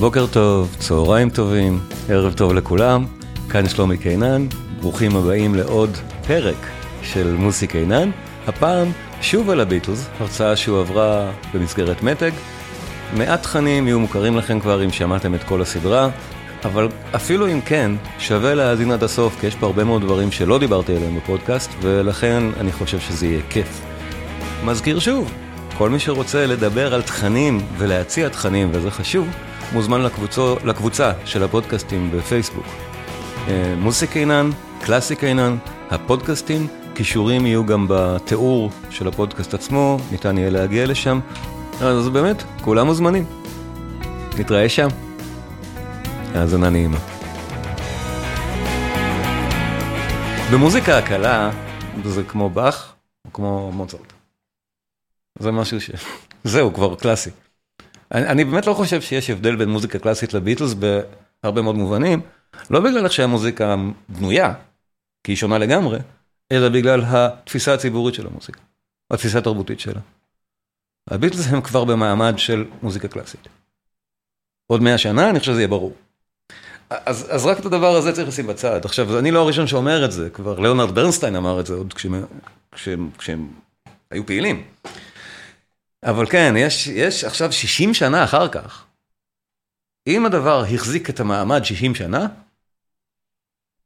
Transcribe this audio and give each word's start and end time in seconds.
בוקר 0.00 0.26
טוב, 0.26 0.76
צהריים 0.78 1.30
טובים, 1.30 1.80
ערב 2.08 2.32
טוב 2.32 2.52
לכולם, 2.52 3.04
כאן 3.50 3.68
שלומי 3.68 3.98
קינן, 3.98 4.46
ברוכים 4.80 5.16
הבאים 5.16 5.54
לעוד 5.54 5.96
פרק 6.26 6.66
של 7.02 7.34
מוסי 7.38 7.66
קינן, 7.66 8.10
הפעם 8.46 8.88
שוב 9.20 9.50
על 9.50 9.60
הביטלס, 9.60 10.08
הרצאה 10.20 10.56
שהוא 10.56 10.80
עברה 10.80 11.30
במסגרת 11.54 12.02
מתג. 12.02 12.30
מעט 13.16 13.42
תכנים 13.42 13.86
יהיו 13.86 14.00
מוכרים 14.00 14.36
לכם 14.36 14.60
כבר 14.60 14.84
אם 14.84 14.90
שמעתם 14.90 15.34
את 15.34 15.44
כל 15.44 15.62
הסדרה, 15.62 16.08
אבל 16.64 16.88
אפילו 17.14 17.46
אם 17.48 17.60
כן, 17.60 17.92
שווה 18.18 18.54
להאזין 18.54 18.90
עד 18.90 19.02
הסוף, 19.02 19.40
כי 19.40 19.46
יש 19.46 19.54
פה 19.54 19.66
הרבה 19.66 19.84
מאוד 19.84 20.02
דברים 20.02 20.32
שלא 20.32 20.58
דיברתי 20.58 20.96
עליהם 20.96 21.16
בפודקאסט, 21.16 21.70
ולכן 21.80 22.42
אני 22.60 22.72
חושב 22.72 23.00
שזה 23.00 23.26
יהיה 23.26 23.40
כיף. 23.50 23.80
מזכיר 24.64 24.98
שוב, 24.98 25.32
כל 25.78 25.90
מי 25.90 25.98
שרוצה 25.98 26.46
לדבר 26.46 26.94
על 26.94 27.02
תכנים 27.02 27.60
ולהציע 27.78 28.28
תכנים, 28.28 28.68
וזה 28.72 28.90
חשוב, 28.90 29.28
מוזמן 29.72 30.02
לקבוצו, 30.02 30.56
לקבוצה 30.64 31.12
של 31.24 31.42
הפודקאסטים 31.42 32.10
בפייסבוק. 32.10 32.66
אה, 33.48 33.74
מוסיק 33.78 34.16
אינן, 34.16 34.50
קלאסיק 34.82 35.24
אינן, 35.24 35.56
הפודקאסטים, 35.90 36.66
כישורים 36.94 37.46
יהיו 37.46 37.66
גם 37.66 37.86
בתיאור 37.88 38.70
של 38.90 39.08
הפודקאסט 39.08 39.54
עצמו, 39.54 39.98
ניתן 40.10 40.38
יהיה 40.38 40.50
להגיע 40.50 40.86
לשם. 40.86 41.20
אז 41.80 42.08
באמת, 42.08 42.42
כולם 42.64 42.86
מוזמנים. 42.86 43.24
נתראה 44.38 44.68
שם. 44.68 44.88
האזנה 46.34 46.70
נעימה. 46.70 46.98
במוזיקה 50.52 50.98
הקלה 50.98 51.50
זה 52.04 52.22
כמו 52.24 52.50
באך 52.50 52.94
או 53.24 53.32
כמו 53.32 53.72
מוצרט. 53.72 54.12
זה 55.38 55.50
משהו 55.50 55.80
ש... 55.80 55.90
זהו, 56.44 56.74
כבר 56.74 56.94
קלאסי. 56.94 57.30
אני, 58.12 58.26
אני 58.26 58.44
באמת 58.44 58.66
לא 58.66 58.74
חושב 58.74 59.00
שיש 59.00 59.30
הבדל 59.30 59.56
בין 59.56 59.68
מוזיקה 59.68 59.98
קלאסית 59.98 60.34
לביטלס 60.34 60.74
בהרבה 60.74 61.62
מאוד 61.62 61.76
מובנים, 61.76 62.20
לא 62.70 62.80
בגלל 62.80 63.04
איך 63.04 63.12
שהמוזיקה 63.12 63.76
בנויה, 64.08 64.54
כי 65.24 65.32
היא 65.32 65.36
שונה 65.36 65.58
לגמרי, 65.58 65.98
אלא 66.52 66.68
בגלל 66.68 67.02
התפיסה 67.06 67.74
הציבורית 67.74 68.14
של 68.14 68.26
המוזיקה, 68.26 68.60
התפיסה 69.10 69.38
התרבותית 69.38 69.80
שלה. 69.80 70.00
הביטלס 71.10 71.46
הם 71.46 71.60
כבר 71.60 71.84
במעמד 71.84 72.34
של 72.36 72.64
מוזיקה 72.82 73.08
קלאסית. 73.08 73.48
עוד 74.66 74.82
מאה 74.82 74.98
שנה, 74.98 75.30
אני 75.30 75.38
חושב 75.40 75.52
שזה 75.52 75.60
יהיה 75.60 75.68
ברור. 75.68 75.92
אז, 76.90 77.26
אז 77.30 77.46
רק 77.46 77.58
את 77.60 77.66
הדבר 77.66 77.96
הזה 77.96 78.12
צריך 78.12 78.28
לשים 78.28 78.46
בצד. 78.46 78.84
עכשיו, 78.84 79.18
אני 79.18 79.30
לא 79.30 79.40
הראשון 79.40 79.66
שאומר 79.66 80.04
את 80.04 80.12
זה, 80.12 80.30
כבר 80.30 80.60
ליאונרד 80.60 80.94
ברנסטיין 80.94 81.36
אמר 81.36 81.60
את 81.60 81.66
זה 81.66 81.74
עוד 81.74 81.92
כשהם, 81.92 82.24
כשהם, 82.72 83.10
כשהם 83.18 83.48
היו 84.10 84.26
פעילים. 84.26 84.64
אבל 86.04 86.26
כן, 86.26 86.54
יש, 86.56 86.86
יש 86.86 87.24
עכשיו 87.24 87.52
60 87.52 87.94
שנה 87.94 88.24
אחר 88.24 88.48
כך. 88.48 88.84
אם 90.06 90.26
הדבר 90.26 90.64
החזיק 90.74 91.10
את 91.10 91.20
המעמד 91.20 91.64
60 91.64 91.94
שנה, 91.94 92.26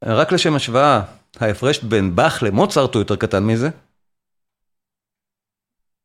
רק 0.04 0.32
לשם 0.32 0.54
השוואה, 0.54 1.02
ההפרש 1.40 1.78
בין 1.82 2.16
באך 2.16 2.42
למוצרט 2.42 2.94
הוא 2.94 3.00
יותר 3.00 3.16
קטן 3.16 3.42
מזה. 3.42 3.68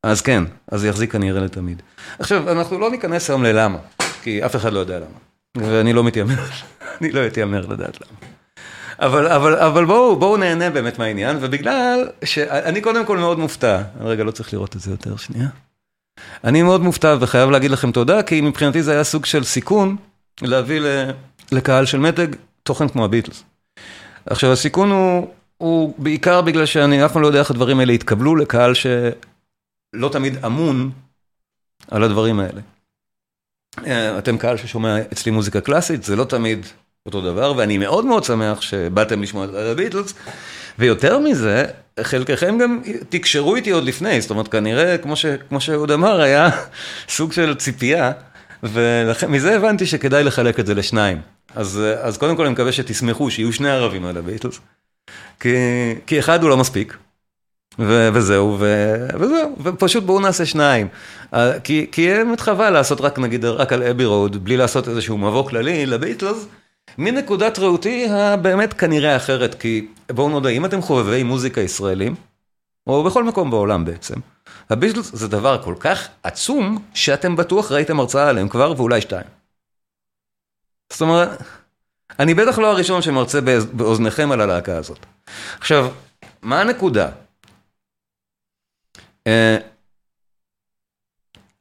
אז 0.03 0.21
כן, 0.21 0.43
אז 0.71 0.85
יחזיק 0.85 1.11
כנראה 1.11 1.41
לתמיד. 1.41 1.81
עכשיו, 2.19 2.51
אנחנו 2.51 2.79
לא 2.79 2.91
ניכנס 2.91 3.29
היום 3.29 3.43
ללמה, 3.43 3.77
כי 4.23 4.45
אף 4.45 4.55
אחד 4.55 4.73
לא 4.73 4.79
יודע 4.79 4.99
למה. 4.99 5.17
ואני 5.57 5.93
לא 5.93 6.03
מתיימר, 6.03 6.35
אני 7.01 7.11
לא 7.11 7.27
אתיימר 7.27 7.65
לדעת 7.65 8.01
למה. 8.01 8.31
אבל, 8.99 9.27
אבל, 9.27 9.55
אבל 9.55 9.85
בואו, 9.85 10.15
בואו 10.15 10.37
נהנה 10.37 10.69
באמת 10.69 10.99
מהעניין, 10.99 11.37
ובגלל 11.41 12.09
שאני 12.25 12.81
קודם 12.81 13.05
כל 13.05 13.17
מאוד 13.17 13.39
מופתע, 13.39 13.81
רגע, 13.99 14.23
לא 14.23 14.31
צריך 14.31 14.53
לראות 14.53 14.75
את 14.75 14.81
זה 14.81 14.91
יותר, 14.91 15.17
שנייה. 15.17 15.49
אני 16.43 16.63
מאוד 16.63 16.81
מופתע 16.81 17.15
וחייב 17.19 17.49
להגיד 17.49 17.71
לכם 17.71 17.91
תודה, 17.91 18.23
כי 18.23 18.41
מבחינתי 18.41 18.83
זה 18.83 18.91
היה 18.91 19.03
סוג 19.03 19.25
של 19.25 19.43
סיכון 19.43 19.95
להביא 20.41 20.81
לקהל 21.51 21.85
של 21.85 21.99
מתג 21.99 22.27
תוכן 22.63 22.87
כמו 22.87 23.05
הביטלס. 23.05 23.43
עכשיו, 24.25 24.51
הסיכון 24.51 24.91
הוא, 24.91 25.27
הוא 25.57 25.93
בעיקר 25.97 26.41
בגלל 26.41 26.65
שאני 26.65 27.05
אף 27.05 27.13
פעם 27.13 27.21
לא 27.21 27.27
יודע 27.27 27.39
איך 27.39 27.51
הדברים 27.51 27.79
האלה 27.79 27.93
יתקבלו 27.93 28.35
לקהל 28.35 28.73
שלא 28.73 30.09
תמיד 30.11 30.45
אמון 30.45 30.91
על 31.87 32.03
הדברים 32.03 32.39
האלה. 32.39 32.61
אה, 33.85 34.17
אתם 34.17 34.37
קהל 34.37 34.57
ששומע 34.57 34.97
אצלי 35.13 35.31
מוזיקה 35.31 35.61
קלאסית, 35.61 36.03
זה 36.03 36.15
לא 36.15 36.23
תמיד 36.23 36.65
אותו 37.05 37.21
דבר, 37.21 37.53
ואני 37.57 37.77
מאוד 37.77 38.05
מאוד 38.05 38.23
שמח 38.23 38.61
שבאתם 38.61 39.21
לשמוע 39.21 39.45
את 39.45 39.49
הביטלס, 39.53 40.13
ויותר 40.79 41.19
מזה, 41.19 41.65
חלקכם 42.01 42.57
גם 42.57 42.81
תקשרו 43.09 43.55
איתי 43.55 43.69
עוד 43.69 43.83
לפני, 43.83 44.21
זאת 44.21 44.29
אומרת, 44.29 44.47
כנראה, 44.47 44.97
כמו, 44.97 45.15
ש, 45.15 45.25
כמו 45.49 45.61
שאהוד 45.61 45.91
אמר, 45.91 46.21
היה 46.21 46.49
סוג 47.09 47.31
של 47.31 47.55
ציפייה, 47.55 48.11
ומזה 48.63 49.55
הבנתי 49.55 49.85
שכדאי 49.85 50.23
לחלק 50.23 50.59
את 50.59 50.65
זה 50.65 50.73
לשניים. 50.73 51.21
אז, 51.55 51.81
אז 52.01 52.17
קודם 52.17 52.35
כל 52.35 52.43
אני 52.45 52.53
מקווה 52.53 52.71
שתשמחו, 52.71 53.31
שיהיו 53.31 53.53
שני 53.53 53.69
ערבים 53.69 54.05
על 54.05 54.17
הביטלס, 54.17 54.59
כי, 55.39 55.55
כי 56.07 56.19
אחד 56.19 56.41
הוא 56.41 56.49
לא 56.49 56.57
מספיק. 56.57 56.97
ו- 57.79 58.09
וזהו, 58.13 58.57
ו- 58.59 59.07
וזהו, 59.19 59.55
ופשוט 59.63 60.03
בואו 60.03 60.19
נעשה 60.19 60.45
שניים. 60.45 60.87
אה, 61.33 61.59
כי, 61.59 61.87
כי 61.91 62.07
באמת 62.07 62.39
חבל 62.39 62.69
לעשות 62.69 63.01
רק 63.01 63.19
נגיד 63.19 63.45
רק 63.45 63.73
על 63.73 63.83
אבי 63.83 64.05
רוד, 64.05 64.43
בלי 64.43 64.57
לעשות 64.57 64.87
איזשהו 64.87 65.17
מבוא 65.17 65.49
כללי 65.49 65.85
לביטלס, 65.85 66.47
מנקודת 66.99 67.59
ראותי 67.59 68.07
הבאמת 68.09 68.73
כנראה 68.73 69.15
אחרת, 69.15 69.61
כי 69.61 69.87
בואו 70.11 70.29
נודה, 70.29 70.49
אם 70.49 70.65
אתם 70.65 70.81
חובבי 70.81 71.23
מוזיקה 71.23 71.61
ישראלים, 71.61 72.15
או 72.87 73.03
בכל 73.03 73.23
מקום 73.23 73.51
בעולם 73.51 73.85
בעצם, 73.85 74.15
הביטלס 74.69 75.15
זה 75.15 75.27
דבר 75.27 75.63
כל 75.63 75.75
כך 75.79 76.07
עצום, 76.23 76.83
שאתם 76.93 77.35
בטוח 77.35 77.71
ראיתם 77.71 77.99
הרצאה 77.99 78.29
עליהם 78.29 78.49
כבר, 78.49 78.73
ואולי 78.77 79.01
שתיים. 79.01 79.25
זאת 80.89 81.01
אומרת, 81.01 81.29
אני 82.19 82.33
בטח 82.33 82.59
לא 82.59 82.71
הראשון 82.71 83.01
שמרצה 83.01 83.39
באוזניכם 83.73 84.31
על 84.31 84.41
הלהקה 84.41 84.77
הזאת. 84.77 85.05
עכשיו, 85.59 85.91
מה 86.41 86.61
הנקודה? 86.61 87.09
אה, 89.27 89.57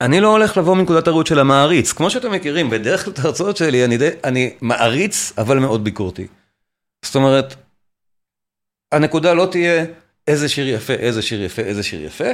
אני 0.01 0.21
לא 0.21 0.29
הולך 0.29 0.57
לבוא 0.57 0.77
מנקודת 0.77 1.09
הראות 1.09 1.27
של 1.27 1.39
המעריץ. 1.39 1.93
כמו 1.93 2.11
שאתם 2.11 2.33
מכירים, 2.33 2.71
בדרך 2.71 3.05
כלל 3.05 3.13
את 3.13 3.19
ההרצאות 3.19 3.57
שלי, 3.57 3.85
אני, 3.85 3.99
די, 3.99 4.09
אני 4.25 4.55
מעריץ, 4.61 5.33
אבל 5.39 5.59
מאוד 5.59 5.85
ביקורתי. 5.85 6.27
זאת 7.05 7.15
אומרת, 7.15 7.55
הנקודה 8.93 9.35
לא 9.35 9.49
תהיה 9.51 9.85
איזה 10.29 10.49
שיר 10.49 10.69
יפה, 10.69 10.93
איזה 10.93 11.23
שיר 11.23 11.43
יפה, 11.43 11.63
איזה 11.63 11.83
שיר 11.83 12.05
יפה, 12.05 12.29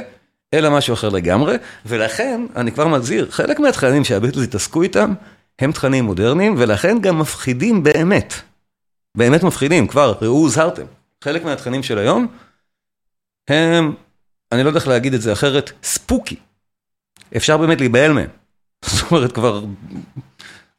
אלא 0.53 0.77
משהו 0.77 0.93
אחר 0.93 1.09
לגמרי, 1.09 1.55
ולכן, 1.85 2.41
אני 2.55 2.71
כבר 2.71 2.87
מזהיר, 2.87 3.31
חלק 3.31 3.59
מהתכנים 3.59 4.03
שהביטלס 4.03 4.43
התעסקו 4.43 4.81
איתם, 4.81 5.13
הם 5.59 5.71
תכנים 5.71 6.05
מודרניים, 6.05 6.55
ולכן 6.57 6.99
גם 7.01 7.19
מפחידים 7.19 7.83
באמת. 7.83 8.33
באמת 9.17 9.43
מפחידים, 9.43 9.87
כבר, 9.87 10.13
ראו 10.21 10.37
הוזהרתם. 10.37 10.85
חלק 11.23 11.43
מהתכנים 11.43 11.83
של 11.83 11.97
היום, 11.97 12.27
הם, 13.47 13.93
אני 14.51 14.63
לא 14.63 14.67
יודע 14.67 14.79
איך 14.79 14.87
להגיד 14.87 15.13
את 15.13 15.21
זה 15.21 15.33
אחרת, 15.33 15.71
ספוקי. 15.83 16.35
אפשר 17.37 17.57
באמת 17.57 17.79
להיבהל 17.79 18.13
מהם. 18.13 18.29
זאת 18.85 19.11
אומרת, 19.11 19.31
כבר 19.31 19.63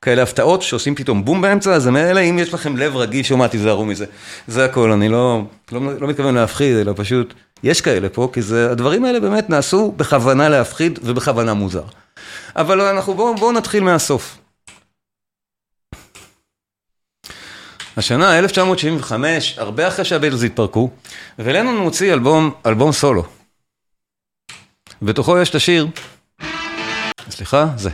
כאלה 0.02 0.22
הפתעות 0.22 0.62
שעושים 0.62 0.94
פתאום 0.94 1.24
בום 1.24 1.40
באמצע, 1.40 1.74
אז 1.74 1.86
מאלה, 1.86 2.20
אם 2.20 2.38
יש 2.38 2.54
לכם 2.54 2.76
לב 2.76 2.96
רגיל, 2.96 3.22
שומע, 3.22 3.46
תיזהרו 3.46 3.84
מזה. 3.84 4.06
זה 4.48 4.64
הכל, 4.64 4.92
אני 4.92 5.08
לא, 5.08 5.42
לא, 5.72 5.80
לא 6.00 6.08
מתכוון 6.08 6.34
להפחיד, 6.34 6.76
אלא 6.76 6.92
פשוט, 6.96 7.34
יש 7.62 7.80
כאלה 7.80 8.08
פה, 8.08 8.30
כי 8.32 8.42
זה, 8.42 8.70
הדברים 8.70 9.04
האלה 9.04 9.20
באמת 9.20 9.50
נעשו 9.50 9.92
בכוונה 9.96 10.48
להפחיד 10.48 10.98
ובכוונה 11.02 11.54
מוזר. 11.54 11.84
אבל 12.56 12.80
אנחנו, 12.80 13.14
בואו 13.14 13.34
בוא 13.34 13.52
נתחיל 13.52 13.82
מהסוף. 13.82 14.38
השנה, 17.96 18.38
1975, 18.38 19.58
הרבה 19.58 19.88
אחרי 19.88 20.04
שהביטלס 20.04 20.42
התפרקו, 20.42 20.90
ולנון 21.38 21.76
מוציא 21.76 22.12
אלבום, 22.12 22.50
אלבום 22.66 22.92
סולו. 22.92 23.24
בתוכו 25.02 25.38
יש 25.38 25.50
את 25.50 25.54
השיר 25.54 25.86
סליחה, 27.30 27.66
זה. 27.76 27.90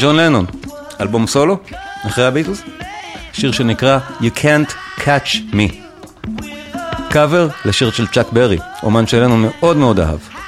ג'ון 0.00 0.16
לנון, 0.16 0.46
אלבום 1.00 1.26
סולו, 1.26 1.58
אחרי 2.06 2.24
הביטלס, 2.24 2.62
שיר 3.32 3.52
שנקרא 3.52 3.98
You 4.20 4.38
Can't 4.38 4.72
Catch 4.98 5.54
Me. 5.54 5.74
קאבר 7.10 7.48
לשיר 7.64 7.90
של 7.90 8.06
צ'אק 8.06 8.32
ברי, 8.32 8.58
אומן 8.82 9.06
שלנו 9.06 9.36
מאוד 9.36 9.76
מאוד 9.76 10.00
אהב. 10.00 10.39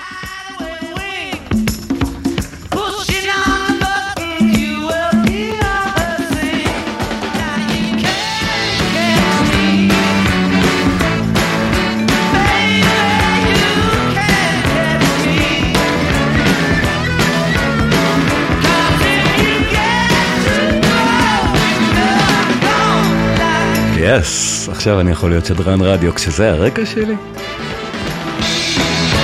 עכשיו 24.83 25.01
אני 25.01 25.11
יכול 25.11 25.31
להיות 25.31 25.47
שדרן 25.47 25.81
רדיו 25.81 26.15
כשזה 26.15 26.51
הרקע 26.51 26.87
שלי? 26.87 27.15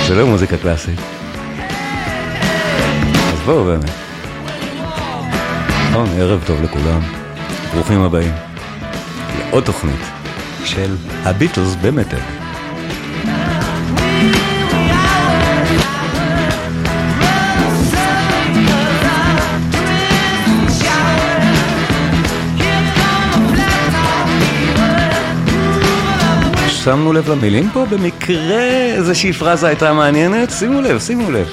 זה 0.07 0.15
לא 0.15 0.25
מוזיקה 0.25 0.57
קלאסית. 0.57 0.99
אז 3.33 3.39
בואו 3.45 3.63
באמת. 3.63 3.89
נכון, 5.89 6.09
ערב 6.17 6.43
טוב 6.45 6.61
לכולם. 6.63 7.01
ברוכים 7.73 8.01
הבאים 8.01 8.31
לעוד 9.39 9.63
תוכנית 9.63 10.01
של 10.65 10.95
הביטלס 11.23 11.75
במטר. 11.81 12.19
שמנו 26.89 27.13
לב 27.13 27.29
למילים 27.29 27.69
פה? 27.73 27.85
במקרה 27.89 28.61
איזושהי 28.95 29.33
פרזה 29.33 29.67
הייתה 29.67 29.93
מעניינת? 29.93 30.51
שימו 30.51 30.81
לב, 30.81 30.99
שימו 30.99 31.31
לב. 31.31 31.47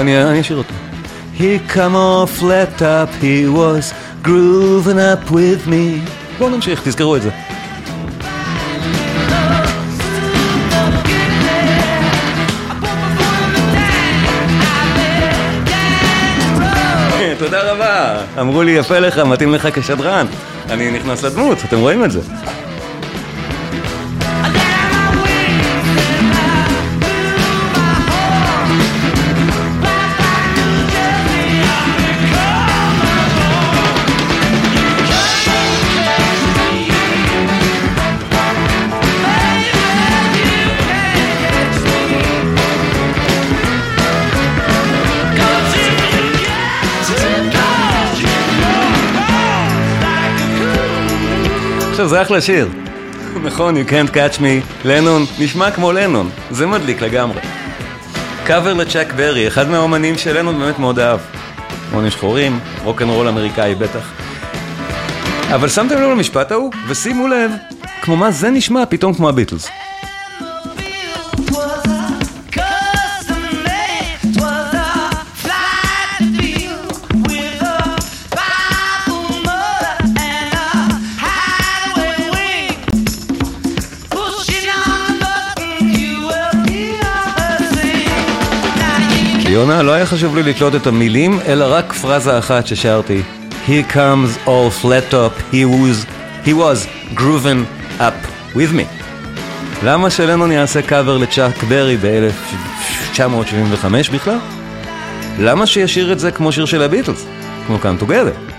אני, 0.00 0.22
אני 0.22 0.40
אשאיר 0.40 0.58
אותו. 0.58 0.74
He 1.38 1.72
come 1.74 1.94
off 1.94 2.40
flat 2.40 2.82
up, 2.82 3.10
he 3.22 3.48
was 3.56 3.94
grooving 4.24 4.98
up 4.98 5.30
with 5.30 5.68
me. 5.68 6.10
בואו 6.38 6.50
נמשיך, 6.50 6.82
תזכרו 6.84 7.16
את 7.16 7.22
זה. 7.22 7.47
אמרו 18.40 18.62
לי, 18.62 18.70
יפה 18.72 18.98
לך, 18.98 19.18
מתאים 19.18 19.54
לך 19.54 19.68
כשדרן. 19.78 20.26
אני 20.70 20.90
נכנס 20.90 21.22
לדמות, 21.22 21.58
אתם 21.64 21.78
רואים 21.78 22.04
את 22.04 22.10
זה. 22.10 22.20
עכשיו 51.98 52.08
זה 52.08 52.22
אחלה 52.22 52.40
שיר. 52.40 52.68
נכון, 53.44 53.76
you 53.76 53.90
can't 53.90 54.14
catch 54.14 54.38
me, 54.38 54.84
לנון, 54.84 55.24
נשמע 55.38 55.70
כמו 55.70 55.92
לנון, 55.92 56.30
זה 56.50 56.66
מדליק 56.66 57.02
לגמרי. 57.02 57.40
קאבר 58.44 58.74
לצ'אק 58.74 59.12
ברי, 59.12 59.48
אחד 59.48 59.68
מהאומנים 59.68 60.18
שלנון 60.18 60.58
באמת 60.58 60.78
מאוד 60.78 60.98
אהב. 60.98 61.20
מונים 61.92 62.10
שחורים, 62.10 62.60
רוקנרול 62.84 63.28
אמריקאי 63.28 63.74
בטח. 63.74 64.12
אבל 65.54 65.68
שמתם 65.68 65.94
לב 65.94 66.10
למשפט 66.10 66.52
ההוא? 66.52 66.72
ושימו 66.88 67.28
לב, 67.28 67.50
כמו 68.02 68.16
מה 68.16 68.30
זה 68.30 68.50
נשמע 68.50 68.86
פתאום 68.88 69.14
כמו 69.14 69.28
הביטלס. 69.28 69.68
יונה, 89.58 89.82
לא 89.82 89.92
היה 89.92 90.06
חשוב 90.06 90.36
לי 90.36 90.42
לתלות 90.42 90.74
את 90.74 90.86
המילים, 90.86 91.38
אלא 91.46 91.66
רק 91.68 91.92
פרזה 91.92 92.38
אחת 92.38 92.66
ששרתי. 92.66 93.22
Here 93.66 93.92
comes 93.92 94.46
all 94.46 94.82
flat 94.82 95.12
top, 95.12 95.52
he 95.52 95.64
was, 95.64 96.06
he 96.46 96.52
was 96.52 96.86
grooving 97.14 97.64
up 98.00 98.18
with 98.54 98.72
me. 98.72 98.84
למה 99.84 100.10
שלנון 100.10 100.52
יעשה 100.52 100.82
קאבר 100.82 101.18
לצ'אק 101.18 101.62
ברי 101.62 101.96
ב-1975 101.96 104.12
בכלל? 104.12 104.38
למה 105.38 105.66
שישיר 105.66 106.12
את 106.12 106.18
זה 106.18 106.30
כמו 106.30 106.52
שיר 106.52 106.64
של 106.64 106.82
הביטלס? 106.82 107.26
כמו 107.66 107.78
Come 107.82 108.02
Together. 108.02 108.58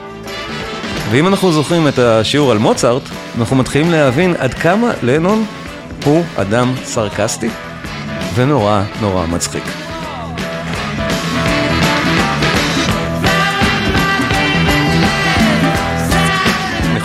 ואם 1.11 1.27
אנחנו 1.27 1.51
זוכרים 1.51 1.87
את 1.87 1.99
השיעור 1.99 2.51
על 2.51 2.57
מוצרט, 2.57 3.03
אנחנו 3.39 3.55
מתחילים 3.55 3.91
להבין 3.91 4.35
עד 4.39 4.53
כמה 4.53 4.91
לנון 5.03 5.45
הוא 6.05 6.23
אדם 6.35 6.73
סרקסטי 6.83 7.49
ונורא 8.35 8.81
נורא 9.01 9.25
מצחיק. 9.25 9.78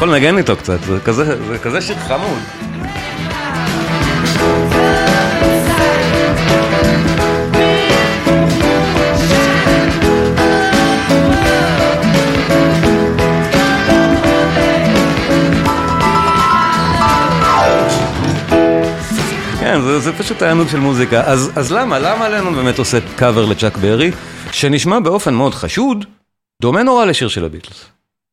יכול 0.05 0.17
לנגן 0.17 0.39
איתו 0.39 0.57
קצת, 0.57 0.83
זה 0.83 1.01
כזה, 1.01 1.47
זה 1.47 1.59
כזה 1.59 1.81
שיר 1.81 1.97
חמוד. 1.97 2.39
כן, 19.61 19.81
זה, 19.81 19.99
זה 19.99 20.13
פשוט 20.19 20.39
תענוג 20.39 20.69
של 20.69 20.81
מוזיקה. 20.81 21.21
אז, 21.21 21.51
אז 21.57 21.73
למה? 21.73 21.99
למה 21.99 22.29
לנון 22.29 22.55
באמת 22.55 22.79
עושה 22.79 22.99
קאבר 23.17 23.45
לצ'אק 23.45 23.77
ברי, 23.77 24.11
שנשמע 24.53 25.01
באופן 25.01 25.35
מאוד 25.35 25.55
חשוד, 25.55 26.05
דומה 26.63 26.83
נורא 26.83 27.05
לשיר 27.05 27.29
של 27.29 27.45
הביטלס. 27.45 27.85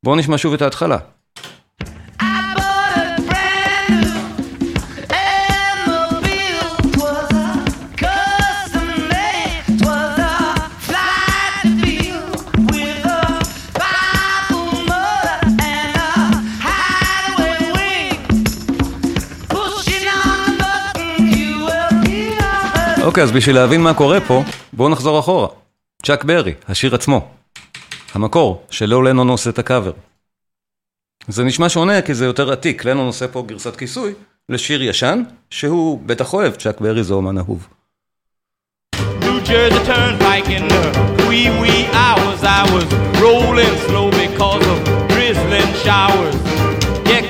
בואו 0.03 0.15
נשמע 0.15 0.37
שוב 0.37 0.53
את 0.53 0.61
ההתחלה. 0.61 0.97
אוקיי, 23.03 23.23
אז 23.23 23.31
בשביל 23.31 23.55
להבין 23.55 23.81
מה 23.81 23.93
קורה 23.93 24.21
פה, 24.21 24.43
בואו 24.73 24.89
נחזור 24.89 25.19
אחורה. 25.19 25.47
צ'אק 26.03 26.23
ברי, 26.23 26.53
השיר 26.67 26.95
עצמו. 26.95 27.27
המקור, 28.13 28.63
שלא 28.69 29.03
לנון 29.03 29.29
עושה 29.29 29.49
את 29.49 29.59
הקאבר. 29.59 29.91
זה 31.27 31.43
נשמע 31.43 31.69
שונה 31.69 32.01
כי 32.01 32.13
זה 32.13 32.25
יותר 32.25 32.51
עתיק, 32.51 32.85
לנון 32.85 33.07
עושה 33.07 33.27
פה 33.27 33.43
גרסת 33.47 33.75
כיסוי 33.75 34.13
לשיר 34.49 34.83
ישן, 34.83 35.23
שהוא 35.49 35.99
בטח 36.05 36.33
אוהב, 36.33 36.55
צ'אק 36.55 36.81
ברי 36.81 37.03
זה 37.03 37.13
אומן 37.13 37.37
אהוב. 37.37 37.67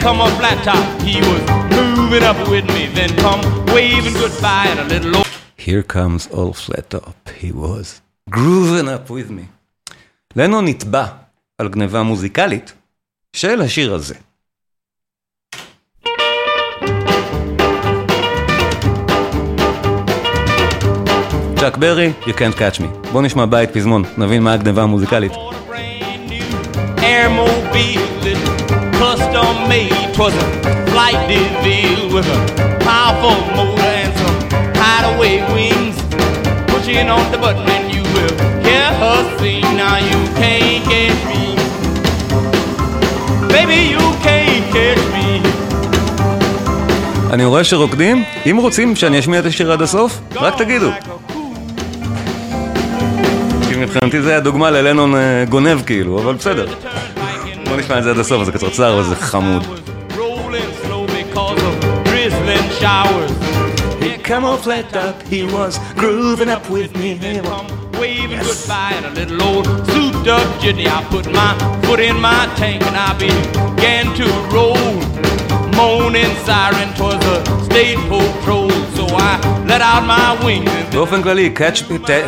Come 0.07 0.19
on 0.19 0.31
flat 0.39 0.59
top, 0.69 0.85
he 1.07 1.17
was 1.29 1.43
moving 1.77 2.23
up 2.31 2.39
with 2.51 2.65
me 2.73 2.83
Then 2.97 3.11
come 3.23 3.41
waving 3.73 4.15
goodbye 4.21 4.67
and 4.71 4.79
a 4.79 4.85
little 4.93 5.30
Here 5.67 5.83
comes 5.83 6.27
all 6.37 6.53
flat 6.53 6.91
up, 6.95 7.29
he 7.39 7.51
was 7.51 8.01
grooving 8.31 8.89
up 8.89 9.09
with 9.11 9.29
me. 9.29 9.45
לנו 10.35 10.61
נתבע 10.61 11.05
על 11.57 11.69
גניבה 11.69 12.03
מוזיקלית 12.03 12.73
של 13.35 13.61
השיר 13.61 13.93
הזה. 13.93 14.15
צ'אק 21.59 21.77
ברי, 21.77 22.13
You 22.21 22.33
Can't 22.33 22.57
Catch 22.57 22.79
Me. 22.79 23.09
בוא 23.11 23.21
נשמע 23.21 23.45
בית 23.45 23.69
פזמון, 23.73 24.03
נבין 24.17 24.43
מה 24.43 24.53
הגניבה 24.53 24.83
המוזיקלית. 24.83 25.31
custom 29.01 29.53
made, 29.69 29.97
twas 30.15 30.35
a 30.43 30.47
flight 30.91 31.21
DeVille 31.29 32.13
with 32.13 32.27
a 32.37 32.39
powerful 32.85 33.37
motor 33.57 33.80
Pushing 36.91 37.09
on 37.09 37.25
the 37.31 37.37
button 37.37 37.67
and 37.75 37.85
you 37.95 38.03
will 38.13 38.33
hear 38.67 38.87
her 39.01 39.19
sing. 39.37 39.67
Now 39.81 39.97
you 40.11 40.19
can't 40.39 40.83
catch 40.91 41.21
me. 41.31 41.43
Baby, 43.55 43.79
you 43.95 44.05
can't 44.25 44.65
catch 44.75 45.03
me. 45.15 45.29
אני 47.33 47.45
רואה 47.45 47.63
שרוקדים, 47.63 48.23
אם 48.51 48.57
רוצים 48.57 48.95
שאני 48.95 49.19
אשמיע 49.19 49.39
את 49.39 49.45
השיר 49.45 49.71
עד 49.71 49.81
הסוף, 49.81 50.19
רק 50.35 50.57
תגידו. 50.57 50.89
כי 53.69 53.75
מבחינתי 53.77 54.21
זה 54.21 54.29
היה 54.29 54.39
דוגמה 54.39 54.71
ללנון 54.71 55.13
גונב 55.49 55.81
כאילו, 55.85 56.19
אבל 56.19 56.33
בסדר. 56.33 56.67
בוא 57.69 57.77
נשמע 57.77 57.97
את 57.97 58.03
זה 58.03 58.11
עד 58.11 58.19
הסוף, 58.19 58.43
זה 58.43 58.51
קצרצר, 58.51 58.93
אבל 58.93 59.03
זה 59.03 59.15
חמוד. 59.15 59.63
Rolling 60.17 60.71
showers. 64.31 64.65
He 64.65 64.71
camouflaged 64.81 64.95
up, 64.95 65.21
he 65.23 65.43
was 65.43 65.79
grooving 65.95 66.49
up 66.49 66.69
with 66.69 66.95
me. 66.95 67.19
Come 67.41 67.67
waving 67.99 68.39
goodbye 68.39 68.93
in 68.97 69.05
a 69.05 69.09
little 69.09 69.41
old 69.43 69.65
souped 69.91 70.27
up 70.27 70.47
jitney. 70.61 70.87
I 70.87 71.03
put 71.09 71.25
my 71.31 71.51
foot 71.83 71.99
in 71.99 72.19
my 72.19 72.43
tank 72.55 72.83
and 72.83 72.97
I 72.97 73.11
began 73.17 74.05
to 74.19 74.27
roll. 74.55 74.95
Moaning 75.77 76.35
siren 76.45 76.89
twas 76.97 77.23
a 77.25 77.37
state 77.65 78.01
patrol, 78.09 78.69
so 78.95 79.05
I 79.29 79.39
let 79.67 79.81
out 79.81 80.03
my 80.05 80.45
wings 80.45 80.69
and 80.69 80.95
באופן 80.95 81.23
כללי, 81.23 81.49
קאץ' 81.49 81.83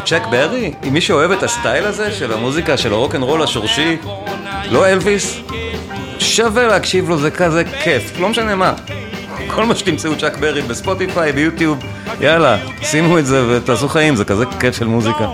צ'אק 0.06 0.24
ברי, 0.32 0.74
אם 0.88 0.94
מי 0.94 1.02
שאוהב 1.02 1.32
את 1.32 1.44
הסטייל 1.44 1.86
הזה 1.86 2.12
של 2.12 2.34
המוזיקה 2.34 2.78
של 2.78 2.94
הרוקנרול 2.94 3.44
השורשי, 3.44 3.98
לא 4.72 4.88
אלוויס, 4.88 5.40
שווה 6.20 6.68
להקשיב 6.68 7.10
לו, 7.10 7.18
זה 7.18 7.32
כזה 7.32 7.64
כיף, 7.84 8.20
לא 8.20 8.30
משנה 8.30 8.56
מה. 8.56 8.74
כל 9.56 9.66
מה 9.66 9.76
שתמצאו 9.76 10.16
צ'אק 10.16 10.38
ברי 10.38 10.62
בספוטיפיי, 10.62 11.32
ביוטיוב, 11.32 11.84
יאללה, 12.20 12.58
שימו 12.82 13.20
את 13.20 13.26
זה 13.26 13.46
ותעשו 13.50 13.90
חיים, 13.90 14.16
זה 14.16 14.26
כזה 14.26 14.46
כיף 14.60 14.78
של 14.78 14.88
מוזיקה. 14.88 15.28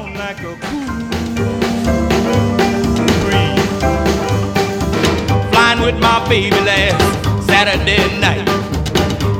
with 5.89 5.99
my 6.01 6.19
baby 6.29 6.59
last 6.69 7.01
Saturday 7.49 8.03
night. 8.25 8.45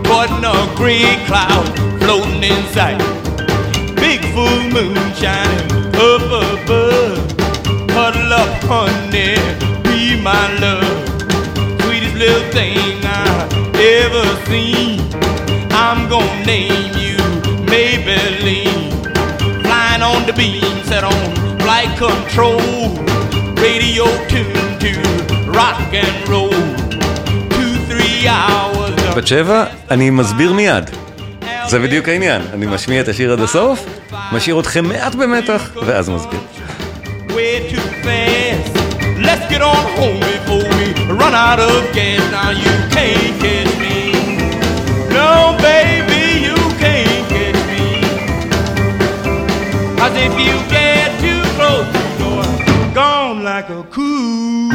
Wasn't 0.09 0.45
a 0.53 0.57
gray 0.79 1.17
cloud 1.27 1.67
floating 2.01 2.43
in 2.51 2.61
sight. 2.75 2.99
Big 4.03 4.21
full 4.33 4.61
moon 4.75 4.97
shining 5.19 5.69
up 6.07 6.25
above. 6.43 7.17
Huddle 7.95 8.33
up, 8.41 8.51
honey, 8.71 9.35
be 9.83 9.99
my 10.27 10.45
love. 10.63 10.88
Name 16.49 16.91
you 17.05 17.17
Maybelline. 17.71 18.89
Flying 19.65 20.03
on 20.11 20.19
the 20.29 20.35
beam, 20.41 20.75
set 20.89 21.03
on 21.13 21.23
flight 21.63 21.91
control. 22.05 22.61
Radio 23.65 24.05
tuned 24.31 24.73
to 24.83 24.91
rock 25.59 25.79
and 26.03 26.15
roll. 26.33 26.61
Two, 27.55 27.73
three 27.89 28.19
hours 28.27 29.15
בת 29.15 29.27
שבע, 29.27 29.65
אני 29.91 30.09
מסביר 30.09 30.53
מיד. 30.53 30.89
זה 31.67 31.79
בדיוק 31.79 32.09
העניין, 32.09 32.41
אני 32.53 32.65
משמיע 32.65 33.01
את 33.01 33.07
השיר 33.07 33.33
עד 33.33 33.39
הסוף, 33.39 33.85
משאיר 34.31 34.59
אתכם 34.59 34.85
מעט 34.85 35.15
במתח, 35.15 35.69
ואז 35.85 36.09
מסביר. 36.09 36.39
Let's 39.29 39.45
get 39.53 39.61
on 39.61 39.83
home 39.97 40.19
before 40.33 40.67
we 40.77 40.87
run 41.21 41.35
out 41.47 41.59
of 41.69 41.79
gas. 41.97 42.23
Now 42.37 42.51
you 42.63 42.73
can't 42.95 43.33
catch 43.43 43.73
me. 43.83 43.97
No, 45.17 45.29
baby, 45.65 45.98
Cause 50.09 50.21
if 50.29 50.35
you 50.47 50.57
get 50.77 51.09
too 51.23 51.41
close, 51.55 51.87
you 51.95 52.07
know 52.19 52.41
I'm 52.41 52.93
gone 52.99 53.43
like 53.49 53.69
a 53.69 53.83
cool. 53.95 54.73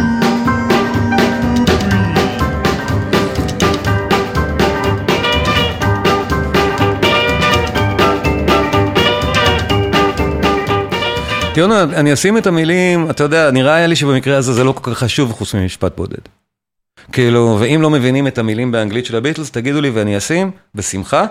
יונה, 11.57 11.83
אני 11.83 12.13
אשים 12.13 12.39
את 12.39 12.47
המילים, 12.47 13.11
אתה 13.11 13.23
יודע, 13.23 13.51
נראה 13.51 13.75
היה 13.75 13.87
לי 13.87 13.97
שבמקרה 13.97 14.37
הזה 14.37 14.53
זה 14.53 14.65
לא 14.65 14.73
כל 14.73 14.91
כך 14.91 14.99
חשוב 14.99 15.33
חוץ 15.33 15.55
ממשפט 15.55 15.97
בודד. 15.97 16.19
כאילו, 17.13 17.57
ואם 17.61 17.83
לא 17.83 17.91
מבינים 17.91 18.27
את 18.27 18.39
המילים 18.39 18.73
באנגלית 18.73 19.07
של 19.07 19.17
הביטלס, 19.17 19.51
תגידו 19.51 19.81
לי 19.81 19.91
ואני 19.91 20.19
אשים, 20.19 20.51
בשמחה. 20.75 21.27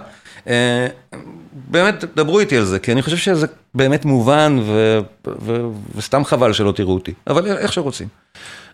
באמת, 1.73 2.03
דברו 2.15 2.39
איתי 2.39 2.57
על 2.57 2.65
זה, 2.65 2.79
כי 2.79 2.91
אני 2.91 3.01
חושב 3.01 3.17
שזה 3.17 3.47
באמת 3.75 4.05
מובן, 4.05 4.59
ו, 4.65 4.99
ו, 5.27 5.61
וסתם 5.95 6.25
חבל 6.25 6.53
שלא 6.53 6.71
תראו 6.71 6.93
אותי, 6.93 7.13
אבל 7.27 7.57
איך 7.57 7.73
שרוצים. 7.73 8.07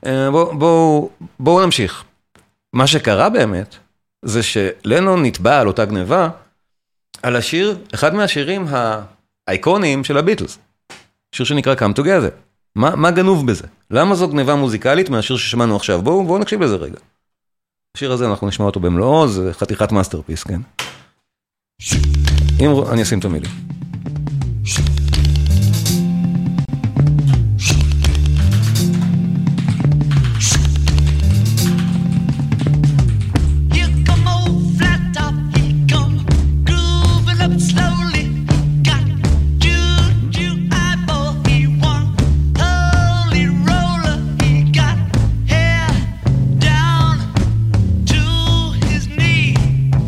אה, 0.05 0.31
בואו 0.31 0.59
בוא, 0.59 1.09
בוא 1.39 1.65
נמשיך. 1.65 2.03
מה 2.73 2.87
שקרה 2.87 3.29
באמת, 3.29 3.75
זה 4.25 4.43
שלנון 4.43 5.25
נתבע 5.25 5.59
על 5.59 5.67
אותה 5.67 5.85
גניבה, 5.85 6.29
על 7.23 7.35
השיר, 7.35 7.77
אחד 7.93 8.15
מהשירים 8.15 8.65
האייקוניים 9.47 10.03
של 10.03 10.17
הביטלס. 10.17 10.57
שיר 11.35 11.45
שנקרא 11.45 11.75
Come 11.75 11.99
Together. 11.99 12.31
מה, 12.75 12.95
מה 12.95 13.11
גנוב 13.11 13.47
בזה? 13.47 13.67
למה 13.91 14.15
זו 14.15 14.27
גניבה 14.27 14.55
מוזיקלית 14.55 15.09
מהשיר 15.09 15.37
ששמענו 15.37 15.75
עכשיו? 15.75 16.01
בואו 16.01 16.25
בוא 16.25 16.39
נקשיב 16.39 16.63
לזה 16.63 16.75
רגע. 16.75 16.97
השיר 17.97 18.11
הזה 18.11 18.27
אנחנו 18.27 18.47
נשמע 18.47 18.65
אותו 18.65 18.79
במלואו, 18.79 19.27
זה 19.27 19.53
חתיכת 19.53 19.91
masterpiece, 19.91 20.43
כן? 20.43 20.61
אם 22.59 22.71
אני 22.91 23.01
אשים 23.01 23.19
את 23.19 23.25
המילים. 23.25 23.51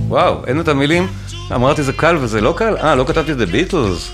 וואו, 0.08 0.46
אין 0.46 0.60
את 0.60 0.68
המילים? 0.68 1.08
אמרתי 1.56 1.84
זה 1.84 1.94
קל 1.94 2.18
וזה 2.22 2.42
לא 2.42 2.54
קל? 2.58 2.78
אה, 2.78 2.96
לא 2.96 3.04
כתבתי 3.04 3.32
את 3.32 3.38
זה 3.38 3.46
ביטלס. 3.46 4.12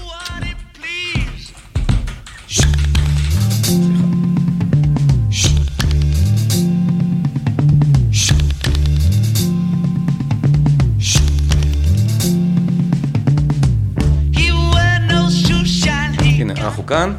כאן, 16.87 17.13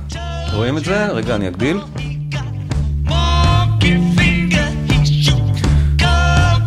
רואים 0.52 0.78
את 0.78 0.84
זה? 0.84 1.06
רגע, 1.06 1.34
אני 1.34 1.48
אגדיל. 1.48 1.80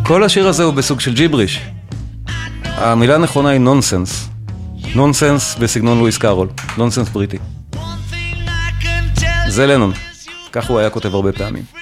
כל 0.03 0.23
השיר 0.23 0.47
הזה 0.47 0.63
הוא 0.63 0.73
בסוג 0.73 0.99
של 0.99 1.13
ג'יבריש. 1.13 1.61
המילה 2.83 3.15
הנכונה 3.15 3.49
היא 3.49 3.59
נונסנס. 3.59 4.29
נונסנס 4.95 5.55
בסגנון 5.55 5.99
לואיס 5.99 6.17
קארול. 6.17 6.47
נונסנס 6.77 7.09
בריטי. 7.09 7.37
זה 9.47 9.67
לנון. 9.67 9.93
כך 10.51 10.69
הוא 10.69 10.79
היה 10.79 10.89
כותב 10.89 11.15
הרבה 11.15 11.31
פעמים. 11.31 11.80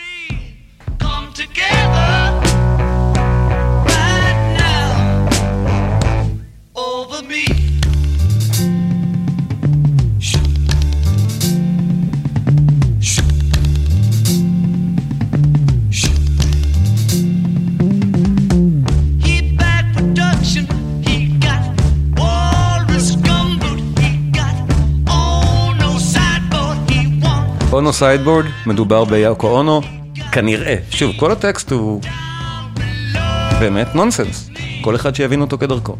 Ono 27.89 27.98
sideboard, 27.98 28.45
מדובר 28.65 29.05
ביאוקו 29.05 29.48
אונו, 29.48 29.81
כנראה. 30.31 30.75
שוב, 30.89 31.12
כל 31.19 31.31
הטקסט 31.31 31.72
הוא 31.72 32.01
באמת 33.60 33.96
נונסנס. 33.96 34.50
כל 34.81 34.96
אחד 34.96 35.15
שיבין 35.15 35.41
אותו 35.41 35.58
כדרכו. 35.58 35.96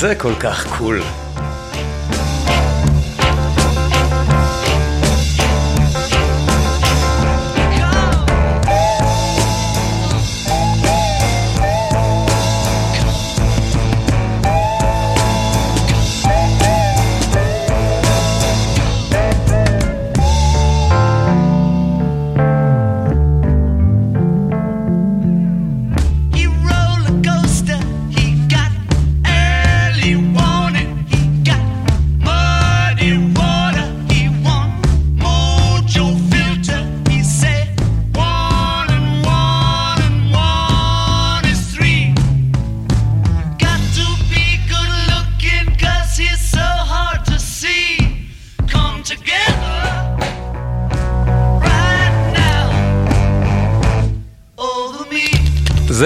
זה 0.00 0.14
כל 0.14 0.34
כך 0.40 0.78
קול. 0.78 1.02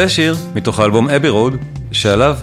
זה 0.02 0.08
שיר 0.08 0.36
מתוך 0.54 0.80
האלבום 0.80 1.10
Abbey 1.10 1.28
Road, 1.28 1.56
שעליו 1.92 2.36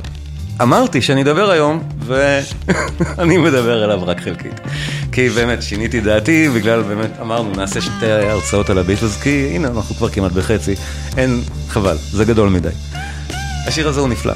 אמרתי 0.61 1.01
שאני 1.01 1.21
אדבר 1.21 1.49
היום, 1.51 1.83
ואני 1.99 3.37
מדבר 3.47 3.83
עליו 3.83 3.99
רק 4.05 4.21
חלקית. 4.21 4.59
כי 5.11 5.29
באמת, 5.29 5.63
שיניתי 5.63 5.99
דעתי, 5.99 6.49
בגלל 6.49 6.81
באמת, 6.81 7.09
אמרנו, 7.21 7.51
נעשה 7.55 7.81
שתי 7.81 8.11
הרצאות 8.11 8.69
על 8.69 8.77
הביטלס, 8.77 9.21
כי 9.21 9.51
הנה, 9.55 9.67
אנחנו 9.67 9.95
כבר 9.95 10.09
כמעט 10.09 10.31
בחצי. 10.31 10.75
אין, 11.17 11.41
חבל, 11.69 11.97
זה 12.11 12.25
גדול 12.25 12.49
מדי. 12.49 12.69
השיר 13.67 13.87
הזה 13.87 13.99
הוא 13.99 14.09
נפלא. 14.09 14.33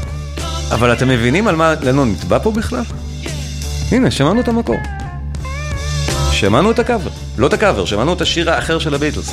אבל 0.72 0.94
אתם 0.94 1.08
מבינים 1.08 1.48
על 1.48 1.56
מה 1.56 1.74
לנון 1.82 2.12
נתבע 2.12 2.39
פה 2.39 2.51
בכלל? 2.51 2.84
הנה, 3.92 4.12
שמענו 4.12 4.42
את 4.42 4.48
המקור. 4.48 4.77
שמענו 6.32 6.72
את 6.72 6.80
הקאבר. 6.80 7.12
לא 7.38 7.48
את 7.48 7.53
הקאבר, 7.53 7.86
שמענו 7.86 8.13
את 8.13 8.22
השיר 8.22 8.51
האחר 8.51 8.80
של 8.80 8.94
הביטלס. 8.94 9.30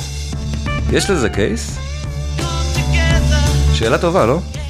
יש 0.91 1.09
לזה 1.09 1.29
קייס? 1.29 1.90
Together, 3.81 3.85
שאלה 3.85 3.97
טובה, 3.97 4.25
לא? 4.25 4.60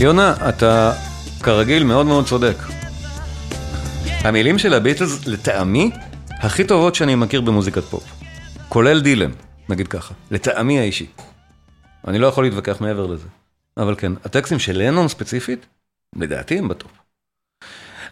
יונה, 0.00 0.34
אתה 0.48 0.92
כרגיל 1.42 1.84
מאוד 1.84 2.06
מאוד 2.06 2.26
צודק. 2.26 2.56
המילים 4.06 4.58
של 4.58 4.74
הביטלס, 4.74 5.26
לטעמי, 5.26 5.90
הכי 6.30 6.64
טובות 6.64 6.94
שאני 6.94 7.14
מכיר 7.14 7.40
במוזיקת 7.40 7.82
פופ. 7.82 8.04
כולל 8.68 9.00
דילן, 9.00 9.30
נגיד 9.68 9.88
ככה. 9.88 10.14
לטעמי 10.30 10.78
האישי. 10.78 11.06
אני 12.08 12.18
לא 12.18 12.26
יכול 12.26 12.44
להתווכח 12.44 12.80
מעבר 12.80 13.06
לזה. 13.06 13.26
אבל 13.76 13.94
כן, 13.98 14.12
הטקסטים 14.24 14.58
של 14.58 14.78
לנון 14.78 15.08
ספציפית, 15.08 15.66
לדעתי 16.16 16.58
הם 16.58 16.68
בטופ. 16.68 16.90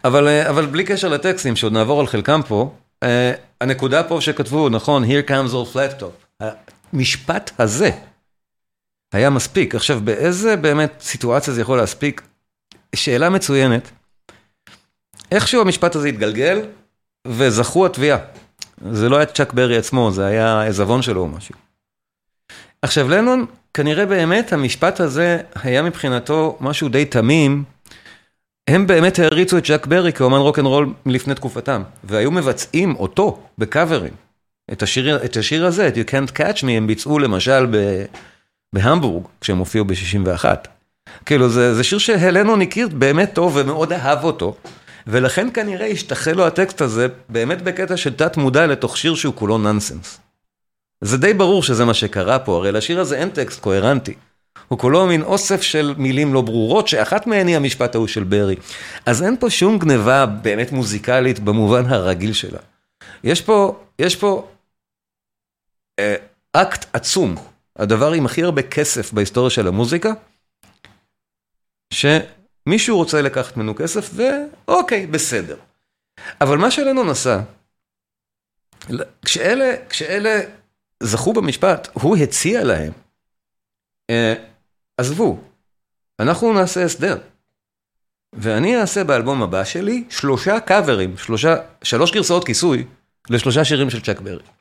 אבל, 0.05 0.29
אה, 0.29 0.51
אבל 0.51 0.67
בלי 0.67 0.85
קשר 0.85 1.09
לטקסטים, 1.09 1.57
שעוד 1.57 1.73
נעבור 1.73 2.01
על 2.01 2.07
חלקם 2.07 2.41
פה, 2.49 2.75
אה, 3.03 3.33
הנקודה 3.61 4.03
פה 4.03 4.21
שכתבו, 4.21 4.69
נכון, 4.69 5.05
Here 5.05 5.29
come 5.29 5.53
old 5.53 5.75
flat 5.75 6.03
top. 6.03 6.45
המשפט 6.93 7.51
הזה 7.59 7.91
היה 9.17 9.31
מספיק. 9.31 9.75
עכשיו, 9.75 10.01
באיזה 10.05 10.57
באמת 10.57 10.93
סיטואציה 11.01 11.55
זה 11.55 11.61
יכול 11.61 11.79
להספיק? 11.79 12.23
שאלה 12.95 13.31
מצוינת. 13.31 13.91
איכשהו 15.33 15.61
המשפט 15.61 15.97
הזה 15.97 16.09
התגלגל, 16.09 16.61
וזכו 17.27 17.87
התביעה. 17.87 18.19
זה 18.91 19.09
לא 19.09 19.17
היה 19.17 19.27
צ'אק 19.27 19.53
ברי 19.53 19.77
עצמו, 19.77 20.11
זה 20.13 20.27
היה 20.27 20.63
עזבון 20.63 21.03
שלו 21.03 21.21
או 21.21 21.29
משהו. 21.29 21.55
עכשיו, 22.83 23.09
לנון, 23.09 23.47
כנראה 23.75 24.07
באמת 24.07 24.53
המשפט 24.53 25.01
הזה 25.01 25.39
היה 25.63 25.83
מבחינתו 25.83 26.59
משהו 26.61 26.89
די 26.89 27.05
תמים. 27.05 27.65
הם 28.69 28.87
באמת 28.87 29.19
העריצו 29.19 29.59
את 29.59 29.65
צ'אק 29.65 29.87
ברי 29.87 30.13
כאומן 30.13 30.39
רוקנרול 30.39 30.93
מלפני 31.07 31.35
תקופתם, 31.35 31.83
והיו 32.05 32.31
מבצעים 32.31 32.97
אותו 32.97 33.43
בקאברים. 33.59 34.13
את 34.73 34.83
השיר, 34.83 35.25
את 35.25 35.37
השיר 35.37 35.67
הזה, 35.67 35.89
את 35.89 35.95
You 35.95 36.11
Can't 36.11 36.39
Catch 36.39 36.63
Me, 36.63 36.71
הם 36.71 36.87
ביצעו 36.87 37.19
למשל 37.19 37.67
ב, 37.71 38.05
בהמבורג, 38.73 39.27
כשהם 39.41 39.59
הופיעו 39.59 39.85
ב-61. 39.85 40.45
כאילו, 41.27 41.49
זה, 41.49 41.75
זה 41.75 41.85
שיר 41.85 41.99
שהלנון 41.99 42.63
הכיר 42.63 42.89
באמת 42.89 43.35
טוב 43.35 43.57
ומאוד 43.57 43.93
אהב 43.93 44.25
אותו, 44.25 44.57
ולכן 45.07 45.49
כנראה 45.55 45.87
השתחל 45.87 46.33
לו 46.33 46.47
הטקסט 46.47 46.81
הזה 46.81 47.07
באמת 47.29 47.63
בקטע 47.63 47.97
של 47.97 48.15
תת 48.15 48.37
מודע 48.37 48.67
לתוך 48.67 48.97
שיר 48.97 49.15
שהוא 49.15 49.35
כולו 49.35 49.59
נסנס. 49.59 50.21
זה 51.01 51.19
די 51.19 51.35
ברור 51.35 51.63
שזה 51.63 51.85
מה 51.85 51.95
שקרה 51.95 52.39
פה, 52.39 52.57
הרי 52.57 52.73
לשיר 52.73 53.01
הזה 53.01 53.17
אין 53.17 53.31
טקסט 53.31 53.61
קוהרנטי. 53.61 54.15
הוא 54.69 54.79
כולו 54.79 55.07
מין 55.07 55.23
אוסף 55.23 55.63
של 55.63 55.95
מילים 55.99 56.35
לא 56.35 56.41
ברורות, 56.41 56.89
שאחת 56.89 57.27
מהן 57.27 57.47
היא 57.47 57.57
המשפט 57.57 57.95
ההוא 57.95 58.07
של 58.07 58.25
ברי. 58.25 58.57
אז 59.07 59.23
אין 59.23 59.37
פה 59.41 59.51
שום 59.51 59.79
גניבה 59.79 60.27
באמת 60.27 60.73
מוזיקלית 60.73 61.39
במובן 61.39 61.87
הרגיל 61.87 62.33
שלה. 62.33 62.59
יש 63.25 63.41
פה, 63.41 63.81
יש 63.99 64.17
פה 64.17 64.49
אה, 65.99 66.15
אקט 66.53 66.87
עצום, 66.93 67.35
הדבר 67.79 68.13
עם 68.13 68.27
הכי 68.27 68.43
הרבה 68.43 68.63
כסף 68.63 69.13
בהיסטוריה 69.13 69.51
של 69.51 69.69
המוזיקה, 69.69 70.13
שמישהו 71.93 72.97
רוצה 72.97 73.23
לקחת 73.23 73.57
ממנו 73.57 73.75
כסף, 73.75 74.11
ואוקיי, 74.15 75.07
בסדר. 75.07 75.57
אבל 76.41 76.59
מה 76.59 76.71
שלנון 76.71 77.09
עשה, 77.09 77.41
כשאלה, 79.25 79.75
כשאלה 79.89 80.41
זכו 81.03 81.33
במשפט, 81.33 81.89
הוא 81.93 82.17
הציע 82.17 82.65
להם, 82.65 82.93
אה, 84.11 84.35
עזבו, 84.97 85.41
אנחנו 86.21 86.53
נעשה 86.53 86.85
הסדר. 86.85 87.19
ואני 88.33 88.81
אעשה 88.81 89.05
באלבום 89.05 89.43
הבא 89.43 89.65
שלי 89.65 90.05
שלושה 90.11 90.61
קאברים, 90.61 91.17
שלושה, 91.17 91.57
שלוש 91.83 92.13
גרסאות 92.13 92.47
כיסוי 92.47 92.85
לשלושה 93.31 93.65
שירים 93.65 93.91
של 93.91 94.01
צ'ק 94.01 94.21
ברי. 94.21 94.56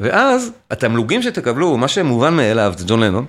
ואז 0.00 0.52
התמלוגים 0.70 1.22
שתקבלו, 1.22 1.76
מה 1.76 1.88
שמובן 1.88 2.34
מאליו, 2.34 2.74
זה 2.76 2.84
ג'ון 2.88 3.00
לנון, 3.00 3.26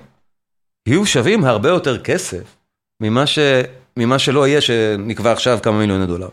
יהיו 0.86 1.06
שווים 1.06 1.44
הרבה 1.44 1.68
יותר 1.68 1.98
כסף 2.02 2.56
ממה, 3.00 3.26
ש... 3.26 3.38
ממה 3.96 4.18
שלא 4.18 4.48
יהיה 4.48 4.60
שנקבע 4.60 5.32
עכשיו 5.32 5.58
כמה 5.62 5.78
מיליוני 5.78 6.06
דולר. 6.06 6.28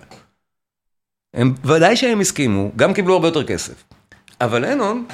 הם, 1.33 1.53
ודאי 1.63 1.97
שהם 1.97 2.21
הסכימו, 2.21 2.71
גם 2.75 2.93
קיבלו 2.93 3.13
הרבה 3.13 3.27
יותר 3.27 3.43
כסף. 3.43 3.83
אבל 4.41 4.65
לנון 4.65 5.05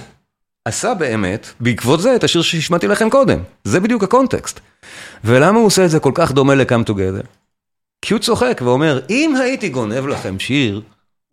עשה 0.66 0.94
באמת, 0.94 1.48
בעקבות 1.60 2.02
זה, 2.02 2.16
את 2.16 2.24
השיר 2.24 2.42
שהשמעתי 2.42 2.88
לכם 2.88 3.10
קודם. 3.10 3.40
זה 3.64 3.80
בדיוק 3.80 4.04
הקונטקסט. 4.04 4.60
ולמה 5.24 5.58
הוא 5.58 5.66
עושה 5.66 5.86
את 5.86 5.90
זה 5.90 6.00
כל 6.00 6.12
כך 6.14 6.32
דומה 6.32 6.56
ל-Come 6.56 6.90
Together? 6.90 7.26
כי 8.02 8.14
הוא 8.14 8.22
צוחק 8.22 8.62
ואומר, 8.64 9.00
אם 9.10 9.36
הייתי 9.40 9.70
גונב 9.70 10.08
לכם 10.08 10.40
שיר, 10.40 10.82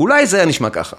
אולי 0.01 0.27
זה 0.27 0.37
היה 0.37 0.47
נשמע 0.47 0.71
ככה. 0.71 0.97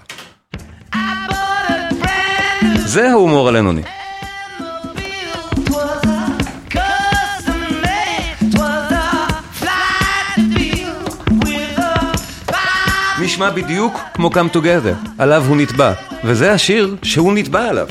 With 11.44 11.78
a 11.78 12.18
five 12.50 13.20
נשמע 13.22 13.50
בדיוק 13.50 14.00
כמו 14.14 14.30
Come 14.30 14.56
Together, 14.56 15.08
עליו 15.18 15.44
הוא 15.48 15.56
נתבע. 15.56 15.92
וזה 16.24 16.52
השיר 16.52 16.96
שהוא 17.02 17.32
נתבע 17.34 17.68
עליו. 17.68 17.88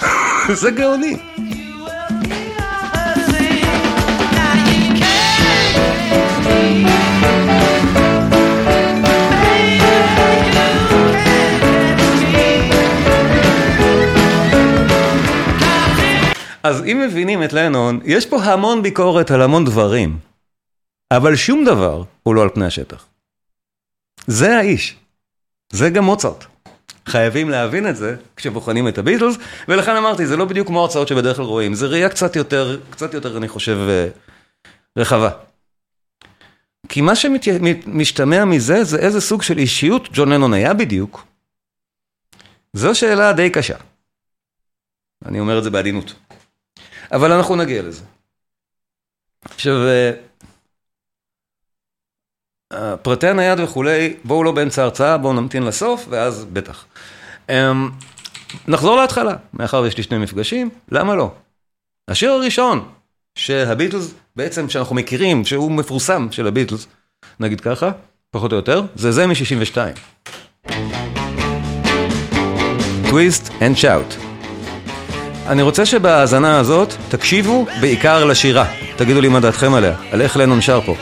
זה 0.60 0.70
גאוני. 0.70 1.16
אז 16.62 16.82
אם 16.84 17.02
מבינים 17.06 17.42
את 17.42 17.52
לנון, 17.52 18.00
יש 18.04 18.26
פה 18.26 18.42
המון 18.42 18.82
ביקורת 18.82 19.30
על 19.30 19.42
המון 19.42 19.64
דברים, 19.64 20.18
אבל 21.10 21.36
שום 21.36 21.64
דבר 21.64 22.02
הוא 22.22 22.34
לא 22.34 22.42
על 22.42 22.48
פני 22.48 22.66
השטח. 22.66 23.06
זה 24.26 24.56
האיש. 24.56 24.96
זה 25.72 25.90
גם 25.90 26.04
מוצרט. 26.04 26.44
חייבים 27.06 27.50
להבין 27.50 27.88
את 27.88 27.96
זה 27.96 28.16
כשבוחנים 28.36 28.88
את 28.88 28.98
הביטלס, 28.98 29.36
ולכן 29.68 29.96
אמרתי, 29.96 30.26
זה 30.26 30.36
לא 30.36 30.44
בדיוק 30.44 30.66
כמו 30.66 30.78
ההרצאות 30.78 31.08
שבדרך 31.08 31.36
כלל 31.36 31.44
רואים, 31.44 31.74
זה 31.74 31.86
ראייה 31.86 32.08
קצת 32.08 32.36
יותר, 32.36 32.80
קצת 32.90 33.14
יותר, 33.14 33.36
אני 33.36 33.48
חושב, 33.48 33.78
אה, 33.88 34.08
רחבה. 34.96 35.30
כי 36.88 37.00
מה 37.00 37.16
שמשתמע 37.16 38.44
מזה, 38.44 38.84
זה 38.84 38.98
איזה 38.98 39.20
סוג 39.20 39.42
של 39.42 39.58
אישיות 39.58 40.08
ג'ון 40.12 40.32
לנון 40.32 40.54
היה 40.54 40.74
בדיוק. 40.74 41.26
זו 42.72 42.94
שאלה 42.94 43.32
די 43.32 43.50
קשה. 43.50 43.76
אני 45.24 45.40
אומר 45.40 45.58
את 45.58 45.64
זה 45.64 45.70
בעדינות. 45.70 46.14
אבל 47.12 47.32
אנחנו 47.32 47.56
נגיע 47.56 47.82
לזה. 47.82 48.04
עכשיו, 49.44 49.74
אה, 52.72 52.96
פרטי 53.02 53.28
הנייד 53.28 53.60
וכולי, 53.60 54.16
בואו 54.24 54.44
לא 54.44 54.52
באמצע 54.52 54.82
ההרצאה, 54.82 55.18
בואו 55.18 55.32
נמתין 55.32 55.62
לסוף, 55.62 56.06
ואז 56.10 56.44
בטח. 56.44 56.84
אמ, 57.48 57.90
נחזור 58.68 58.96
להתחלה, 58.96 59.36
מאחר 59.54 59.80
ויש 59.82 59.96
לי 59.96 60.02
שני 60.02 60.18
מפגשים, 60.18 60.70
למה 60.92 61.14
לא? 61.14 61.30
השיר 62.08 62.32
הראשון 62.32 62.88
שהביטלס, 63.34 64.14
בעצם 64.36 64.68
שאנחנו 64.68 64.94
מכירים, 64.96 65.44
שהוא 65.44 65.72
מפורסם 65.72 66.28
של 66.30 66.46
הביטלס, 66.46 66.86
נגיד 67.40 67.60
ככה, 67.60 67.90
פחות 68.30 68.52
או 68.52 68.56
יותר, 68.56 68.82
זה 68.94 69.12
זה 69.12 69.26
מ-62. 69.26 69.76
Twist 73.10 73.52
and 73.62 73.76
Shout. 73.76 74.31
אני 75.46 75.62
רוצה 75.62 75.86
שבהאזנה 75.86 76.58
הזאת 76.58 76.94
תקשיבו 77.08 77.66
בעיקר 77.80 78.24
לשירה. 78.24 78.64
תגידו 78.96 79.20
לי 79.20 79.28
מה 79.28 79.40
דעתכם 79.40 79.74
עליה, 79.74 79.94
על 80.12 80.22
איך 80.22 80.36
לנון 80.36 80.60
שר 80.60 80.80
פה. 80.80 80.96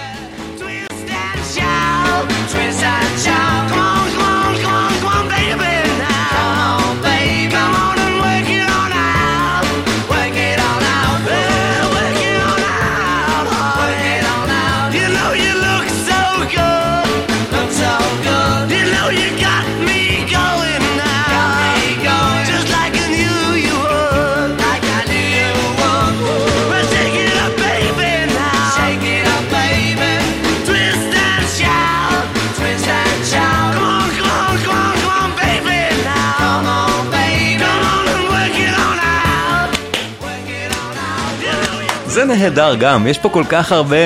נהדר 42.41 42.75
גם, 42.75 43.07
יש 43.07 43.19
פה 43.19 43.29
כל 43.29 43.45
כך 43.49 43.73
הרבה 43.73 43.97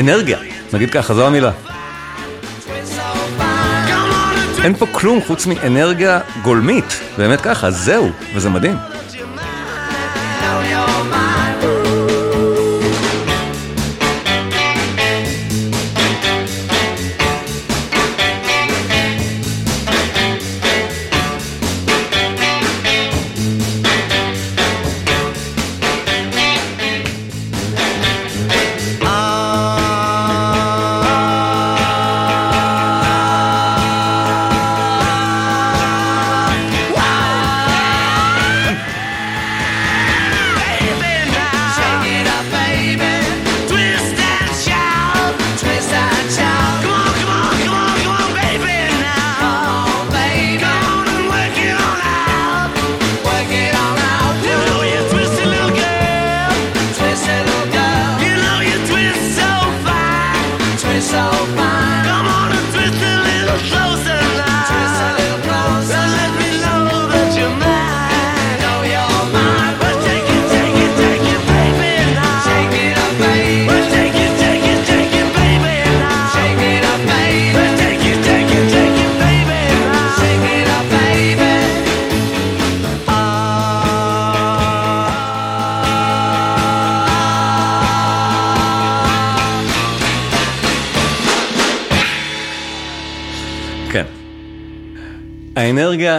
אנרגיה. 0.00 0.38
נגיד 0.72 0.90
ככה, 0.90 1.14
זו 1.14 1.26
המילה. 1.26 1.50
אין 4.64 4.74
פה 4.74 4.86
כלום 4.92 5.20
חוץ 5.26 5.46
מאנרגיה 5.46 6.20
גולמית. 6.42 7.00
באמת 7.18 7.40
ככה, 7.40 7.70
זהו, 7.70 8.10
וזה 8.34 8.50
מדהים. 8.50 8.91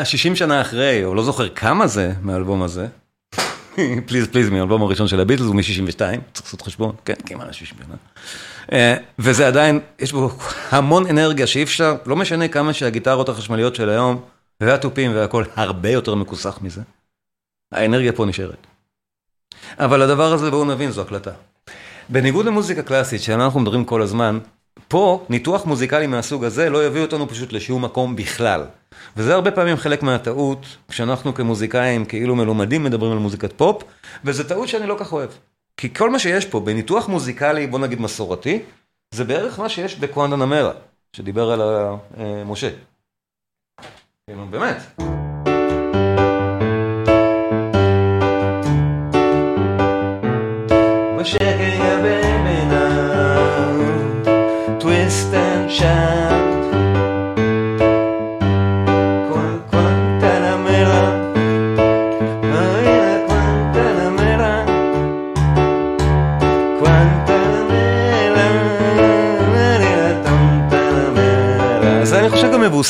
האנרגיה 0.04 0.12
60 0.12 0.36
שנה 0.36 0.62
אחרי, 0.62 1.06
או 1.06 1.16
לא 1.16 1.24
זוכר 1.24 1.50
כמה 1.50 1.88
זה 1.88 2.14
מהאלבום 2.22 2.64
הזה, 2.64 2.88
פליז 4.08 4.28
פליז 4.28 4.50
מהאלבום 4.50 4.82
הראשון 4.82 5.08
של 5.08 5.20
הביטלס 5.20 5.46
הוא 5.46 5.56
מ-62, 5.56 5.98
צריך 6.34 6.46
לעשות 6.46 6.62
חשבון, 6.62 6.96
כן, 7.06 7.14
כמעט 7.26 7.54
60 7.54 7.78
שנה. 7.86 7.96
אה, 8.72 8.96
וזה 9.20 9.48
עדיין, 9.48 9.80
יש 10.00 10.12
בו 10.12 10.30
המון 10.72 11.08
אנרגיה 11.08 11.48
שאי 11.48 11.64
אפשר, 11.64 11.96
לא 12.06 12.16
משנה 12.16 12.48
כמה 12.48 12.74
שהגיטרות 12.74 13.30
החשמליות 13.30 13.76
של 13.76 13.90
היום, 13.90 14.22
והתופים 14.62 15.16
והכל 15.16 15.44
הרבה 15.56 15.90
יותר 15.90 16.16
מכוסח 16.16 16.60
מזה. 16.62 16.82
האנרגיה 17.72 18.14
פה 18.14 18.26
נשארת. 18.26 18.68
אבל 19.80 20.02
הדבר 20.02 20.34
הזה, 20.34 20.52
בואו 20.52 20.66
נבין, 20.66 20.92
זו 20.92 21.02
הקלטה. 21.02 21.32
בניגוד 22.10 22.46
למוזיקה 22.46 22.82
קלאסית, 22.82 23.22
שעליה 23.22 23.46
אנחנו 23.46 23.60
מדברים 23.60 23.86
כל 23.86 24.02
הזמן, 24.02 24.40
פה 24.88 25.26
ניתוח 25.30 25.66
מוזיקלי 25.66 26.08
מהסוג 26.08 26.44
הזה 26.44 26.70
לא 26.70 26.86
יביא 26.86 27.02
אותנו 27.02 27.30
פשוט 27.30 27.54
לשום 27.54 27.86
מקום 27.86 28.16
בכלל. 28.16 28.66
וזה 29.18 29.34
הרבה 29.34 29.52
פעמים 29.52 29.78
חלק 29.78 30.04
מהטעות, 30.04 30.66
כשאנחנו 30.88 31.34
כמוזיקאים 31.34 32.06
כאילו 32.06 32.36
מלומדים 32.36 32.84
מדברים 32.84 33.12
על 33.12 33.18
מוזיקת 33.18 33.54
פופ, 33.54 33.84
וזו 34.26 34.44
טעות 34.44 34.68
שאני 34.68 34.88
לא 34.88 34.96
כך 35.00 35.14
אוהב. 35.14 35.30
כי 35.78 35.94
כל 35.94 36.10
מה 36.10 36.20
שיש 36.20 36.46
פה 36.46 36.60
בניתוח 36.60 37.10
מוזיקלי, 37.10 37.68
בוא 37.68 37.80
נגיד 37.80 38.02
מסורתי, 38.02 38.60
זה 39.14 39.24
בערך 39.24 39.60
מה 39.60 39.70
שיש 39.70 39.96
בקוונדה 39.96 40.36
נמרה, 40.36 40.72
שדיבר 41.14 41.52
על 41.52 41.62
אה, 41.62 42.44
משה. 42.46 42.70
כאילו, 44.28 44.46
באמת. 44.50 44.78
בשקט 51.20 51.74
יא 51.80 51.96
baby 52.04 52.60
now, 52.72 53.80
twist 54.82 55.34
and 55.34 55.72
shout. 55.72 56.43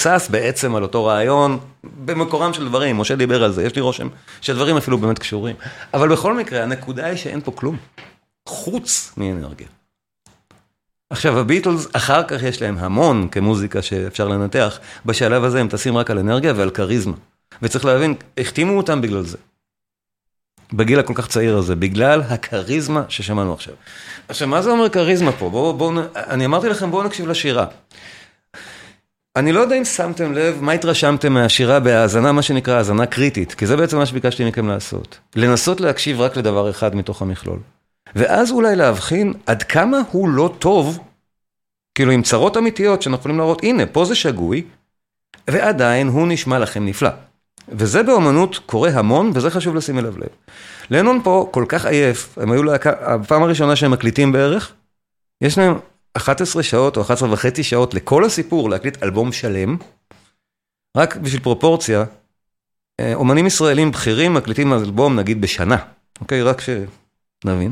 מבוסס 0.06 0.30
בעצם 0.30 0.76
על 0.76 0.84
אותו 0.84 1.06
רעיון, 1.06 1.60
במקורם 2.06 2.54
של 2.54 2.68
דברים, 2.68 2.98
משה 2.98 3.16
דיבר 3.16 3.44
על 3.44 3.52
זה, 3.52 3.64
יש 3.64 3.76
לי 3.76 3.82
רושם 3.82 4.08
שהדברים 4.42 4.78
אפילו 4.78 4.98
באמת 4.98 5.20
קשורים. 5.20 5.56
אבל 5.94 6.10
בכל 6.10 6.34
מקרה, 6.38 6.64
הנקודה 6.64 7.06
היא 7.06 7.18
שאין 7.18 7.42
פה 7.42 7.52
כלום, 7.52 7.78
חוץ 8.48 9.14
מאנרגיה. 9.18 9.68
עכשיו, 11.10 11.40
הביטלס, 11.40 11.88
אחר 11.94 12.24
כך 12.24 12.44
יש 12.44 12.62
להם 12.62 12.78
המון 12.78 13.28
כמוזיקה 13.32 13.82
שאפשר 13.82 14.28
לנתח, 14.28 14.80
בשלב 15.06 15.44
הזה 15.44 15.60
הם 15.60 15.68
טסים 15.68 15.98
רק 15.98 16.12
על 16.12 16.20
אנרגיה 16.20 16.54
ועל 16.56 16.70
כריזמה. 16.70 17.16
וצריך 17.62 17.86
להבין, 17.86 18.16
החתימו 18.38 18.78
אותם 18.78 19.02
בגלל 19.02 19.24
זה. 19.24 19.38
בגיל 20.74 21.00
הכל 21.00 21.14
כך 21.16 21.28
צעיר 21.28 21.58
הזה, 21.58 21.76
בגלל 21.76 22.22
הכריזמה 22.22 23.04
ששמענו 23.10 23.54
עכשיו. 23.54 23.74
עכשיו, 24.28 24.48
מה 24.48 24.62
זה 24.62 24.70
אומר 24.70 24.90
כריזמה 24.90 25.32
פה? 25.32 25.50
בואו, 25.50 25.74
בואו, 25.74 25.92
אני 26.16 26.46
אמרתי 26.46 26.70
לכם, 26.70 26.92
בואו 26.92 27.04
נקשיב 27.04 27.28
לשירה. 27.28 27.66
אני 29.36 29.52
לא 29.52 29.60
יודע 29.60 29.78
אם 29.78 29.86
שמתם 29.86 30.34
לב, 30.34 30.62
מה 30.62 30.72
התרשמתם 30.72 31.34
מהשירה 31.34 31.80
בהאזנה, 31.80 32.32
מה 32.32 32.42
שנקרא 32.42 32.78
האזנה 32.78 33.06
קריטית, 33.06 33.54
כי 33.54 33.68
זה 33.68 33.78
בעצם 33.78 33.98
מה 33.98 34.06
שביקשתי 34.06 34.46
מכם 34.46 34.68
לעשות. 34.68 35.20
לנסות 35.36 35.82
להקשיב 35.82 36.22
רק 36.22 36.38
לדבר 36.38 36.70
אחד 36.70 36.96
מתוך 36.96 37.22
המכלול. 37.22 37.60
ואז 38.16 38.52
אולי 38.52 38.76
להבחין 38.76 39.34
עד 39.46 39.64
כמה 39.64 40.02
הוא 40.12 40.30
לא 40.30 40.56
טוב, 40.60 41.00
כאילו 41.96 42.12
עם 42.12 42.22
צרות 42.22 42.58
אמיתיות 42.58 43.02
שאנחנו 43.02 43.20
יכולים 43.20 43.38
להראות, 43.38 43.64
הנה, 43.64 43.86
פה 43.86 44.06
זה 44.06 44.16
שגוי, 44.16 44.64
ועדיין 45.48 46.08
הוא 46.08 46.28
נשמע 46.28 46.60
לכם 46.60 46.86
נפלא. 46.86 47.10
וזה 47.70 48.04
באומנות 48.04 48.58
קורה 48.66 48.90
המון, 48.90 49.32
וזה 49.34 49.50
חשוב 49.50 49.76
לשים 49.76 50.00
אליו 50.00 50.18
לב. 50.18 50.28
לנון 50.90 51.22
פה 51.24 51.50
כל 51.52 51.66
כך 51.68 51.86
עייף, 51.86 52.38
הם 52.38 52.52
היו 52.52 52.64
להקה, 52.64 52.92
הפעם 53.00 53.44
הראשונה 53.44 53.76
שהם 53.76 53.92
מקליטים 53.92 54.32
בערך, 54.32 54.74
יש 55.42 55.58
להם 55.58 55.80
11 56.14 56.64
שעות 56.64 56.98
או 56.98 57.02
11 57.02 57.34
וחצי 57.34 57.64
שעות 57.64 57.94
לכל 57.94 58.26
הסיפור 58.26 58.70
להקליט 58.70 59.04
אלבום 59.04 59.32
שלם. 59.32 59.78
רק 60.98 61.16
בשביל 61.16 61.42
פרופורציה, 61.42 62.04
אה, 63.00 63.14
אומנים 63.14 63.48
ישראלים 63.48 63.92
בכירים 63.92 64.34
מקליטים 64.34 64.74
אלבום 64.74 65.20
נגיד 65.20 65.42
בשנה, 65.42 65.78
אוקיי? 66.22 66.44
רק 66.44 66.62
שנבין. 66.62 67.72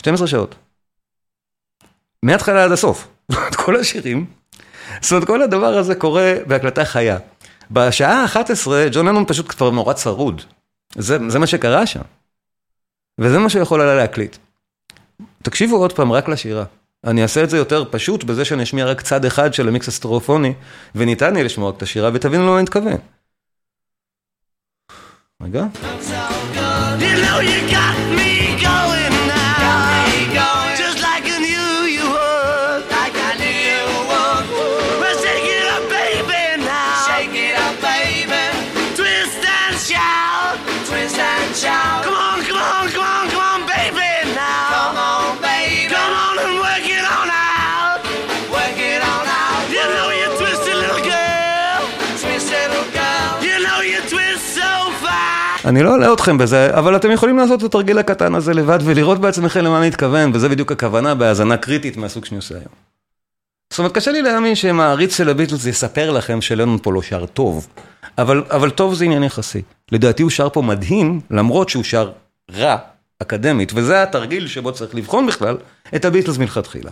12 0.00 0.26
שעות. 0.26 0.54
מההתחלה 2.22 2.64
עד 2.64 2.72
הסוף. 2.72 3.08
את 3.48 3.56
כל 3.56 3.76
השירים. 3.76 4.26
זאת 5.00 5.12
אומרת, 5.12 5.26
כל 5.26 5.42
הדבר 5.42 5.66
הזה 5.66 5.94
קורה 5.94 6.34
בהקלטה 6.46 6.84
חיה. 6.84 7.18
בשעה 7.70 8.24
ה-11, 8.24 8.70
ג'ון 8.92 9.08
לנון 9.08 9.24
פשוט 9.28 9.50
כבר 9.50 9.70
נורא 9.70 9.92
צרוד. 9.92 10.42
זה, 10.94 11.18
זה 11.28 11.38
מה 11.38 11.46
שקרה 11.46 11.86
שם. 11.86 12.00
וזה 13.20 13.38
מה 13.38 13.50
שיכול 13.50 13.80
היה 13.80 13.94
להקליט. 13.94 14.36
תקשיבו 15.42 15.76
עוד 15.76 15.92
פעם 15.92 16.12
רק 16.12 16.28
לשירה. 16.28 16.64
אני 17.04 17.22
אעשה 17.22 17.44
את 17.44 17.50
זה 17.50 17.56
יותר 17.56 17.84
פשוט 17.90 18.24
בזה 18.24 18.44
שאני 18.44 18.62
אשמיע 18.62 18.86
רק 18.86 19.00
צד 19.00 19.24
אחד 19.24 19.54
של 19.54 19.68
המיקס 19.68 19.88
הסטרופוני, 19.88 20.52
וניתן 20.94 21.34
לי 21.34 21.44
לשמוע 21.44 21.68
רק 21.68 21.76
את 21.76 21.82
השירה, 21.82 22.10
ותבינו 22.14 22.46
למה 22.46 22.54
אני 22.54 22.62
מתכוון. 22.62 22.96
רגע. 25.42 25.64
You 27.00 27.16
know 27.24 27.38
you 27.40 27.60
got 27.70 27.96
me 28.16 28.62
going 28.62 28.79
אני 55.70 55.82
לא 55.82 55.94
אלאה 55.94 56.12
אתכם 56.12 56.38
בזה, 56.38 56.78
אבל 56.78 56.96
אתם 56.96 57.10
יכולים 57.10 57.38
לעשות 57.38 57.60
את 57.60 57.64
התרגיל 57.64 57.98
הקטן 57.98 58.34
הזה 58.34 58.54
לבד 58.54 58.78
ולראות 58.84 59.20
בעצמכם 59.20 59.60
למה 59.60 59.78
אני 59.78 59.88
מתכוון, 59.88 60.30
וזה 60.34 60.48
בדיוק 60.48 60.72
הכוונה 60.72 61.14
בהאזנה 61.14 61.56
קריטית 61.56 61.96
מהסוג 61.96 62.24
שאני 62.24 62.36
עושה 62.36 62.54
היום. 62.54 62.90
זאת 63.70 63.78
אומרת, 63.78 63.92
קשה 63.92 64.12
לי 64.12 64.22
להאמין 64.22 64.54
שמעריץ 64.54 65.16
של 65.16 65.28
הביטלס 65.28 65.66
יספר 65.66 66.10
לכם 66.10 66.40
שלנון 66.40 66.78
פה 66.82 66.92
לא 66.92 67.02
שר 67.02 67.26
טוב, 67.26 67.66
אבל, 68.18 68.42
אבל 68.50 68.70
טוב 68.70 68.94
זה 68.94 69.04
עניין 69.04 69.22
יחסי. 69.22 69.62
לדעתי 69.92 70.22
הוא 70.22 70.30
שר 70.30 70.48
פה 70.48 70.62
מדהים, 70.62 71.20
למרות 71.30 71.68
שהוא 71.68 71.84
שר 71.84 72.10
רע, 72.56 72.76
אקדמית, 73.22 73.72
וזה 73.74 74.02
התרגיל 74.02 74.46
שבו 74.46 74.72
צריך 74.72 74.94
לבחון 74.94 75.26
בכלל 75.26 75.56
את 75.94 76.04
הביטלס 76.04 76.38
מלכתחילה. 76.38 76.90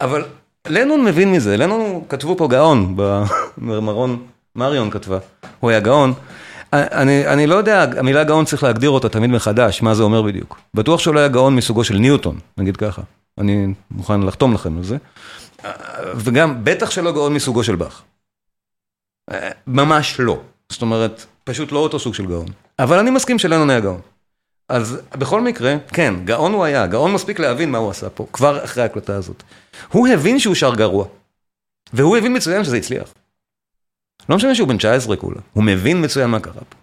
אבל 0.00 0.24
לנון 0.68 1.04
מבין 1.04 1.32
מזה, 1.32 1.56
לנון 1.56 2.02
כתבו 2.08 2.36
פה 2.36 2.48
גאון, 2.48 2.96
במרון 3.58 4.26
מריון 4.56 4.90
כתבה, 4.90 5.18
הוא 5.60 5.70
היה 5.70 5.80
גאון. 5.80 6.14
אני, 6.74 7.26
אני 7.26 7.46
לא 7.46 7.54
יודע, 7.54 7.86
המילה 7.98 8.24
גאון 8.24 8.44
צריך 8.44 8.62
להגדיר 8.62 8.90
אותה 8.90 9.08
תמיד 9.08 9.30
מחדש, 9.30 9.82
מה 9.82 9.94
זה 9.94 10.02
אומר 10.02 10.22
בדיוק. 10.22 10.58
בטוח 10.74 11.00
שהוא 11.00 11.14
לא 11.14 11.20
היה 11.20 11.28
גאון 11.28 11.56
מסוגו 11.56 11.84
של 11.84 11.96
ניוטון, 11.96 12.38
נגיד 12.58 12.76
ככה. 12.76 13.02
אני 13.38 13.66
מוכן 13.90 14.22
לחתום 14.22 14.54
לכם 14.54 14.76
על 14.76 14.84
זה. 14.84 14.96
וגם, 16.16 16.64
בטח 16.64 16.90
שלא 16.90 17.12
גאון 17.12 17.34
מסוגו 17.34 17.64
של 17.64 17.76
באך. 17.76 18.02
ממש 19.66 20.20
לא. 20.20 20.40
זאת 20.72 20.82
אומרת, 20.82 21.24
פשוט 21.44 21.72
לא 21.72 21.78
אותו 21.78 21.98
סוג 21.98 22.14
של 22.14 22.26
גאון. 22.26 22.46
אבל 22.78 22.98
אני 22.98 23.10
מסכים 23.10 23.38
שלנון 23.38 23.70
היה 23.70 23.80
גאון. 23.80 24.00
אז 24.68 25.00
בכל 25.12 25.40
מקרה, 25.40 25.76
כן, 25.88 26.14
גאון 26.24 26.52
הוא 26.52 26.64
היה, 26.64 26.86
גאון 26.86 27.12
מספיק 27.12 27.38
להבין 27.38 27.70
מה 27.70 27.78
הוא 27.78 27.90
עשה 27.90 28.10
פה, 28.10 28.26
כבר 28.32 28.64
אחרי 28.64 28.82
ההקלטה 28.82 29.14
הזאת. 29.14 29.42
הוא 29.92 30.08
הבין 30.08 30.38
שהוא 30.38 30.54
שר 30.54 30.74
גרוע, 30.74 31.06
והוא 31.92 32.16
הבין 32.16 32.36
מצוין 32.36 32.64
שזה 32.64 32.76
הצליח. 32.76 33.08
לא 34.28 34.36
משנה 34.36 34.54
שהוא 34.54 34.68
בן 34.68 34.76
19 34.76 35.16
כולה, 35.16 35.40
הוא 35.52 35.64
מבין 35.64 36.04
מצוין 36.04 36.30
מה 36.30 36.40
קרה 36.40 36.52
פה. 36.68 36.76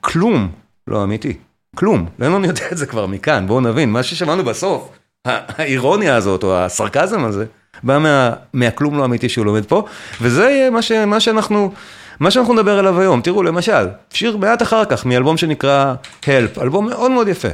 כלום 0.00 0.52
לא 0.86 1.04
אמיתי, 1.04 1.36
כלום. 1.76 2.08
לנון 2.18 2.44
יודע 2.44 2.62
את 2.72 2.76
זה 2.78 2.86
כבר 2.86 3.06
מכאן, 3.06 3.46
בואו 3.46 3.60
נבין, 3.60 3.90
מה 3.90 4.02
ששמענו 4.02 4.44
בסוף, 4.44 4.90
האירוניה 5.24 6.16
הזאת 6.16 6.42
או 6.42 6.58
הסרקזם 6.58 7.24
הזה, 7.24 7.44
בא 7.82 7.98
מה, 7.98 8.32
מהכלום 8.52 8.98
לא 8.98 9.04
אמיתי 9.04 9.28
שהוא 9.28 9.46
לומד 9.46 9.64
פה, 9.66 9.84
וזה 10.20 10.42
יהיה 10.42 10.70
מה, 10.70 10.82
ש, 10.82 10.92
מה 10.92 11.20
שאנחנו, 11.20 11.72
מה 12.20 12.30
שאנחנו 12.30 12.54
נדבר 12.54 12.78
עליו 12.78 13.00
היום. 13.00 13.20
תראו, 13.20 13.42
למשל, 13.42 13.88
שיר 14.12 14.36
מעט 14.36 14.62
אחר 14.62 14.84
כך 14.84 15.06
מאלבום 15.06 15.36
שנקרא 15.36 15.94
Help, 16.22 16.62
אלבום 16.62 16.88
מאוד 16.88 17.10
מאוד 17.10 17.28
יפה. 17.28 17.48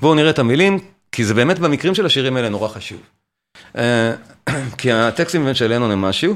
בואו 0.00 0.14
נראה 0.14 0.30
את 0.30 0.38
המילים, 0.38 0.78
כי 1.12 1.24
זה 1.24 1.34
באמת 1.34 1.58
במקרים 1.58 1.94
של 1.94 2.06
השירים 2.06 2.36
האלה 2.36 2.48
נורא 2.48 2.68
חשוב. 2.68 3.00
אה, 3.76 4.12
כי 4.78 4.92
הטקסטים 4.92 5.54
של 5.54 5.72
לנון 5.72 5.90
הם 5.90 6.00
משהו. 6.00 6.34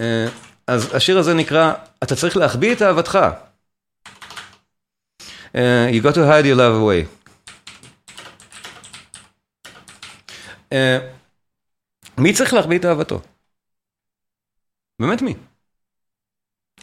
אה, 0.00 0.26
אז 0.66 0.94
השיר 0.94 1.18
הזה 1.18 1.34
נקרא, 1.34 1.72
אתה 2.02 2.16
צריך 2.16 2.36
להחביא 2.36 2.72
את 2.72 2.82
אהבתך. 2.82 3.18
אה, 5.56 5.88
You 5.90 6.04
got 6.04 6.14
to 6.14 6.18
hide 6.18 6.44
your 6.44 6.56
love 6.56 6.78
away. 6.82 7.22
אה, 10.72 10.98
מי 12.18 12.32
צריך 12.32 12.54
להחביא 12.54 12.78
את 12.78 12.84
אהבתו? 12.84 13.20
באמת 15.00 15.22
מי? 15.22 15.34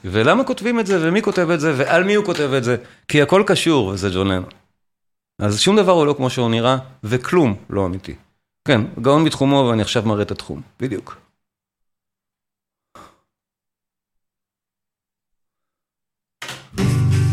ולמה 0.04 0.44
כותבים 0.44 0.80
את 0.80 0.88
זה, 0.88 1.08
ומי 1.08 1.22
כותב 1.22 1.50
את 1.50 1.60
זה, 1.60 1.74
ועל 1.78 2.04
מי 2.04 2.16
הוא 2.16 2.26
כותב 2.26 2.54
את 2.58 2.64
זה? 2.64 2.78
כי 3.08 3.22
הכל 3.22 3.44
קשור, 3.48 3.88
וזה 3.88 4.10
ג'ון 4.14 4.28
לנון. 4.28 4.50
אז 5.40 5.60
שום 5.60 5.78
דבר 5.78 5.92
הוא 5.92 6.06
לא 6.06 6.14
כמו 6.14 6.30
שהוא 6.30 6.50
נראה, 6.50 6.78
וכלום 7.04 7.56
לא 7.70 7.86
אמיתי. 7.86 8.16
כן, 8.68 8.82
גאון 9.02 9.26
בתחומו, 9.26 9.68
ואני 9.70 9.82
עכשיו 9.82 10.04
מראה 10.06 10.22
את 10.22 10.32
התחום. 10.32 10.62
בדיוק. 10.80 11.29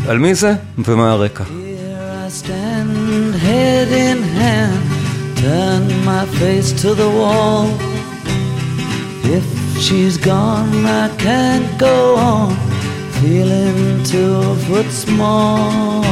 על 0.08 0.18
מי 0.18 0.34
זה 0.34 0.54
ומה 0.78 1.10
הרקע. 1.10 1.44
Here 1.44 2.26
I 2.26 2.28
stand, 2.28 3.34
head 3.46 3.88
in 4.08 4.20
hand, 4.38 4.84
turn 5.42 5.84
my 6.10 6.24
face 6.40 6.70
to 6.82 6.90
the 7.02 7.10
wall. 7.20 7.66
If 9.36 9.46
she's 9.84 10.16
gone, 10.32 10.72
I 11.04 11.06
can't 11.26 11.70
go 11.78 11.96
on, 12.30 12.50
feeling 13.18 13.78
two 14.12 14.40
foot 14.66 14.90
small. 15.04 16.02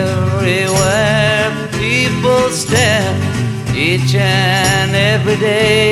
Everywhere 0.00 1.50
people 1.82 2.44
stare, 2.62 3.14
each 3.88 4.12
and 4.14 4.90
every 5.12 5.38
day. 5.52 5.88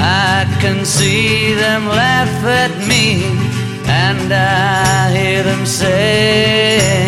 I 0.00 0.44
can 0.62 0.78
see 0.84 1.54
them 1.62 1.82
laugh 1.88 2.44
at 2.62 2.72
me, 2.90 3.04
and 4.04 4.28
I 4.32 5.10
hear 5.16 5.42
them 5.42 5.64
say, 5.66 7.06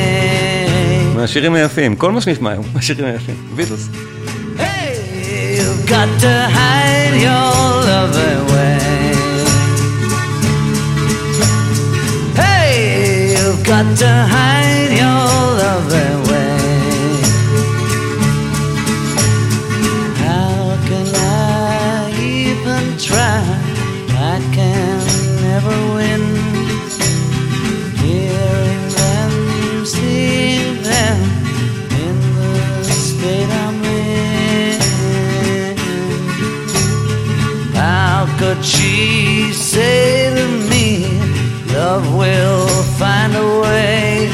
מהשירים 1.17 1.55
היפים, 1.55 1.97
כל 1.97 2.13
מה 2.13 2.21
שנשמע 2.21 2.51
היום, 2.51 2.65
מהשירים 2.75 3.05
היפים. 3.07 3.35
ביטלס. 3.57 3.89
Hey, 4.59 5.59
you've 5.59 5.87
got 5.95 6.09
to 6.25 6.35
hide 6.59 7.17
your 7.27 7.51
love 7.91 8.17
away. 8.35 8.79
Hey, 12.43 13.35
you've 13.37 13.63
got 13.73 13.87
to 14.03 14.11
hide 14.35 14.93
your 15.03 15.27
love 15.63 15.93
away. 15.93 16.22
I 24.36 24.40
can 24.52 24.98
never 25.46 25.76
win. 25.96 26.24
Hearing 28.02 28.86
them, 29.00 29.32
seeing 29.86 30.82
them 30.82 31.20
in 32.04 32.18
the 32.82 32.96
state 33.10 33.52
I'm 33.64 33.84
in. 33.84 34.80
How 37.76 38.26
could 38.40 38.66
she 38.66 39.54
say 39.54 40.34
to 40.38 40.48
me, 40.72 40.88
love 41.72 42.06
will 42.16 42.68
find 42.98 43.36
a 43.36 43.48
way? 43.62 44.32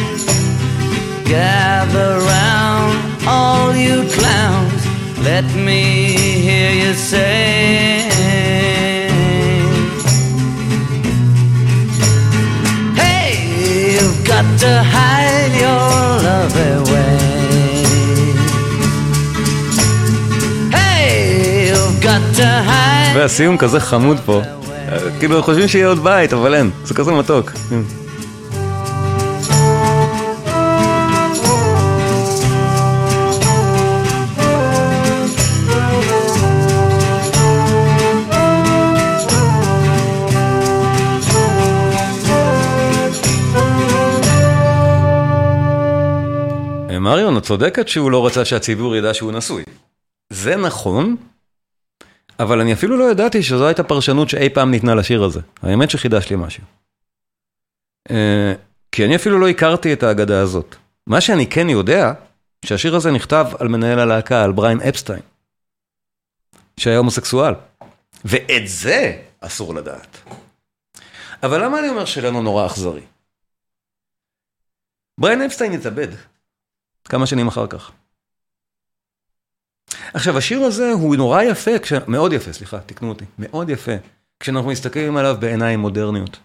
Gather 1.26 2.12
round, 2.34 2.96
all 3.28 3.76
you 3.76 4.08
clowns, 4.16 4.82
let 5.30 5.44
me 5.68 5.84
hear 6.48 6.72
you 6.84 6.94
say. 6.94 7.49
To 14.69 14.77
hide 14.95 15.53
your 15.63 15.86
love 16.27 16.55
away. 16.73 17.17
Hey, 20.75 21.69
you've 21.69 21.97
got 22.08 22.23
to 22.39 22.47
hide. 22.69 23.15
והסיום 23.15 23.58
כזה 23.58 23.79
חמוד 23.79 24.17
פה. 24.25 24.41
אה, 24.91 24.97
כאילו, 25.19 25.43
חושבים 25.43 25.67
שיהיה 25.67 25.88
עוד 25.88 26.03
בית, 26.03 26.34
אבל 26.34 26.55
אין. 26.55 26.69
זה 26.84 26.93
כזה 26.93 27.12
מתוק. 27.12 27.51
מריון, 47.10 47.38
את 47.38 47.43
צודקת 47.43 47.88
שהוא 47.88 48.12
לא 48.12 48.26
רצה 48.28 48.45
שהציבור 48.45 48.95
ידע 48.95 49.13
שהוא 49.13 49.32
נשוי. 49.32 49.63
זה 50.30 50.56
נכון, 50.56 51.15
אבל 52.39 52.62
אני 52.62 52.74
אפילו 52.74 52.98
לא 52.98 53.12
ידעתי 53.12 53.43
שזו 53.43 53.67
הייתה 53.67 53.84
פרשנות 53.84 54.30
שאי 54.30 54.50
פעם 54.50 54.72
ניתנה 54.72 54.95
לשיר 54.95 55.24
הזה. 55.24 55.39
האמת 55.62 55.89
שחידש 55.89 56.30
לי 56.30 56.36
משהו. 56.36 56.63
אה, 58.12 58.54
כי 58.91 59.06
אני 59.06 59.15
אפילו 59.15 59.39
לא 59.39 59.50
הכרתי 59.50 59.93
את 59.93 60.04
האגדה 60.04 60.41
הזאת. 60.41 60.76
מה 61.08 61.22
שאני 61.22 61.48
כן 61.48 61.69
יודע, 61.69 62.13
שהשיר 62.65 62.95
הזה 62.95 63.12
נכתב 63.12 63.45
על 63.60 63.67
מנהל 63.67 64.00
הלהקה, 64.00 64.43
על 64.43 64.52
בריין 64.52 64.82
אפסטיין, 64.82 65.22
שהיה 66.78 66.98
הומוסקסואל. 66.98 67.54
ואת 68.26 68.67
זה 68.67 69.22
אסור 69.41 69.76
לדעת. 69.76 70.17
אבל 71.43 71.63
למה 71.63 71.80
אני 71.80 71.89
אומר 71.89 72.06
שלנו 72.06 72.41
נורא 72.41 72.65
אכזרי? 72.65 73.02
בריין 75.17 75.41
אפסטיין 75.41 75.74
התאבד 75.74 76.08
כמה 77.10 77.26
שנים 77.26 77.48
אחר 77.48 77.67
כך. 77.67 77.91
עכשיו, 80.13 80.38
השיר 80.38 80.62
הזה 80.62 80.91
הוא 80.91 81.15
נורא 81.15 81.41
יפה, 81.41 81.80
כש... 81.80 81.93
מאוד 82.08 82.34
יפה, 82.34 82.54
סליחה, 82.54 82.80
תקנו 82.80 83.10
אותי, 83.10 83.26
מאוד 83.39 83.69
יפה, 83.69 83.91
כשאנחנו 84.39 84.69
מסתכלים 84.69 85.17
עליו 85.17 85.38
בעיניים 85.39 85.80
מודרניות. 85.80 86.38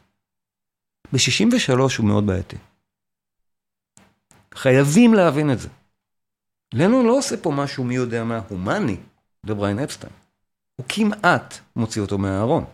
ב-63 1.13 1.79
הוא 1.99 2.07
מאוד 2.07 2.27
בעייתי. 2.27 2.57
חייבים 4.55 5.15
להבין 5.15 5.53
את 5.53 5.59
זה. 5.59 5.69
לנון 6.75 7.07
לא 7.07 7.19
עושה 7.19 7.37
פה 7.37 7.51
משהו 7.51 7.85
מי 7.85 7.95
יודע 7.95 8.25
מה 8.25 8.41
הומני 8.49 8.97
לבריין 9.45 9.79
אפסטיין. 9.79 10.13
הוא 10.77 10.87
כמעט 10.89 11.55
מוציא 11.77 12.03
אותו 12.03 12.19
מהארון. 12.19 12.65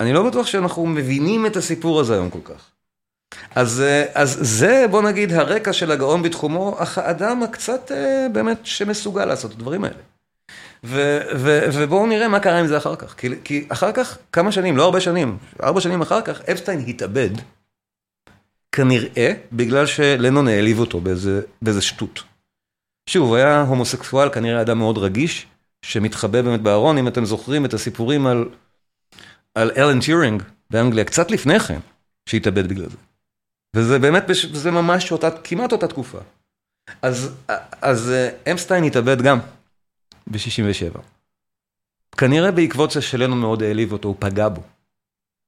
אני 0.00 0.12
לא 0.12 0.28
בטוח 0.30 0.46
שאנחנו 0.46 0.86
מבינים 0.86 1.46
את 1.46 1.56
הסיפור 1.56 2.00
הזה 2.00 2.14
היום 2.14 2.30
כל 2.30 2.40
כך. 2.44 2.71
אז, 3.54 3.80
אה, 3.80 4.04
אז 4.14 4.38
זה, 4.40 4.84
בוא 4.90 5.02
נגיד, 5.02 5.32
הרקע 5.32 5.72
של 5.72 5.90
הגאון 5.90 6.22
בתחומו, 6.22 6.76
אך 6.78 6.98
האדם 6.98 7.42
הקצת 7.42 7.92
אה, 7.92 8.26
באמת 8.32 8.58
שמסוגל 8.66 9.24
לעשות 9.24 9.50
את 9.50 9.56
הדברים 9.56 9.84
האלה. 9.84 9.96
ו, 10.84 11.20
ו, 11.36 11.60
ובואו 11.72 12.06
נראה 12.06 12.28
מה 12.28 12.40
קרה 12.40 12.58
עם 12.58 12.66
זה 12.66 12.76
אחר 12.76 12.96
כך. 12.96 13.14
כי, 13.14 13.28
כי 13.44 13.66
אחר 13.68 13.92
כך, 13.92 14.18
כמה 14.32 14.52
שנים, 14.52 14.76
לא 14.76 14.84
הרבה 14.84 15.00
שנים, 15.00 15.38
ארבע 15.62 15.80
שנים 15.80 16.02
אחר 16.02 16.20
כך, 16.20 16.40
אפסטיין 16.40 16.84
התאבד, 16.88 17.30
כנראה 18.72 19.32
בגלל 19.52 19.86
שלנון 19.86 20.48
העליב 20.48 20.78
אותו 20.78 21.00
באיזה, 21.00 21.40
באיזה 21.62 21.82
שטות. 21.82 22.22
שוב, 23.06 23.28
הוא 23.28 23.36
היה 23.36 23.60
הומוסקסואל, 23.60 24.28
כנראה 24.28 24.60
אדם 24.60 24.78
מאוד 24.78 24.98
רגיש, 24.98 25.46
שמתחבא 25.82 26.42
באמת 26.42 26.60
בארון, 26.60 26.98
אם 26.98 27.08
אתם 27.08 27.24
זוכרים 27.24 27.64
את 27.64 27.74
הסיפורים 27.74 28.26
על, 28.26 28.48
על 29.54 29.70
אלן 29.76 30.00
טיורינג 30.00 30.42
באנגליה, 30.70 31.04
קצת 31.04 31.30
לפני 31.30 31.60
כן, 31.60 31.78
שהתאבד 32.26 32.68
בגלל 32.68 32.88
זה. 32.88 32.96
וזה 33.76 33.98
באמת, 33.98 34.24
זה 34.52 34.70
ממש 34.70 35.12
אותה, 35.12 35.30
כמעט 35.30 35.72
אותה 35.72 35.88
תקופה. 35.88 36.18
אז, 37.02 37.30
אז 37.82 38.10
אה, 38.10 38.52
אמסטיין 38.52 38.84
התאבד 38.84 39.22
גם 39.22 39.38
ב-67. 40.26 40.98
כנראה 42.16 42.50
בעקבות 42.50 42.90
זה 42.90 43.02
שלנו 43.02 43.36
מאוד 43.36 43.62
העליב 43.62 43.92
אותו, 43.92 44.08
הוא 44.08 44.16
פגע 44.18 44.48
בו. 44.48 44.62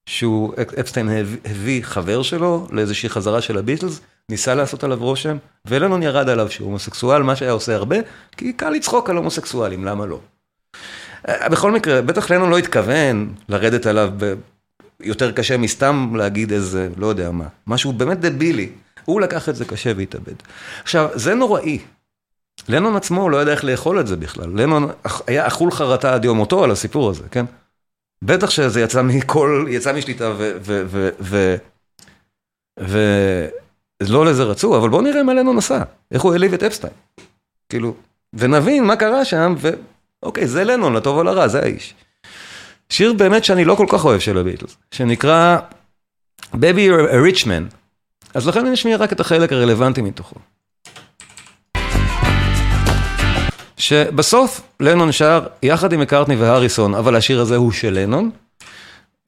שהוא, 0.08 0.54
אפסטיין 0.80 1.08
הביא- 1.08 1.38
הביא 1.44 1.82
חבר 1.84 2.22
שלו 2.22 2.68
לאיזושהי 2.70 3.08
חזרה 3.08 3.40
של 3.42 3.58
הביטלס, 3.58 4.00
ניסה 4.28 4.54
לעשות 4.54 4.84
עליו 4.84 4.98
רושם, 5.00 5.36
ולנון 5.64 6.02
ירד 6.02 6.28
עליו 6.28 6.50
שהוא 6.50 6.66
הומוסקסואל, 6.66 7.22
מה 7.22 7.36
שהיה 7.36 7.52
עושה 7.52 7.74
הרבה, 7.74 7.96
כי 8.36 8.52
קל 8.52 8.70
לצחוק 8.70 9.10
על 9.10 9.16
הומוסקסואלים, 9.16 9.84
למה 9.84 10.06
לא? 10.06 10.20
אה, 11.28 11.48
בכל 11.48 11.72
מקרה, 11.72 12.02
בטח 12.02 12.30
לנון 12.30 12.50
לא 12.50 12.58
התכוון 12.58 13.34
לרדת 13.48 13.86
עליו. 13.86 14.10
יותר 15.00 15.32
קשה 15.32 15.56
מסתם 15.56 16.12
להגיד 16.16 16.52
איזה, 16.52 16.88
לא 16.96 17.06
יודע 17.06 17.30
מה, 17.30 17.46
משהו 17.66 17.92
באמת 17.92 18.20
דבילי. 18.20 18.68
הוא 19.04 19.20
לקח 19.20 19.48
את 19.48 19.56
זה 19.56 19.64
קשה 19.64 19.92
והתאבד. 19.96 20.34
עכשיו, 20.82 21.08
זה 21.14 21.34
נוראי. 21.34 21.78
לנון 22.68 22.96
עצמו 22.96 23.28
לא 23.30 23.42
ידע 23.42 23.52
איך 23.52 23.64
לאכול 23.64 24.00
את 24.00 24.06
זה 24.06 24.16
בכלל. 24.16 24.50
לנון 24.54 24.90
היה 25.26 25.46
אכול 25.46 25.70
חרטה 25.70 26.14
עד 26.14 26.24
יום 26.24 26.36
מותו 26.36 26.64
על 26.64 26.70
הסיפור 26.70 27.10
הזה, 27.10 27.22
כן? 27.30 27.44
בטח 28.22 28.50
שזה 28.50 28.80
יצא 28.80 29.02
מכל, 29.02 29.66
יצא 29.70 29.92
משליטה 29.92 30.32
ו... 30.38 30.56
ו... 30.60 30.84
ו... 30.86 31.08
ו... 31.20 31.56
ו... 32.80 32.98
לא 34.00 34.26
לזה 34.26 34.42
רצו, 34.42 34.76
אבל 34.76 34.88
בואו 34.88 35.02
נראה 35.02 35.22
מה 35.22 35.34
לנון 35.34 35.58
עשה. 35.58 35.82
איך 36.10 36.22
הוא 36.22 36.32
העליב 36.32 36.54
את 36.54 36.62
אפסטיין. 36.62 36.92
כאילו, 37.68 37.94
ונבין 38.32 38.84
מה 38.84 38.96
קרה 38.96 39.24
שם, 39.24 39.54
ואוקיי, 40.22 40.48
זה 40.48 40.64
לנון, 40.64 40.92
לטוב 40.92 41.16
או 41.16 41.22
לרע, 41.22 41.48
זה 41.48 41.60
האיש. 41.60 41.94
שיר 42.90 43.12
באמת 43.12 43.44
שאני 43.44 43.64
לא 43.64 43.74
כל 43.74 43.86
כך 43.88 44.04
אוהב 44.04 44.20
של 44.20 44.38
הביטלס, 44.38 44.76
שנקרא 44.90 45.58
Baby 46.54 46.88
You're 46.88 47.10
a 47.10 47.34
Rich 47.34 47.44
Man. 47.44 47.74
אז 48.34 48.48
לכן 48.48 48.66
אני 48.66 48.74
אשמיע 48.74 48.96
רק 48.96 49.12
את 49.12 49.20
החלק 49.20 49.52
הרלוונטי 49.52 50.02
מתוכו. 50.02 50.36
שבסוף 53.76 54.60
לנון 54.80 55.12
שר 55.12 55.46
יחד 55.62 55.92
עם 55.92 56.00
מקארטני 56.00 56.36
והריסון, 56.36 56.94
אבל 56.94 57.16
השיר 57.16 57.40
הזה 57.40 57.56
הוא 57.56 57.72
של 57.72 57.98
לנון. 57.98 58.30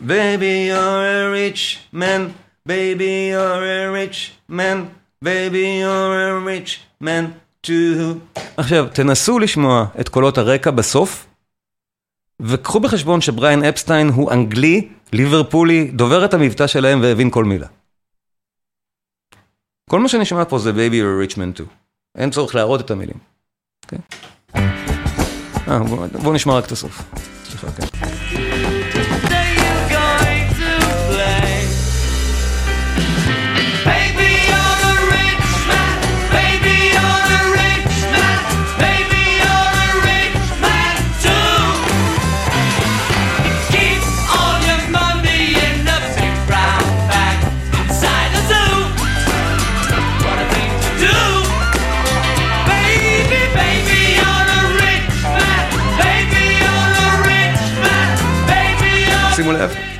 Baby 0.02 0.70
you're 0.70 1.02
a 1.02 1.32
rich 1.34 1.94
man, 1.94 2.22
baby 2.68 3.32
you're 3.32 3.64
a 3.64 3.90
rich 3.92 4.50
man, 4.50 4.78
baby 5.24 5.80
you're 5.82 6.14
a 6.14 6.46
rich 6.46 7.02
man 7.02 7.24
too. 7.66 8.40
עכשיו, 8.56 8.86
תנסו 8.92 9.38
לשמוע 9.38 9.86
את 10.00 10.08
קולות 10.08 10.38
הרקע 10.38 10.70
בסוף, 10.70 11.26
וקחו 12.42 12.80
בחשבון 12.80 13.20
שבריין 13.20 13.64
אפסטיין 13.64 14.08
הוא 14.08 14.32
אנגלי, 14.32 14.88
ליברפולי, 15.12 15.90
דובר 15.90 16.24
את 16.24 16.34
המבטא 16.34 16.66
שלהם 16.66 17.00
והבין 17.02 17.30
כל 17.30 17.44
מילה. 17.44 17.66
כל 19.90 20.00
מה 20.00 20.08
שנשמע 20.08 20.44
פה 20.44 20.58
זה 20.58 20.70
Baby 20.70 20.92
you're 20.92 21.30
a 21.30 21.32
rich 21.32 21.36
man 21.36 21.60
too. 21.60 21.68
אין 22.18 22.30
צורך 22.30 22.54
להראות 22.54 22.80
את 22.80 22.90
המילים. 22.90 23.16
אוקיי? 23.84 23.98
אה, 25.68 25.78
בואו 25.78 26.08
בוא 26.22 26.34
נשמע 26.34 26.58
רק 26.58 26.66
את 26.66 26.72
הסוף. 26.72 27.02
סליחה, 27.44 27.72
כן. 27.72 28.05
A 59.46 59.68
rich 59.68 59.96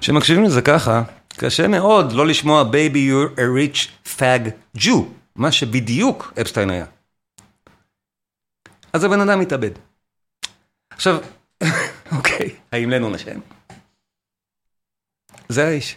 כשמקשיבים 0.00 0.44
לזה 0.44 0.62
ככה, 0.62 1.02
קשה 1.28 1.68
מאוד 1.68 2.12
לא 2.12 2.26
לשמוע 2.26 2.62
Baby 2.62 2.96
you're 2.96 3.38
a 3.38 3.42
rich 3.42 4.08
fag 4.18 4.78
Jew, 4.78 4.98
מה 5.36 5.52
שבדיוק 5.52 6.32
אפסטיין 6.40 6.70
היה. 6.70 6.84
אז 8.92 9.04
הבן 9.04 9.20
אדם 9.20 9.40
מתאבד. 9.40 9.70
עכשיו, 10.90 11.18
אוקיי, 12.16 12.50
האם 12.72 12.90
לנון 12.90 13.14
אשם? 13.14 13.40
זה 15.48 15.66
האיש. 15.66 15.96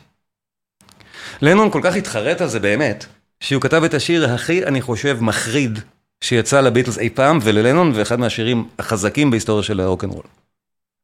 לנון 1.41 1.71
כל 1.71 1.81
כך 1.83 1.95
התחרט 1.95 2.41
על 2.41 2.47
זה 2.47 2.59
באמת, 2.59 3.05
שהוא 3.39 3.61
כתב 3.61 3.83
את 3.83 3.93
השיר 3.93 4.33
הכי, 4.33 4.65
אני 4.65 4.81
חושב, 4.81 5.17
מחריד 5.21 5.79
שיצא 6.21 6.61
לביטלס 6.61 6.97
אי 6.97 7.09
פעם, 7.09 7.39
וללנון, 7.41 7.91
ואחד 7.95 8.19
מהשירים 8.19 8.69
החזקים 8.79 9.31
בהיסטוריה 9.31 9.63
של 9.63 9.79
הרוקנרול. 9.79 10.23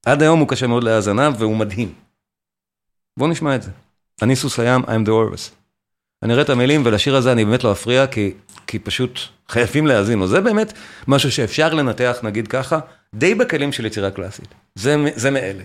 עד 0.05 0.21
היום 0.21 0.39
הוא 0.39 0.47
קשה 0.47 0.67
מאוד 0.67 0.83
להאזנה, 0.83 1.29
והוא 1.39 1.57
מדהים. 1.57 1.93
בואו 3.17 3.29
נשמע 3.29 3.55
את 3.55 3.63
זה. 3.63 3.71
אני 4.21 4.35
סוס 4.35 4.59
הים, 4.59 4.83
I'm 4.83 5.07
the 5.07 5.09
Orvis. 5.09 5.51
אני 6.23 6.33
אראה 6.33 6.43
את 6.43 6.49
המילים, 6.49 6.81
ולשיר 6.85 7.15
הזה 7.15 7.31
אני 7.31 7.45
באמת 7.45 7.63
לא 7.63 7.71
אפריע, 7.71 8.07
כי, 8.07 8.33
כי 8.69 8.79
פשוט 8.79 9.19
חייבים 9.49 9.87
להאזין 9.87 10.19
לו. 10.19 10.27
זה 10.27 10.41
באמת 10.41 10.73
משהו 11.07 11.31
שאפשר 11.31 11.73
לנתח, 11.73 12.17
נגיד 12.23 12.47
ככה, 12.47 12.79
די 13.15 13.35
בכלים 13.35 13.71
של 13.71 13.85
יצירה 13.85 14.11
קלאסית. 14.11 14.53
זה, 14.75 14.95
זה 15.15 15.31
מאלה. 15.31 15.63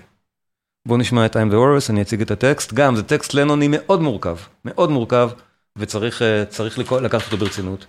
בואו 0.88 0.98
נשמע 0.98 1.26
את 1.26 1.36
I'm 1.36 1.50
the 1.50 1.54
Orvis, 1.54 1.90
אני 1.90 2.02
אציג 2.02 2.20
את 2.22 2.30
הטקסט. 2.30 2.72
גם, 2.72 2.96
זה 2.96 3.02
טקסט 3.02 3.34
לנוני 3.34 3.68
מאוד 3.70 4.00
מורכב, 4.02 4.36
מאוד 4.64 4.90
מורכב, 4.90 5.30
וצריך 5.78 6.22
אה, 6.22 6.44
לקרוא- 6.78 7.00
לקחת 7.00 7.32
אותו 7.32 7.36
ברצינות. 7.36 7.86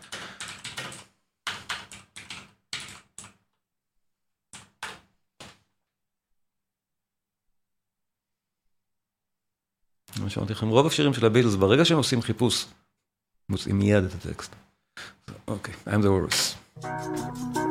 מה 10.24 10.30
שאמרתי 10.30 10.54
לכם, 10.54 10.68
רוב 10.68 10.88
השירים 10.88 11.14
של 11.14 11.26
הביטלס, 11.26 11.56
ברגע 11.56 11.86
שהם 11.86 11.98
עושים 11.98 12.22
חיפוש, 12.22 12.66
מוצאים 13.50 13.80
מיד 13.80 14.04
את 14.04 14.12
הטקסט. 14.26 14.65
אוקיי, 15.48 15.74
I'm 15.88 16.02
the 16.02 16.12
worst. 16.12 17.65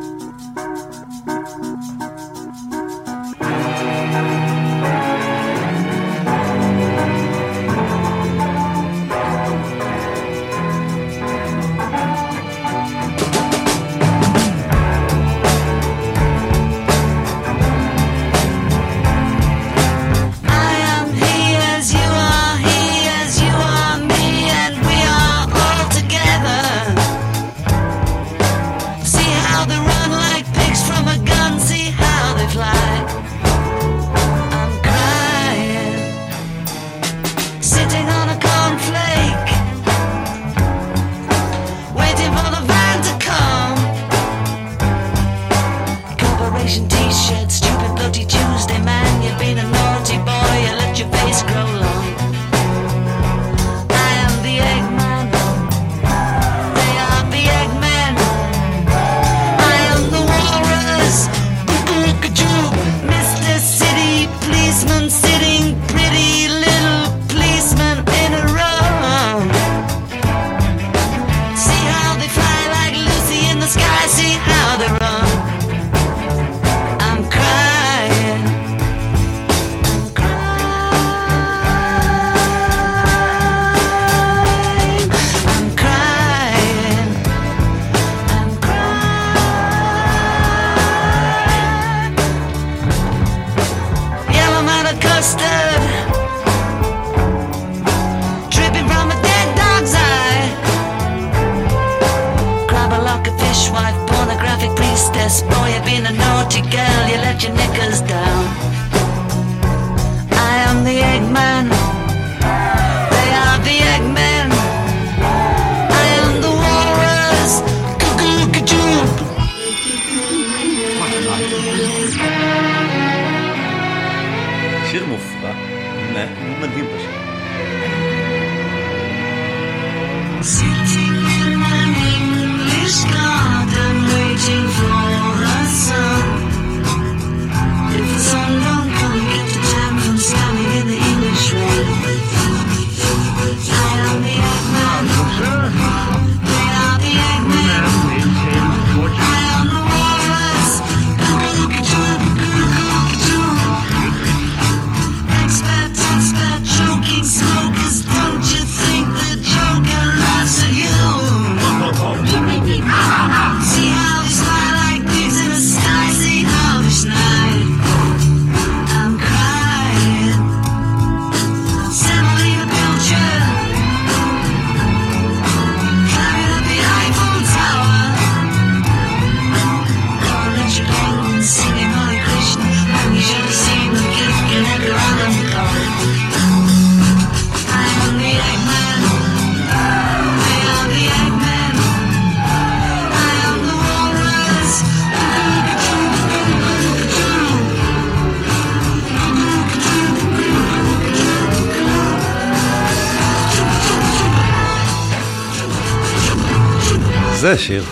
זה 207.45 207.59
שיר. 207.59 207.85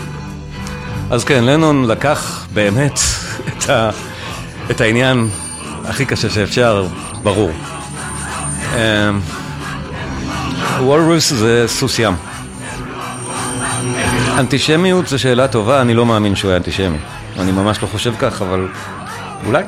אז 1.11 1.23
כן, 1.23 1.43
לנון 1.43 1.85
לקח 1.87 2.47
באמת 2.53 2.99
את, 3.47 3.69
ה, 3.69 3.89
את 4.71 4.81
העניין 4.81 5.27
הכי 5.85 6.05
קשה 6.05 6.29
שאפשר, 6.29 6.87
ברור. 7.23 7.51
אמ, 8.75 9.19
וולרוס 10.79 11.33
זה 11.33 11.63
סוס 11.67 11.99
ים. 11.99 12.13
אנטישמיות 14.39 15.07
זו 15.07 15.19
שאלה 15.19 15.47
טובה, 15.47 15.81
אני 15.81 15.93
לא 15.93 16.05
מאמין 16.05 16.35
שהוא 16.35 16.49
היה 16.49 16.57
אנטישמי. 16.57 16.97
אני 17.39 17.51
ממש 17.51 17.81
לא 17.81 17.87
חושב 17.87 18.13
כך, 18.19 18.41
אבל 18.41 18.67
אולי. 19.45 19.63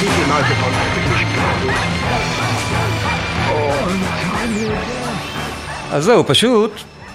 Keep 0.00 0.16
upon. 0.52 0.72
אז 5.90 6.04
זהו, 6.04 6.24
פשוט, 6.26 6.72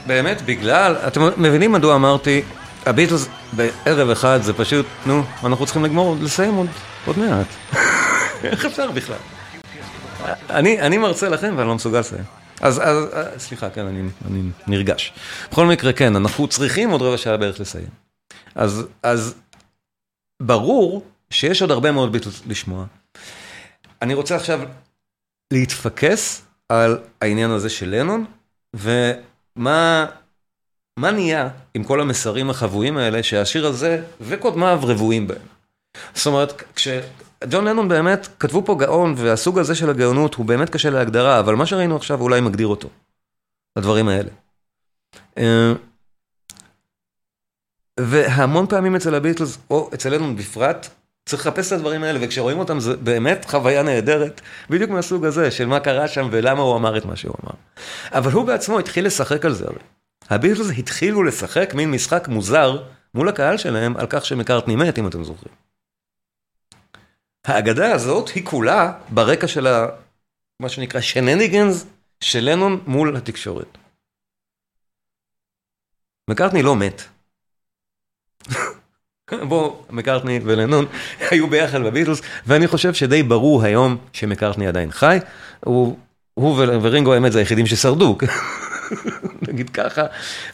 באמת, 0.07 0.41
בגלל, 0.41 0.95
אתם 1.07 1.21
מבינים 1.37 1.71
מדוע 1.71 1.95
אמרתי, 1.95 2.41
הביטלס 2.85 3.27
בערב 3.53 4.09
אחד 4.09 4.39
זה 4.41 4.53
פשוט, 4.53 4.85
נו, 5.05 5.23
אנחנו 5.43 5.65
צריכים 5.65 5.85
לגמור, 5.85 6.15
לסיים 6.21 6.53
עוד, 6.53 6.67
עוד 7.05 7.17
מעט. 7.19 7.47
איך 8.43 8.65
אפשר 8.65 8.91
בכלל? 8.91 9.15
אני, 10.49 10.81
אני 10.81 10.97
מרצה 10.97 11.29
לכם 11.29 11.53
ואני 11.57 11.67
לא 11.67 11.75
מסוגל 11.75 11.99
לסיים. 11.99 12.23
אז, 12.61 12.81
אז, 12.83 13.05
אז 13.13 13.41
סליחה, 13.41 13.69
כן, 13.69 13.85
אני, 13.85 14.01
אני 14.27 14.41
נרגש. 14.67 15.13
בכל 15.51 15.65
מקרה, 15.65 15.93
כן, 15.93 16.15
אנחנו 16.15 16.47
צריכים 16.47 16.89
עוד 16.89 17.01
רבע 17.01 17.17
שעה 17.17 17.37
בערך 17.37 17.59
לסיים. 17.59 17.89
אז, 18.55 18.85
אז 19.03 19.35
ברור 20.41 21.05
שיש 21.29 21.61
עוד 21.61 21.71
הרבה 21.71 21.91
מאוד 21.91 22.11
ביטלס 22.11 22.41
לשמוע. 22.47 22.85
אני 24.01 24.13
רוצה 24.13 24.35
עכשיו 24.35 24.59
להתפקס 25.51 26.41
על 26.69 26.97
העניין 27.21 27.51
הזה 27.51 27.69
של 27.69 27.89
לנון, 27.89 28.25
ומה 28.73 30.05
מה 30.99 31.11
נהיה 31.11 31.49
עם 31.73 31.83
כל 31.83 32.01
המסרים 32.01 32.49
החבויים 32.49 32.97
האלה 32.97 33.23
שהשיר 33.23 33.67
הזה 33.67 34.03
וקודמיו 34.21 34.79
רבועים 34.83 35.27
בהם. 35.27 35.41
זאת 36.13 36.27
אומרת, 36.27 36.63
כשג'ון 36.75 37.65
לנון 37.65 37.87
באמת, 37.89 38.27
כתבו 38.39 38.65
פה 38.65 38.75
גאון, 38.79 39.13
והסוג 39.17 39.59
הזה 39.59 39.75
של 39.75 39.89
הגאונות 39.89 40.35
הוא 40.35 40.45
באמת 40.45 40.69
קשה 40.69 40.89
להגדרה, 40.89 41.39
אבל 41.39 41.55
מה 41.55 41.65
שראינו 41.65 41.95
עכשיו 41.95 42.21
אולי 42.21 42.41
מגדיר 42.41 42.67
אותו, 42.67 42.89
הדברים 43.75 44.07
האלה. 44.09 44.29
והמון 47.99 48.67
פעמים 48.67 48.95
אצל 48.95 49.15
הביטלס, 49.15 49.57
או 49.69 49.89
אצל 49.93 50.15
לנון 50.15 50.35
בפרט, 50.35 50.87
צריך 51.25 51.47
לחפש 51.47 51.67
את 51.67 51.71
הדברים 51.71 52.03
האלה, 52.03 52.19
וכשרואים 52.21 52.59
אותם 52.59 52.79
זה 52.79 52.97
באמת 52.97 53.45
חוויה 53.45 53.83
נהדרת, 53.83 54.41
בדיוק 54.69 54.91
מהסוג 54.91 55.25
הזה, 55.25 55.51
של 55.51 55.65
מה 55.65 55.79
קרה 55.79 56.07
שם 56.07 56.27
ולמה 56.31 56.61
הוא 56.61 56.75
אמר 56.75 56.97
את 56.97 57.05
מה 57.05 57.15
שהוא 57.15 57.35
אמר. 57.43 57.53
אבל 58.11 58.31
הוא 58.31 58.45
בעצמו 58.45 58.79
התחיל 58.79 59.05
לשחק 59.05 59.45
על 59.45 59.53
זה 59.53 59.65
הרי. 59.65 59.79
הביטלס 60.29 60.67
התחילו 60.77 61.23
לשחק 61.23 61.73
מין 61.73 61.91
משחק 61.91 62.27
מוזר 62.27 62.83
מול 63.13 63.29
הקהל 63.29 63.57
שלהם 63.57 63.97
על 63.97 64.07
כך 64.09 64.25
שמקארטני 64.25 64.75
מת, 64.75 64.99
אם 64.99 65.07
אתם 65.07 65.23
זוכרים. 65.23 65.55
האגדה 67.45 67.91
הזאת 67.91 68.29
היא 68.29 68.45
כולה 68.45 68.93
ברקע 69.09 69.47
של 69.47 69.67
ה... 69.67 69.87
מה 70.59 70.69
שנקרא 70.69 71.01
שנניגנס 71.01 71.85
של 72.21 72.39
לנון 72.39 72.83
מול 72.87 73.17
התקשורת. 73.17 73.77
מקארטני 76.29 76.63
לא 76.63 76.75
מת. 76.75 77.01
בוא, 79.47 79.75
מקארטני 79.89 80.39
ולנון 80.43 80.85
היו 81.31 81.47
ביחד 81.47 81.81
בביטלס, 81.81 82.21
ואני 82.47 82.67
חושב 82.67 82.93
שדי 82.93 83.23
ברור 83.23 83.63
היום 83.63 83.97
שמקארטני 84.13 84.67
עדיין 84.67 84.91
חי. 84.91 85.17
הוא, 85.65 85.97
הוא 86.33 86.63
ורינגו 86.81 87.13
האמת 87.13 87.31
זה 87.31 87.39
היחידים 87.39 87.65
ששרדו, 87.67 88.17
נגיד 89.47 89.69
ככה. 89.69 90.05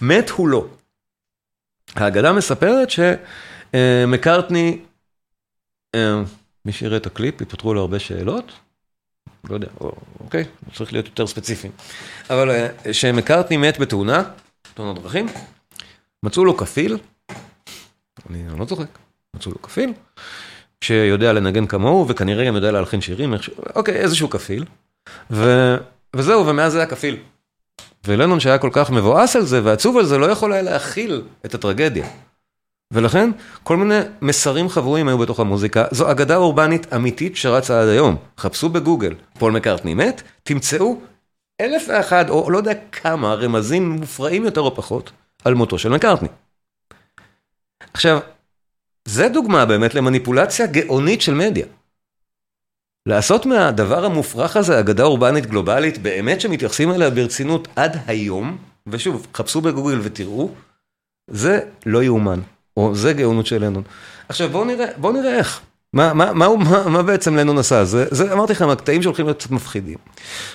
מת 0.02 0.30
הוא 0.30 0.48
לא. 0.48 0.66
האגדה 1.96 2.34
מספרת 2.34 2.88
שמקארטני, 3.74 4.80
אה, 5.96 6.22
מי 6.66 6.72
שיראה 6.72 6.98
את 6.98 7.06
הקליפ, 7.06 7.42
יפתרו 7.42 7.74
לו 7.74 7.82
הרבה 7.82 8.00
שאלות. 8.00 8.52
לא 9.50 9.54
יודע, 9.54 9.68
או- 9.82 9.96
אוקיי, 10.20 10.44
צריך 10.74 10.94
להיות 10.94 11.06
יותר 11.06 11.28
ספציפי. 11.28 11.68
אבל 12.30 12.52
אה, 12.52 12.94
שמקארטני 12.94 13.58
מת 13.58 13.80
בתאונה, 13.80 14.24
תאונת 14.74 15.02
דרכים, 15.02 15.28
מצאו 16.24 16.46
לו 16.46 16.58
כפיל, 16.58 16.98
אני 18.30 18.60
לא 18.60 18.66
צוחק, 18.66 18.88
מצאו 19.36 19.52
לו 19.52 19.62
כפיל, 19.62 19.94
שיודע 20.82 21.34
לנגן 21.34 21.66
כמוהו, 21.66 22.08
וכנראה 22.08 22.46
גם 22.46 22.56
יודע 22.56 22.72
להלחין 22.72 23.02
שירים, 23.02 23.34
אוקיי, 23.76 23.96
איזשהו 23.96 24.30
כפיל, 24.30 24.66
ו... 25.32 25.76
וזהו, 26.16 26.48
ומאז 26.48 26.72
זה 26.72 26.78
היה 26.78 26.88
כפיל. 26.88 27.18
ולנון 28.08 28.40
שהיה 28.40 28.58
כל 28.58 28.70
כך 28.72 28.92
מבואס 28.92 29.36
על 29.36 29.46
זה 29.46 29.62
ועצוב 29.64 29.98
על 29.98 30.06
זה, 30.06 30.18
לא 30.18 30.26
יכול 30.26 30.54
היה 30.54 30.62
להכיל 30.62 31.22
את 31.46 31.54
הטרגדיה. 31.56 32.08
ולכן, 32.94 33.32
כל 33.64 33.78
מיני 33.78 34.00
מסרים 34.22 34.70
חבויים 34.70 35.08
היו 35.08 35.18
בתוך 35.18 35.40
המוזיקה. 35.40 35.86
זו 35.92 36.12
אגדה 36.12 36.36
אורבנית 36.36 36.94
אמיתית 36.94 37.36
שרצה 37.36 37.82
עד 37.82 37.88
היום. 37.88 38.16
חפשו 38.38 38.70
בגוגל, 38.70 39.14
פול 39.40 39.52
מקארטני 39.52 39.94
מת, 39.94 40.22
תמצאו 40.44 41.00
אלף 41.62 41.86
ואחד, 41.88 42.30
או 42.30 42.52
לא 42.52 42.58
יודע 42.58 42.74
כמה, 42.92 43.34
רמזים 43.34 43.90
מופרעים 43.90 44.46
יותר 44.46 44.62
או 44.62 44.76
פחות, 44.76 45.12
על 45.46 45.54
מותו 45.54 45.78
של 45.78 45.90
מקארטני. 45.90 46.28
עכשיו, 47.96 48.20
זה 49.06 49.30
דוגמה 49.30 49.66
באמת 49.66 49.96
למניפולציה 49.96 50.66
גאונית 50.66 51.22
של 51.22 51.34
מדיה. 51.34 51.66
לעשות 53.06 53.46
מהדבר 53.46 54.06
המופרך 54.06 54.58
הזה 54.58 54.80
אגדה 54.80 55.04
אורבנית 55.04 55.46
גלובלית, 55.46 55.98
באמת 55.98 56.42
שמתייחסים 56.42 56.92
אליה 56.92 57.10
ברצינות 57.10 57.68
עד 57.76 57.98
היום, 58.08 58.58
ושוב, 58.88 59.28
חפשו 59.34 59.62
בגוגל 59.62 60.00
ותראו, 60.04 60.50
זה 61.30 61.60
לא 61.86 62.04
יאומן, 62.04 62.40
או 62.78 62.96
זה 62.96 63.14
גאונות 63.14 63.46
של 63.46 63.66
לנון. 63.66 63.84
עכשיו 64.30 64.50
בואו 64.50 64.66
נראה, 64.66 64.86
בואו 64.98 65.14
נראה 65.14 65.38
איך. 65.38 65.62
מה, 65.94 66.14
מה, 66.14 66.34
מה, 66.34 66.48
מה, 66.56 66.90
מה 66.90 67.04
בעצם 67.04 67.36
לנון 67.36 67.58
עשה? 67.58 67.86
זה, 67.86 68.06
זה 68.12 68.34
אמרתי 68.34 68.54
לכם, 68.54 68.70
הקטעים 68.70 69.02
שהולכים 69.02 69.26
להיות 69.26 69.52
מפחידים. 69.52 69.98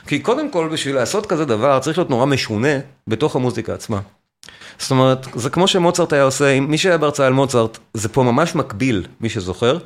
כי 0.07 0.19
קודם 0.21 0.51
כל, 0.51 0.69
בשביל 0.73 0.95
לעשות 0.95 1.27
כזה 1.27 1.45
דבר, 1.45 1.79
צריך 1.79 1.99
להיות 1.99 2.11
נורא 2.11 2.27
משונה 2.27 2.79
בתוך 3.07 3.37
המוזיקה 3.37 3.75
עצמה. 3.75 4.01
זאת 4.79 4.91
אומרת, 4.91 5.27
זה 5.35 5.51
כמו 5.51 5.69
שמוצרט 5.69 6.13
היה 6.13 6.23
עושה, 6.23 6.61
מי 6.61 6.79
שהיה 6.79 6.99
בהרצאה 6.99 7.27
על 7.27 7.33
מוצרט, 7.33 7.79
זה 7.95 8.09
פה 8.09 8.23
ממש 8.23 8.55
מקביל, 8.55 9.07
מי 9.21 9.29
שזוכר, 9.29 9.79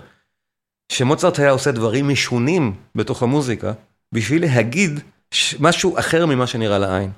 שמוצרט 0.92 1.38
היה 1.38 1.50
עושה 1.50 1.72
דברים 1.72 2.08
משונים 2.08 2.74
בתוך 2.94 3.22
המוזיקה, 3.22 3.72
בשביל 4.12 4.42
להגיד 4.42 5.00
משהו 5.60 5.98
אחר 5.98 6.26
ממה 6.26 6.46
שנראה 6.46 6.78
לעין. 6.78 7.10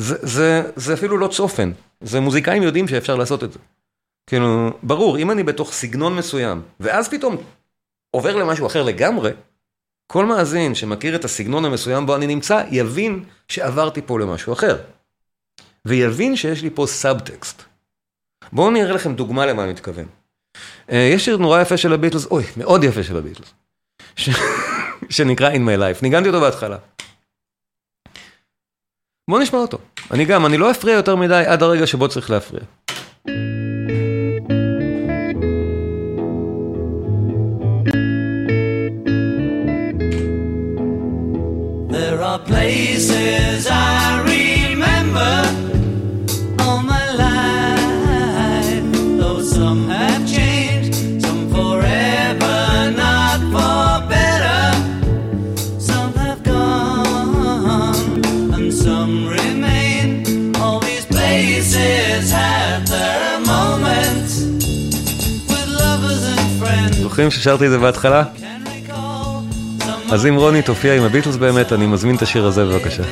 זה, 0.00 0.16
זה, 0.22 0.70
זה 0.76 0.94
אפילו 0.94 1.18
לא 1.18 1.28
צופן, 1.28 1.72
זה 2.00 2.20
מוזיקאים 2.20 2.62
יודעים 2.62 2.88
שאפשר 2.88 3.16
לעשות 3.16 3.44
את 3.44 3.52
זה. 3.52 3.58
כאילו, 4.26 4.70
ברור, 4.82 5.18
אם 5.18 5.30
אני 5.30 5.42
בתוך 5.42 5.72
סגנון 5.72 6.16
מסוים, 6.16 6.62
ואז 6.80 7.08
פתאום 7.08 7.36
עובר 8.10 8.36
למשהו 8.36 8.66
אחר 8.66 8.82
לגמרי, 8.82 9.30
כל 10.06 10.26
מאזין 10.26 10.74
שמכיר 10.74 11.16
את 11.16 11.24
הסגנון 11.24 11.64
המסוים 11.64 12.06
בו 12.06 12.16
אני 12.16 12.26
נמצא, 12.26 12.64
יבין 12.70 13.24
שעברתי 13.48 14.02
פה 14.02 14.20
למשהו 14.20 14.52
אחר. 14.52 14.76
ויבין 15.86 16.36
שיש 16.36 16.62
לי 16.62 16.70
פה 16.74 16.86
סאבטקסט. 16.86 17.62
בואו 18.52 18.68
אני 18.70 18.82
אראה 18.82 18.92
לכם 18.92 19.14
דוגמה 19.14 19.46
למה 19.46 19.64
אני 19.64 19.72
מתכוון. 19.72 20.06
אה, 20.92 21.10
יש 21.14 21.24
שיר 21.24 21.36
נורא 21.36 21.60
יפה 21.60 21.76
של 21.76 21.92
הביטלס, 21.92 22.26
אוי, 22.26 22.44
מאוד 22.56 22.84
יפה 22.84 23.02
של 23.02 23.16
הביטלס, 23.16 23.54
ש... 24.16 24.30
שנקרא 25.10 25.50
In 25.50 25.56
My 25.58 25.78
Life, 25.80 26.02
ניגנתי 26.02 26.28
אותו 26.28 26.40
בהתחלה. 26.40 26.76
בואו 29.30 29.42
נשמע 29.42 29.58
אותו. 29.58 29.78
אני 30.10 30.24
גם, 30.24 30.46
אני 30.46 30.58
לא 30.58 30.70
אפריע 30.70 30.94
יותר 30.94 31.16
מדי 31.16 31.44
עד 31.46 31.62
הרגע 31.62 31.86
שבו 31.86 32.08
צריך 32.08 32.30
להפריע. 32.30 32.62
זוכרים 67.16 67.30
ששרתי 67.30 67.66
את 67.66 67.70
זה 67.70 67.78
בהתחלה? 67.78 68.22
אז 70.10 70.26
אם 70.26 70.34
רוני 70.36 70.62
תופיע 70.62 70.94
עם 70.94 71.02
הביטלס 71.02 71.36
באמת, 71.36 71.72
אני 71.72 71.86
מזמין 71.86 72.16
את 72.16 72.22
השיר 72.22 72.46
הזה 72.46 72.64
בבקשה. 72.64 73.02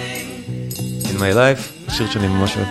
In 1.03 1.17
My 1.17 1.35
Life, 1.35 1.93
שיר 1.93 2.11
שאני 2.11 2.29
ממש 2.29 2.57
אוהב. 2.57 2.69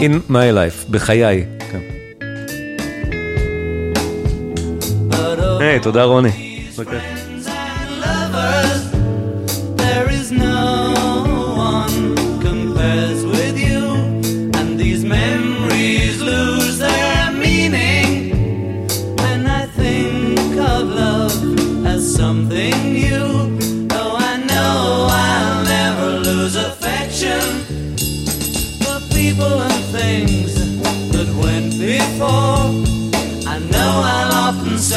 In 0.00 0.30
My 0.30 0.54
Life, 0.54 0.90
בחיי. 0.90 1.44
כן. 1.70 1.80
היי, 5.60 5.80
תודה 5.80 6.04
רוני. 6.04 6.62
אוקיי. 6.78 7.15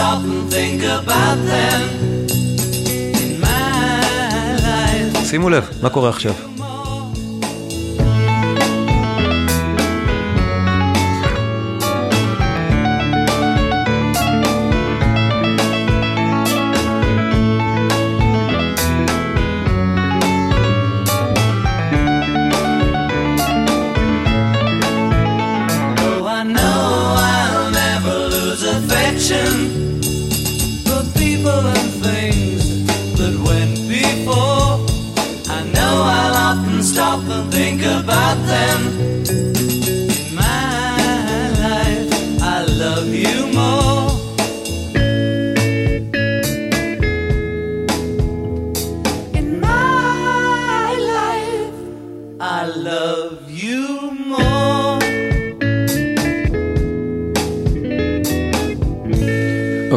Stop 0.09 0.23
and 0.23 0.49
think 0.51 0.81
about 0.99 1.37
them 1.51 1.81
in 3.21 3.41
my 3.41 4.61
life. 4.65 5.25
שימו 5.29 5.49
לב, 5.49 5.69
מה 5.81 5.89
קורה 5.89 6.09
עכשיו? 6.09 6.33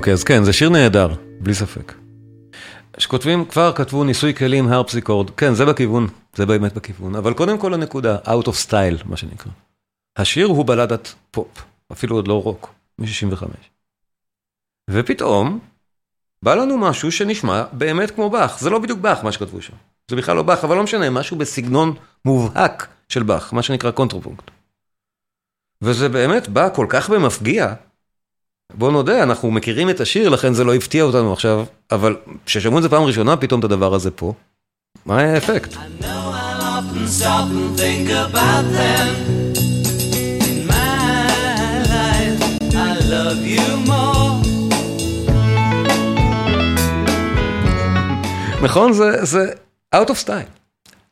אוקיי, 0.03 0.13
אז 0.13 0.25
כן, 0.25 0.45
זה 0.45 0.53
שיר 0.53 0.69
נהדר, 0.69 1.09
בלי 1.41 1.55
ספק. 1.55 1.93
שכותבים, 2.99 3.45
כבר 3.45 3.73
כתבו 3.73 4.05
נסו 4.05 4.35
כלים, 4.35 4.69
הרפסיקורד, 4.69 5.31
כן, 5.31 5.55
זה 5.55 5.65
בכיוון, 5.65 6.07
זה 6.35 6.47
באמת 6.47 6.75
בכיוון, 6.75 7.15
אבל 7.15 7.35
קודם 7.35 7.59
כל 7.59 7.75
הנקודה, 7.75 8.19
out 8.25 8.47
of 8.47 8.69
style, 8.69 9.05
מה 9.05 9.17
שנקרא. 9.17 9.53
השיר 10.17 10.47
הוא 10.47 10.67
בלדת 10.67 11.15
פופ, 11.31 11.65
אפילו 11.93 12.17
עוד 12.17 12.29
לא 12.29 12.43
רוק, 12.43 12.75
מ-65. 12.99 13.45
ופתאום, 14.91 15.59
בא 16.43 16.55
לנו 16.55 16.79
משהו 16.79 17.13
שנשמע 17.13 17.65
באמת 17.73 18.11
כמו 18.11 18.31
באך, 18.31 18.61
זה 18.61 18.71
לא 18.71 18.79
בדיוק 18.79 18.99
באך 18.99 19.25
מה 19.25 19.33
שכתבו 19.33 19.63
שם, 19.63 19.75
זה 20.11 20.17
בכלל 20.17 20.37
לא 20.37 20.43
באך, 20.43 20.65
אבל 20.65 20.77
לא 20.77 20.83
משנה, 20.83 21.11
משהו 21.11 21.37
בסגנון 21.37 21.95
מובהק 22.25 22.89
של 23.09 23.23
באך, 23.23 23.53
מה 23.53 23.63
שנקרא 23.63 23.91
קונטרפונקט. 23.91 24.51
וזה 25.83 26.09
באמת 26.09 26.49
בא 26.49 26.69
כל 26.75 26.87
כך 26.89 27.11
במפגיע, 27.11 27.75
בוא 28.75 28.93
נודה, 28.93 29.23
אנחנו 29.23 29.51
מכירים 29.51 29.91
את 29.91 30.01
השיר, 30.01 30.29
לכן 30.29 30.55
זה 30.55 30.64
לא 30.64 30.75
הפתיע 30.75 31.05
אותנו 31.05 31.33
עכשיו, 31.33 31.64
אבל 31.91 32.16
כששמעו 32.47 32.79
את 32.79 32.83
זה 32.83 32.89
פעם 32.89 33.03
ראשונה, 33.03 33.37
פתאום 33.37 33.61
את 33.61 33.64
הדבר 33.64 33.95
הזה 33.95 34.11
פה, 34.11 34.33
מה 35.07 35.18
היה 35.18 35.35
האפקט? 35.35 35.77
נכון? 48.62 48.93
זה, 48.93 49.25
זה 49.25 49.53
out 49.95 50.09
of 50.09 50.27
style. 50.27 50.62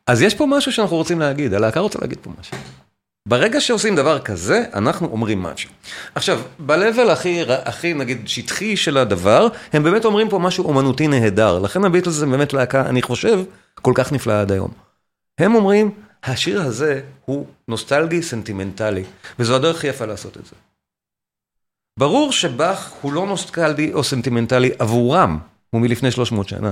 אז 0.07 0.21
יש 0.21 0.35
פה 0.35 0.45
משהו 0.45 0.71
שאנחנו 0.71 0.97
רוצים 0.97 1.19
להגיד, 1.19 1.53
הלהקה 1.53 1.79
רוצה 1.79 1.99
להגיד 2.01 2.17
פה 2.21 2.31
משהו. 2.39 2.57
ברגע 3.27 3.61
שעושים 3.61 3.95
דבר 3.95 4.19
כזה, 4.19 4.63
אנחנו 4.73 5.07
אומרים 5.07 5.43
משהו. 5.43 5.69
עכשיו, 6.15 6.41
ב-level 6.59 7.11
הכי, 7.11 7.41
הכי 7.65 7.93
נגיד 7.93 8.27
שטחי 8.27 8.77
של 8.77 8.97
הדבר, 8.97 9.47
הם 9.73 9.83
באמת 9.83 10.05
אומרים 10.05 10.29
פה 10.29 10.39
משהו 10.39 10.65
אומנותי 10.65 11.07
נהדר. 11.07 11.59
לכן 11.59 11.85
הביטלס 11.85 12.13
זה 12.13 12.25
באמת 12.25 12.53
להקה, 12.53 12.89
אני 12.89 13.01
חושב, 13.01 13.39
כל 13.81 13.93
כך 13.95 14.11
נפלאה 14.11 14.41
עד 14.41 14.51
היום. 14.51 14.71
הם 15.37 15.55
אומרים, 15.55 15.91
השיר 16.23 16.61
הזה 16.61 17.01
הוא 17.25 17.45
נוסטלגי, 17.67 18.23
סנטימנטלי, 18.23 19.03
וזו 19.39 19.55
הדרך 19.55 19.77
הכי 19.77 19.87
יפה 19.87 20.05
לעשות 20.05 20.37
את 20.37 20.45
זה. 20.45 20.55
ברור 21.99 22.31
שבאך 22.31 22.91
הוא 23.01 23.13
לא 23.13 23.27
נוסטלגי 23.27 23.93
או 23.93 24.03
סנטימנטלי 24.03 24.71
עבורם, 24.79 25.39
הוא 25.69 25.81
מלפני 25.81 26.11
300 26.11 26.49
שנה. 26.49 26.71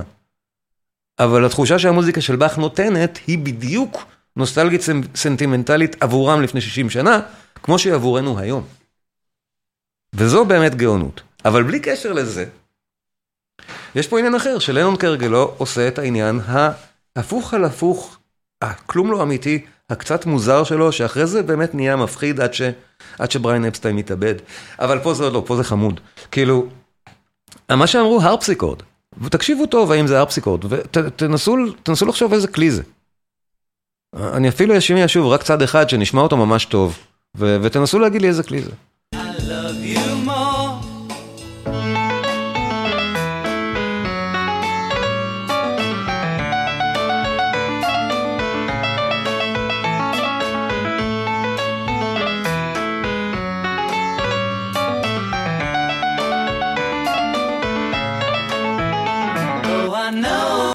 אבל 1.18 1.44
התחושה 1.44 1.78
שהמוזיקה 1.78 2.20
של 2.20 2.36
באך 2.36 2.58
נותנת 2.58 3.18
היא 3.26 3.38
בדיוק 3.38 4.04
נוסטלגית 4.36 4.80
סנטימנטלית 5.14 6.02
עבורם 6.02 6.42
לפני 6.42 6.60
60 6.60 6.90
שנה, 6.90 7.20
כמו 7.62 7.78
שהיא 7.78 7.94
עבורנו 7.94 8.38
היום. 8.38 8.64
וזו 10.14 10.44
באמת 10.44 10.74
גאונות. 10.74 11.20
אבל 11.44 11.62
בלי 11.62 11.80
קשר 11.80 12.12
לזה, 12.12 12.44
יש 13.94 14.08
פה 14.08 14.18
עניין 14.18 14.34
אחר, 14.34 14.58
שלנון 14.58 14.96
כהרגלו 14.96 15.54
עושה 15.58 15.88
את 15.88 15.98
העניין 15.98 16.40
ההפוך 17.16 17.54
על 17.54 17.64
הפוך, 17.64 18.18
הכלום 18.62 19.10
לא 19.10 19.22
אמיתי, 19.22 19.64
הקצת 19.90 20.26
מוזר 20.26 20.64
שלו, 20.64 20.92
שאחרי 20.92 21.26
זה 21.26 21.42
באמת 21.42 21.74
נהיה 21.74 21.96
מפחיד 21.96 22.40
עד, 22.40 22.54
ש, 22.54 22.62
עד 23.18 23.30
שבריין 23.30 23.64
אפסטיין 23.64 23.96
מתאבד. 23.96 24.34
אבל 24.78 24.98
פה 24.98 25.14
זה 25.14 25.24
עוד 25.24 25.32
לא, 25.32 25.42
פה 25.46 25.56
זה 25.56 25.64
חמוד. 25.64 26.00
כאילו, 26.30 26.66
מה 27.70 27.86
שאמרו 27.86 28.22
הרפסיקורד, 28.22 28.82
ותקשיבו 29.20 29.66
טוב 29.66 29.92
האם 29.92 30.06
זה 30.06 30.18
הרפסיקורד, 30.18 30.64
ותנסו 30.64 32.06
לחשוב 32.08 32.32
איזה 32.32 32.48
כלי 32.48 32.70
זה. 32.70 32.82
אני 34.16 34.48
אפילו 34.48 34.78
אשמיע 34.78 35.04
שוב 35.08 35.26
רק 35.26 35.42
צד 35.42 35.62
אחד 35.62 35.88
שנשמע 35.88 36.20
אותו 36.20 36.36
ממש 36.36 36.64
טוב, 36.64 36.98
ו- 37.36 37.56
ותנסו 37.62 37.98
להגיד 37.98 38.22
לי 38.22 38.28
איזה 38.28 38.42
כלי 38.42 38.62
זה. 38.62 38.70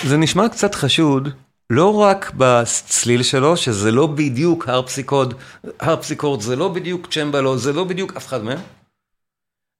זה 0.03 0.17
נשמע 0.17 0.49
קצת 0.49 0.75
חשוד, 0.75 1.29
לא 1.69 1.95
רק 1.95 2.31
בצליל 2.37 3.23
שלו, 3.23 3.57
שזה 3.57 3.91
לא 3.91 4.07
בדיוק 4.07 4.69
הרפסיקורד, 4.69 5.33
הרפסיקורד 5.79 6.41
זה 6.41 6.55
לא 6.55 6.67
בדיוק 6.67 7.07
צ'מבלו, 7.13 7.57
זה 7.57 7.73
לא 7.73 7.83
בדיוק 7.83 8.17
אף 8.17 8.27
אחד 8.27 8.43
מהם, 8.43 8.59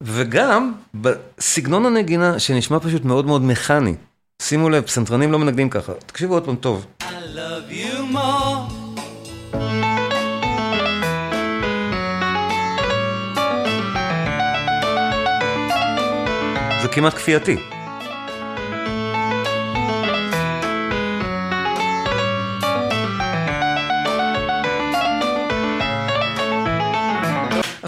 וגם 0.03 0.73
בסגנון 0.95 1.85
הנגינה 1.85 2.39
שנשמע 2.39 2.79
פשוט 2.79 3.05
מאוד 3.05 3.25
מאוד 3.25 3.41
מכני. 3.41 3.95
שימו 4.41 4.69
לב, 4.69 4.83
פסנתרנים 4.83 5.31
לא 5.31 5.39
מנגנים 5.39 5.69
ככה, 5.69 5.93
תקשיבו 6.05 6.33
עוד 6.33 6.45
פעם 6.45 6.55
טוב. 6.55 6.85
I 7.01 7.03
love 7.03 7.71
you 7.71 8.15
more. 8.15 8.85
זה 16.81 16.87
כמעט 16.91 17.13
כפייתי. 17.13 17.74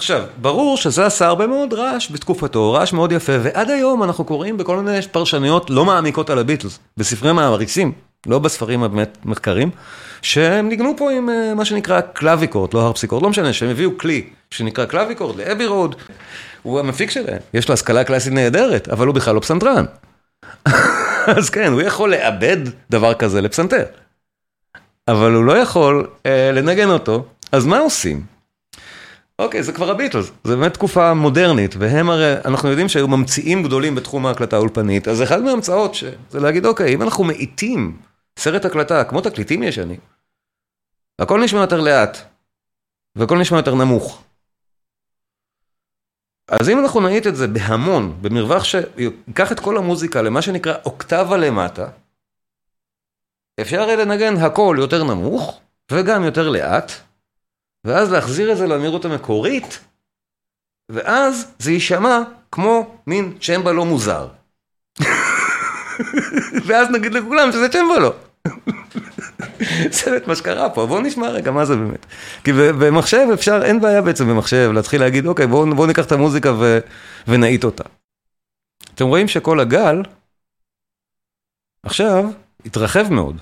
עכשיו, 0.08 0.24
ברור 0.42 0.78
שזה 0.78 1.06
עשה 1.06 1.28
הרבה 1.28 1.48
מאוד 1.48 1.74
רעש 1.74 2.12
בתקופתו, 2.12 2.74
רעש 2.74 2.94
מאוד 2.94 3.12
יפה, 3.12 3.34
ועד 3.42 3.70
היום 3.70 4.04
אנחנו 4.04 4.26
קוראים 4.26 4.58
בכל 4.58 4.78
מיני 4.78 5.02
פרשנויות 5.02 5.70
לא 5.70 5.86
מעמיקות 5.86 6.30
על 6.30 6.40
הביטלס, 6.40 6.80
בספרי 6.98 7.34
מעריצים, 7.34 7.92
לא 8.26 8.40
בספרים 8.40 8.84
הבאמת 8.84 9.18
מחקרים, 9.26 9.70
שהם 10.22 10.70
ניגנו 10.70 10.94
פה 10.98 11.12
עם 11.12 11.30
אה, 11.30 11.54
מה 11.56 11.66
שנקרא 11.66 12.02
קלאביקורד, 12.02 12.74
לא 12.74 12.82
הרפסיקורד, 12.82 13.24
לא 13.24 13.30
משנה, 13.30 13.54
שהם 13.54 13.70
הביאו 13.70 13.98
כלי 13.98 14.30
שנקרא 14.52 14.86
קלאביקורד 14.86 15.36
ל 15.36 15.41
Abbey 15.41 15.66
Road, 15.66 15.96
הוא 16.64 16.80
המפיק 16.80 17.12
שלהם, 17.12 17.40
יש 17.54 17.68
לו 17.68 17.74
השכלה 17.74 18.04
קלאסית 18.04 18.34
נהדרת, 18.34 18.90
אבל 18.90 19.08
הוא 19.08 19.16
בכלל 19.16 19.36
לא 19.36 19.40
פסנתרן. 19.40 19.86
אז 21.38 21.50
כן, 21.50 21.72
הוא 21.72 21.82
יכול 21.82 22.12
לאבד 22.12 22.58
דבר 22.90 23.14
כזה 23.14 23.42
לפסנתר. 23.42 23.84
אבל 25.08 25.34
הוא 25.34 25.46
לא 25.46 25.58
יכול 25.58 26.08
אה, 26.26 26.52
לנגן 26.54 26.90
אותו, 26.90 27.26
אז 27.52 27.66
מה 27.66 27.80
עושים? 27.80 28.37
אוקיי, 29.40 29.64
זה 29.64 29.74
כבר 29.74 29.90
הביטלס, 29.90 30.32
זה 30.44 30.56
באמת 30.56 30.74
תקופה 30.74 31.14
מודרנית, 31.14 31.76
והם 31.80 32.10
הרי, 32.10 32.34
אנחנו 32.46 32.70
יודעים 32.70 32.90
שהיו 32.90 33.08
ממציאים 33.08 33.64
גדולים 33.64 33.96
בתחום 33.96 34.26
ההקלטה 34.26 34.56
האולפנית, 34.56 35.08
אז 35.08 35.24
אחד 35.24 35.42
מההמצאות 35.42 35.96
ש... 35.96 36.04
זה 36.30 36.40
להגיד, 36.40 36.66
אוקיי, 36.66 36.94
אם 36.94 37.02
אנחנו 37.02 37.24
מאיטים 37.24 37.98
סרט 38.40 38.66
הקלטה, 38.66 39.04
כמו 39.04 39.22
תקליטים 39.22 39.64
ישנים, 39.64 40.00
הכל 41.20 41.44
נשמע 41.44 41.60
יותר 41.62 41.82
לאט, 41.82 42.18
והכל 43.16 43.38
נשמע 43.38 43.58
יותר 43.58 43.76
נמוך. 43.76 44.24
אז 46.48 46.70
אם 46.70 46.80
אנחנו 46.80 47.02
נאיט 47.02 47.28
את 47.28 47.36
זה 47.36 47.48
בהמון, 47.48 48.18
במרווח 48.22 48.64
שיקח 48.64 49.52
את 49.52 49.60
כל 49.60 49.78
המוזיקה 49.78 50.22
למה 50.22 50.42
שנקרא 50.42 50.74
אוקטבה 50.86 51.38
למטה, 51.38 51.88
אפשר 53.62 53.82
הרי 53.82 53.96
לנגן 53.96 54.38
הכל 54.38 54.76
יותר 54.80 55.04
נמוך, 55.04 55.60
וגם 55.92 56.24
יותר 56.24 56.50
לאט, 56.50 56.92
ואז 57.88 58.12
להחזיר 58.12 58.52
את 58.52 58.58
זה 58.58 58.68
למהירות 58.68 59.06
המקורית, 59.06 59.80
ואז 60.90 61.52
זה 61.60 61.72
יישמע 61.72 62.20
כמו 62.52 63.02
מין 63.08 63.38
צ'מבלו 63.42 63.86
מוזר. 63.86 64.28
ואז 66.68 66.88
נגיד 66.90 67.14
לכולם 67.14 67.52
שזה 67.52 67.70
צ'מבלו. 67.70 68.14
זה 69.96 70.12
באמת 70.12 70.28
מה 70.28 70.36
שקרה 70.36 70.70
פה, 70.70 70.86
בואו 70.86 71.02
נשמע 71.02 71.30
רגע 71.30 71.52
מה 71.52 71.66
זה 71.66 71.76
באמת. 71.76 72.06
כי 72.44 72.52
במחשב 72.54 73.28
אפשר, 73.34 73.62
אין 73.64 73.82
בעיה 73.82 74.02
בעצם 74.02 74.28
במחשב 74.28 74.72
להתחיל 74.74 75.02
להגיד, 75.02 75.26
אוקיי, 75.26 75.48
בואו 75.48 75.76
בוא 75.76 75.88
ניקח 75.88 76.06
את 76.06 76.12
המוזיקה 76.12 76.54
ו, 76.60 76.80
ונאיט 77.28 77.64
אותה. 77.64 77.84
אתם 78.96 79.06
רואים 79.06 79.28
שכל 79.28 79.60
הגל 79.60 80.02
עכשיו 81.84 82.26
התרחב 82.66 83.14
מאוד, 83.14 83.38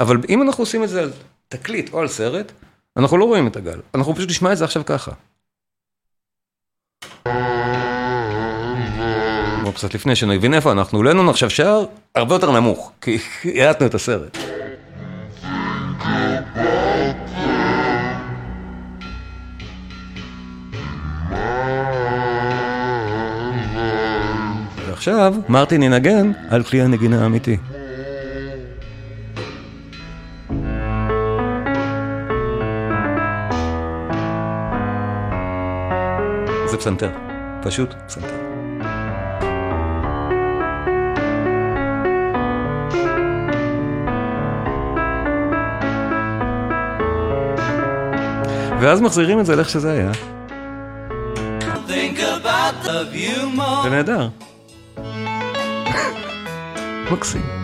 אבל 0.00 0.16
אם 0.28 0.42
אנחנו 0.42 0.62
עושים 0.62 0.84
את 0.84 0.88
זה 0.88 1.02
על 1.02 1.12
תקליט 1.48 1.92
או 1.92 2.00
על 2.00 2.08
סרט, 2.08 2.52
אנחנו 2.96 3.16
לא 3.16 3.24
רואים 3.24 3.46
את 3.46 3.56
הגל, 3.56 3.80
אנחנו 3.94 4.14
פשוט 4.14 4.30
נשמע 4.30 4.52
את 4.52 4.58
זה 4.58 4.64
עכשיו 4.64 4.84
ככה. 4.84 5.12
קצת 9.74 9.94
לפני 9.94 10.16
שנבין 10.16 10.54
איפה 10.54 10.72
אנחנו, 10.72 11.02
לנון 11.02 11.28
עכשיו 11.28 11.50
שר 11.50 11.84
הרבה 12.14 12.34
יותר 12.34 12.50
נמוך, 12.50 12.92
כי 13.00 13.18
האטנו 13.62 13.86
את 13.86 13.94
הסרט. 13.94 14.38
ועכשיו 24.86 25.34
מרטין 25.48 25.82
ינגן 25.82 26.32
על 26.50 26.62
כלי 26.62 26.82
הנגינה 26.82 27.22
האמיתי. 27.22 27.56
פסנתר, 36.84 37.10
פשוט 37.62 37.94
פסנתר. 38.06 38.34
ואז 48.80 49.00
מחזירים 49.00 49.40
את 49.40 49.46
זה 49.46 49.56
לאיך 49.56 49.68
שזה 49.68 49.92
היה. 49.92 50.10
זה 53.82 53.90
נהדר. 53.90 54.28
מקסים. 57.12 57.63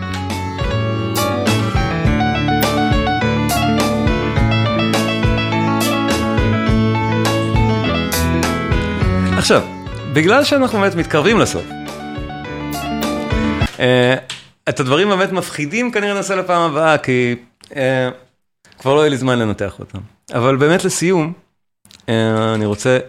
עכשיו, 9.41 9.61
בגלל 10.13 10.43
שאנחנו 10.43 10.79
באמת 10.79 10.95
מתקרבים 10.95 11.39
לסוף, 11.39 11.65
אה, 13.79 14.15
את 14.69 14.79
הדברים 14.79 15.09
באמת 15.09 15.31
מפחידים 15.31 15.91
כנראה 15.91 16.13
נעשה 16.13 16.35
לפעם 16.35 16.71
הבאה, 16.71 16.97
כי 16.97 17.35
אה, 17.75 18.09
כבר 18.79 18.95
לא 18.95 18.99
יהיה 18.99 19.09
לי 19.09 19.17
זמן 19.17 19.39
לנתח 19.39 19.79
אותם. 19.79 19.99
אבל 20.33 20.55
באמת 20.55 20.85
לסיום, 20.85 21.33
אה, 22.09 22.53
אני 22.55 22.65
רוצה 22.65 22.99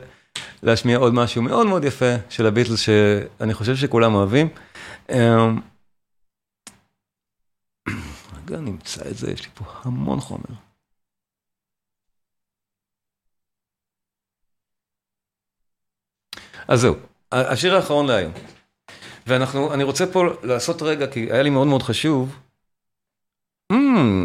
להשמיע 0.63 0.99
עוד 0.99 1.15
משהו 1.15 1.43
מאוד 1.43 1.67
מאוד 1.67 1.85
יפה 1.85 2.15
של 2.29 2.47
הביטלס, 2.47 2.81
שאני 2.81 3.55
חושב 3.55 3.77
שכולם 3.77 4.15
אוהבים. 4.15 4.49
רגע, 8.39 8.61
נמצא 8.61 9.01
את 9.11 9.17
זה, 9.17 9.31
יש 9.31 9.43
לי 9.43 9.49
פה 9.55 9.65
המון 9.85 10.21
חומר. 10.21 10.72
אז 16.69 16.81
זהו, 16.81 16.95
השיר 17.33 17.77
האחרון 17.77 18.07
להיום. 18.07 18.33
ואנחנו, 19.27 19.75
אני 19.75 19.85
רוצה 19.85 20.07
פה 20.13 20.25
לעשות 20.43 20.83
רגע, 20.83 21.07
כי 21.07 21.33
היה 21.33 21.43
לי 21.43 21.51
מאוד 21.51 21.67
מאוד 21.67 21.83
חשוב. 21.83 22.37
Mm, 23.73 23.77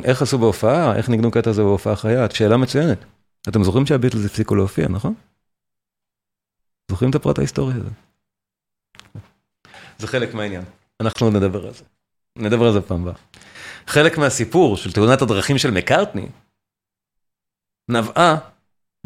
איך 0.03 0.21
עשו 0.21 0.37
בהופעה? 0.37 0.95
איך 0.95 1.09
ניגנו 1.09 1.31
קטע 1.31 1.49
הזה 1.49 1.61
בהופעה 1.61 1.95
חיה? 1.95 2.29
שאלה 2.29 2.57
מצוינת. 2.57 3.05
אתם 3.49 3.63
זוכרים 3.63 3.85
שהביטלס 3.85 4.25
הפסיקו 4.25 4.55
להופיע, 4.55 4.87
נכון? 4.87 5.13
זוכרים 6.91 7.09
את 7.09 7.15
הפרט 7.15 7.39
ההיסטורי 7.39 7.73
הזה? 7.73 7.89
זה 9.97 10.07
חלק 10.07 10.33
מהעניין. 10.33 10.63
אנחנו 11.01 11.29
נדבר 11.29 11.65
על 11.67 11.73
זה. 11.73 11.83
נדבר 12.35 12.65
על 12.65 12.73
זה 12.73 12.81
פעם 12.81 13.01
הבאה. 13.01 13.13
חלק 13.87 14.17
מהסיפור 14.17 14.77
של 14.77 14.91
תאונת 14.91 15.21
הדרכים 15.21 15.57
של 15.57 15.71
מקארטני 15.71 16.27
נבעה 17.89 18.37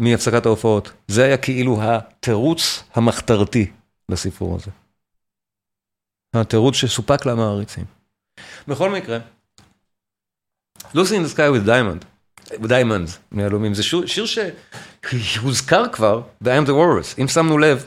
מהפסקת 0.01 0.45
ההופעות. 0.45 0.91
זה 1.07 1.23
היה 1.23 1.37
כאילו 1.37 1.79
התירוץ 1.81 2.83
המחתרתי 2.93 3.71
לסיפור 4.09 4.55
הזה. 4.55 4.71
התירוץ 6.33 6.75
שסופק 6.75 7.25
למעריצים. 7.25 7.85
בכל 8.67 8.89
מקרה, 8.89 9.19
Lucy 10.93 11.13
in 11.13 11.25
the 11.25 11.35
Sky 11.35 11.49
with 11.55 11.67
Diamond, 11.67 12.05
Diamonds, 12.53 13.17
מיהלומים, 13.31 13.73
זה 13.73 13.83
שיר, 13.83 14.05
שיר 14.05 14.25
שהוזכר 15.21 15.87
כבר 15.91 16.21
ב-I'm 16.41 16.67
the 16.67 16.71
Walrus, 16.71 17.21
אם 17.21 17.27
שמנו 17.27 17.57
לב, 17.57 17.85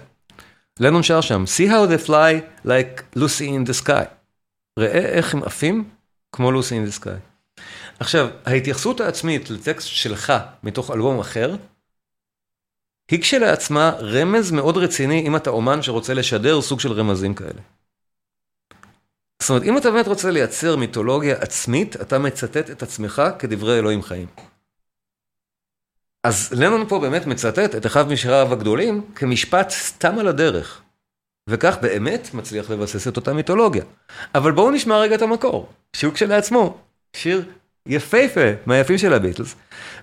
לנון 0.80 1.02
שר 1.02 1.20
שם, 1.20 1.44
See 1.56 1.68
how 1.68 1.90
they 1.90 2.08
fly 2.08 2.66
like 2.66 3.18
Lucy 3.18 3.48
in 3.48 3.68
the 3.68 3.84
Sky. 3.84 4.04
ראה 4.78 5.06
איך 5.06 5.34
הם 5.34 5.42
עפים 5.42 5.90
כמו 6.32 6.50
Lucy 6.50 6.72
in 6.72 6.90
the 6.90 7.02
Sky. 7.02 7.60
עכשיו, 8.00 8.28
ההתייחסות 8.46 9.00
העצמית 9.00 9.50
לטקסט 9.50 9.86
שלך 9.88 10.32
מתוך 10.62 10.90
אלבום 10.90 11.20
אחר, 11.20 11.56
היא 13.10 13.20
כשלעצמה 13.20 13.90
רמז 13.90 14.50
מאוד 14.50 14.76
רציני 14.76 15.26
אם 15.26 15.36
אתה 15.36 15.50
אומן 15.50 15.82
שרוצה 15.82 16.14
לשדר 16.14 16.60
סוג 16.60 16.80
של 16.80 16.92
רמזים 16.92 17.34
כאלה. 17.34 17.60
זאת 19.42 19.50
אומרת, 19.50 19.62
אם 19.62 19.78
אתה 19.78 19.90
באמת 19.90 20.06
רוצה 20.06 20.30
לייצר 20.30 20.76
מיתולוגיה 20.76 21.36
עצמית, 21.40 21.96
אתה 22.00 22.18
מצטט 22.18 22.70
את 22.70 22.82
עצמך 22.82 23.22
כדברי 23.38 23.78
אלוהים 23.78 24.02
חיים. 24.02 24.26
אז 26.24 26.52
לנון 26.52 26.88
פה 26.88 26.98
באמת 26.98 27.26
מצטט 27.26 27.74
את 27.74 27.86
אחד 27.86 28.08
משיריו 28.08 28.52
הגדולים 28.52 29.02
כמשפט 29.14 29.70
סתם 29.70 30.18
על 30.18 30.28
הדרך. 30.28 30.80
וכך 31.50 31.76
באמת 31.80 32.34
מצליח 32.34 32.70
לבסס 32.70 33.08
את 33.08 33.16
אותה 33.16 33.32
מיתולוגיה. 33.32 33.84
אבל 34.34 34.52
בואו 34.52 34.70
נשמע 34.70 34.98
רגע 34.98 35.14
את 35.14 35.22
המקור, 35.22 35.68
שהוא 35.92 36.14
כשלעצמו 36.14 36.78
שיר 37.16 37.44
יפהפה 37.86 38.50
מהיפים 38.66 38.98
של 38.98 39.12
הביטלס. 39.12 39.54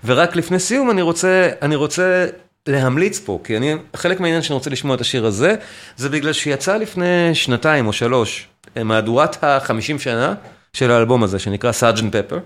ורק 0.03 0.35
לפני 0.35 0.59
סיום 0.59 0.91
אני 0.91 1.01
רוצה, 1.01 1.49
אני 1.61 1.75
רוצה 1.75 2.27
להמליץ 2.67 3.19
פה, 3.19 3.39
כי 3.43 3.57
אני, 3.57 3.75
חלק 3.95 4.19
מהעניין 4.19 4.41
שאני 4.41 4.55
רוצה 4.55 4.69
לשמוע 4.69 4.95
את 4.95 5.01
השיר 5.01 5.25
הזה, 5.25 5.55
זה 5.97 6.09
בגלל 6.09 6.33
שיצא 6.33 6.77
לפני 6.77 7.35
שנתיים 7.35 7.87
או 7.87 7.93
שלוש, 7.93 8.47
מהדורת 8.75 9.43
החמישים 9.43 9.99
שנה 9.99 10.33
של 10.73 10.91
האלבום 10.91 11.23
הזה, 11.23 11.39
שנקרא 11.39 11.71
פפר. 12.11 12.39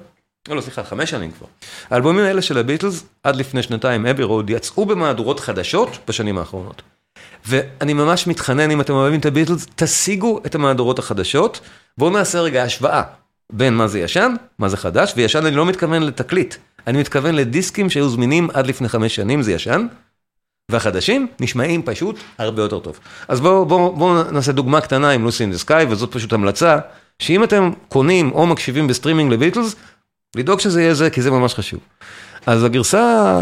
לא, 0.48 0.56
לא, 0.56 0.62
סליחה, 0.62 0.84
חמש 0.84 1.10
שנים 1.10 1.32
כבר. 1.32 1.48
האלבומים 1.90 2.26
האלה 2.26 2.42
של 2.42 2.58
הביטלס, 2.58 3.04
עד 3.24 3.36
לפני 3.36 3.64
שנתיים, 3.64 4.06
אבי 4.06 4.24
רוד, 4.24 4.50
יצאו 4.50 4.86
במהדורות 4.86 5.40
חדשות 5.40 5.98
בשנים 6.08 6.38
האחרונות. 6.38 6.82
ואני 7.46 7.94
ממש 7.94 8.28
מתחנן, 8.28 8.72
אם 8.72 8.82
אתם 8.82 8.94
אוהבים 8.94 9.20
את 9.20 9.26
הביטלס, 9.26 9.68
תשיגו 9.76 10.42
את 10.46 10.56
המהדורות 10.56 11.00
החדשות. 11.00 11.60
בואו 11.98 12.10
נעשה 12.10 12.42
רגע 12.42 12.64
השוואה 12.64 13.04
בין 13.52 13.74
מה 13.74 13.88
זה 13.88 14.00
ישן, 14.00 14.36
מה 14.60 14.70
זה 14.70 14.78
חדש, 14.78 15.14
וישן 15.16 15.46
אני 15.46 15.56
לא 15.56 15.66
מתכוון 15.66 16.04
לתקליט, 16.04 16.56
אני 16.88 17.00
מתכוון 17.00 17.36
לדיסקים 17.36 17.90
שהיו 17.90 18.10
זמינים 18.10 18.50
עד 18.54 18.68
לפני 18.68 18.90
חמש 18.90 19.16
שנים, 19.16 19.42
זה 19.42 19.52
ישן. 19.52 19.88
והחדשים 20.72 21.28
נשמעים 21.40 21.82
פשוט 21.84 22.20
הרבה 22.38 22.62
יותר 22.62 22.80
טוב. 22.80 23.00
אז 23.28 23.42
בואו 23.42 23.66
בוא, 23.66 23.98
בוא 23.98 24.24
נעשה 24.32 24.52
דוגמה 24.52 24.82
קטנה 24.82 25.12
עם 25.12 25.24
Lucy 25.24 25.44
in 25.44 25.52
the 25.52 25.58
Sky, 25.58 25.86
וזאת 25.90 26.12
פשוט 26.12 26.34
המלצה, 26.34 26.78
שאם 27.20 27.44
אתם 27.44 27.72
קונים 27.90 28.32
או 28.32 28.48
מקשיבים 28.48 28.88
בסטרימינג 28.88 29.34
לביטלס, 29.34 29.76
לדאוג 30.36 30.60
שזה 30.60 30.82
יהיה 30.82 30.94
זה, 30.94 31.10
כי 31.10 31.22
זה 31.22 31.32
ממש 31.32 31.54
חשוב. 31.54 31.80
אז 32.46 32.64
הגרסה... 32.64 33.42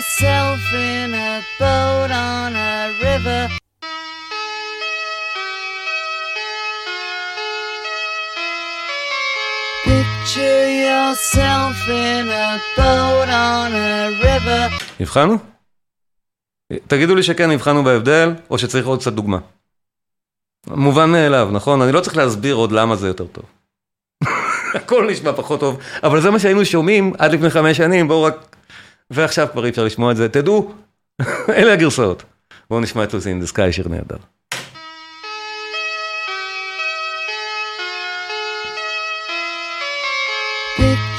yourself 0.00 0.72
in 0.72 1.12
a 1.14 1.42
boat 1.58 2.10
on 2.10 2.56
a 2.56 2.92
river. 3.02 3.59
Yourself 11.10 11.76
in 11.88 12.24
a 12.28 12.48
boat 12.76 13.28
on 13.28 13.70
a 13.72 14.24
river. 14.24 14.84
הבחנו? 15.00 15.36
תגידו 16.86 17.14
לי 17.14 17.22
שכן, 17.22 17.50
הבחנו 17.50 17.84
בהבדל, 17.84 18.32
או 18.50 18.58
שצריך 18.58 18.86
עוד 18.86 19.00
קצת 19.00 19.12
דוגמה. 19.12 19.38
מובן 20.66 21.10
מאליו, 21.10 21.48
נכון? 21.52 21.82
אני 21.82 21.92
לא 21.92 22.00
צריך 22.00 22.16
להסביר 22.16 22.54
עוד 22.54 22.72
למה 22.72 22.96
זה 22.96 23.06
יותר 23.06 23.26
טוב. 23.26 23.44
הכל 24.74 25.10
נשמע 25.10 25.32
פחות 25.32 25.60
טוב, 25.60 25.78
אבל 26.02 26.20
זה 26.20 26.30
מה 26.30 26.38
שהיינו 26.38 26.64
שומעים 26.64 27.12
עד 27.18 27.32
לפני 27.32 27.50
חמש 27.50 27.76
שנים, 27.76 28.08
בואו 28.08 28.22
רק... 28.22 28.56
ועכשיו 29.10 29.48
כבר 29.52 29.64
אי 29.64 29.70
אפשר 29.70 29.84
לשמוע 29.84 30.12
את 30.12 30.16
זה, 30.16 30.28
תדעו, 30.28 30.74
אלה 31.58 31.72
הגרסאות. 31.72 32.22
בואו 32.70 32.80
נשמע 32.80 33.04
את 33.04 33.14
לוסי 33.14 33.28
אין 33.28 33.40
דה 33.40 33.46
סקאי, 33.46 33.72
שיר 33.72 33.88
נהדר. 33.88 34.16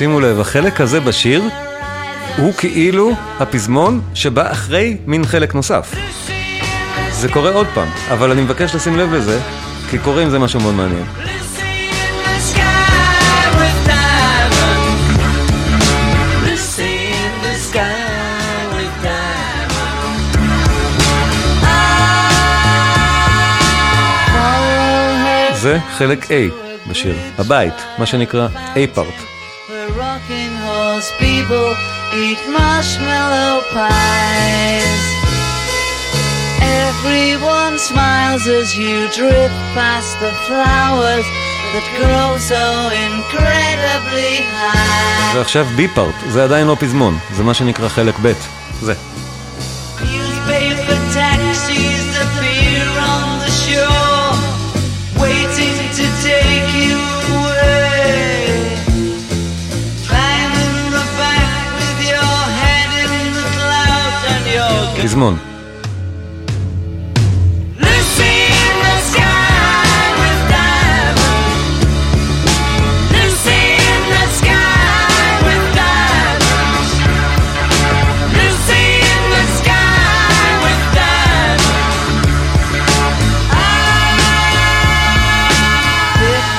שימו 0.00 0.20
לב, 0.20 0.40
החלק 0.40 0.80
הזה 0.80 1.00
בשיר 1.00 1.42
הוא 2.36 2.52
כאילו 2.52 3.12
הפזמון 3.38 4.00
שבא 4.14 4.52
אחרי 4.52 4.96
מין 5.06 5.26
חלק 5.26 5.54
נוסף. 5.54 5.94
זה 7.10 7.28
קורה 7.28 7.50
עוד 7.50 7.66
פעם, 7.74 7.88
אבל 8.10 8.30
אני 8.30 8.42
מבקש 8.42 8.74
לשים 8.74 8.96
לב 8.96 9.14
לזה, 9.14 9.40
כי 9.90 9.98
קורה 9.98 10.22
עם 10.22 10.30
זה 10.30 10.38
משהו 10.38 10.60
מאוד 10.60 10.74
מעניין. 10.74 11.04
זה 25.52 25.78
חלק 25.98 26.24
A 26.24 26.32
בשיר, 26.90 27.16
הבית, 27.38 27.74
מה 27.98 28.06
שנקרא 28.06 28.48
A-part. 28.74 29.39
The 30.10 30.16
rocking 30.16 30.54
horse 30.66 31.10
people 31.20 31.68
eat 32.22 32.40
marshmallow 32.58 33.62
pies. 33.74 35.02
Everyone 36.88 37.78
smiles 37.78 38.44
as 38.48 38.76
you 38.76 38.96
drift 39.18 39.60
past 39.78 40.12
the 40.24 40.32
flowers 40.46 41.26
that 41.72 41.86
grow 41.98 42.28
so 42.52 42.64
incredibly 43.06 44.34
high. 44.58 45.36
ועכשיו 45.36 45.66
B-part, 45.76 46.30
זה 46.30 46.44
עדיין 46.44 46.66
לא 46.66 46.76
פזמון, 46.80 47.18
זה 47.36 47.42
מה 47.42 47.54
שנקרא 47.54 47.88
חלק 47.88 48.14
ב', 48.22 48.32
זה. 48.80 48.94
Diamonds. 65.02 65.50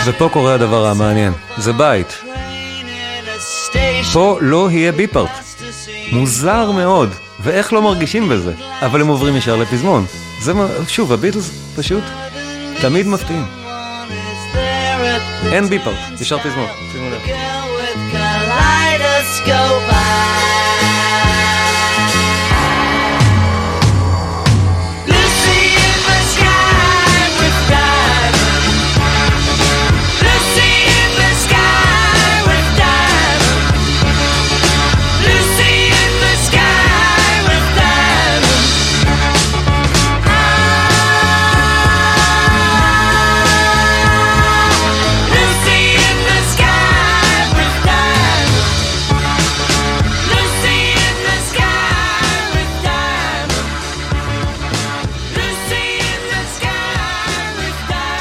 ופה 0.05 0.29
קורה 0.33 0.53
הדבר 0.53 0.87
המעניין, 0.87 1.33
זה 1.57 1.73
בית. 1.73 2.21
פה 4.13 4.37
לא 4.41 4.71
יהיה 4.71 4.91
ביפארט. 4.91 5.29
מוזר 6.11 6.71
מאוד, 6.71 7.09
ואיך 7.43 7.73
לא 7.73 7.81
מרגישים 7.81 8.29
בזה, 8.29 8.53
אבל 8.81 9.01
הם 9.01 9.07
עוברים 9.07 9.35
ישר 9.35 9.55
לפזמון. 9.55 10.05
זה 10.39 10.53
מה, 10.53 10.67
שוב, 10.87 11.11
הביטלס 11.11 11.51
פשוט 11.75 12.03
תמיד 12.81 13.07
מפתיעים. 13.07 13.45
אין 15.51 15.69
ביפארט, 15.69 16.21
ישר 16.21 16.39
פזמון. 16.39 16.67
שימו 16.91 17.09
לב. 17.09 17.60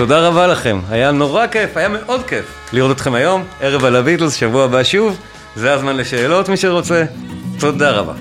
תודה 0.00 0.28
רבה 0.28 0.46
לכם, 0.46 0.80
היה 0.90 1.12
נורא 1.12 1.46
כיף, 1.46 1.76
היה 1.76 1.88
מאוד 1.88 2.22
כיף 2.26 2.44
לראות 2.72 2.96
אתכם 2.96 3.14
היום, 3.14 3.44
ערב 3.60 3.84
על 3.84 3.96
הביטלס, 3.96 4.34
שבוע 4.34 4.64
הבא 4.64 4.82
שוב, 4.82 5.18
זה 5.56 5.72
הזמן 5.72 5.96
לשאלות 5.96 6.48
מי 6.48 6.56
שרוצה, 6.56 7.04
תודה 7.58 7.90
רבה. 7.90 8.12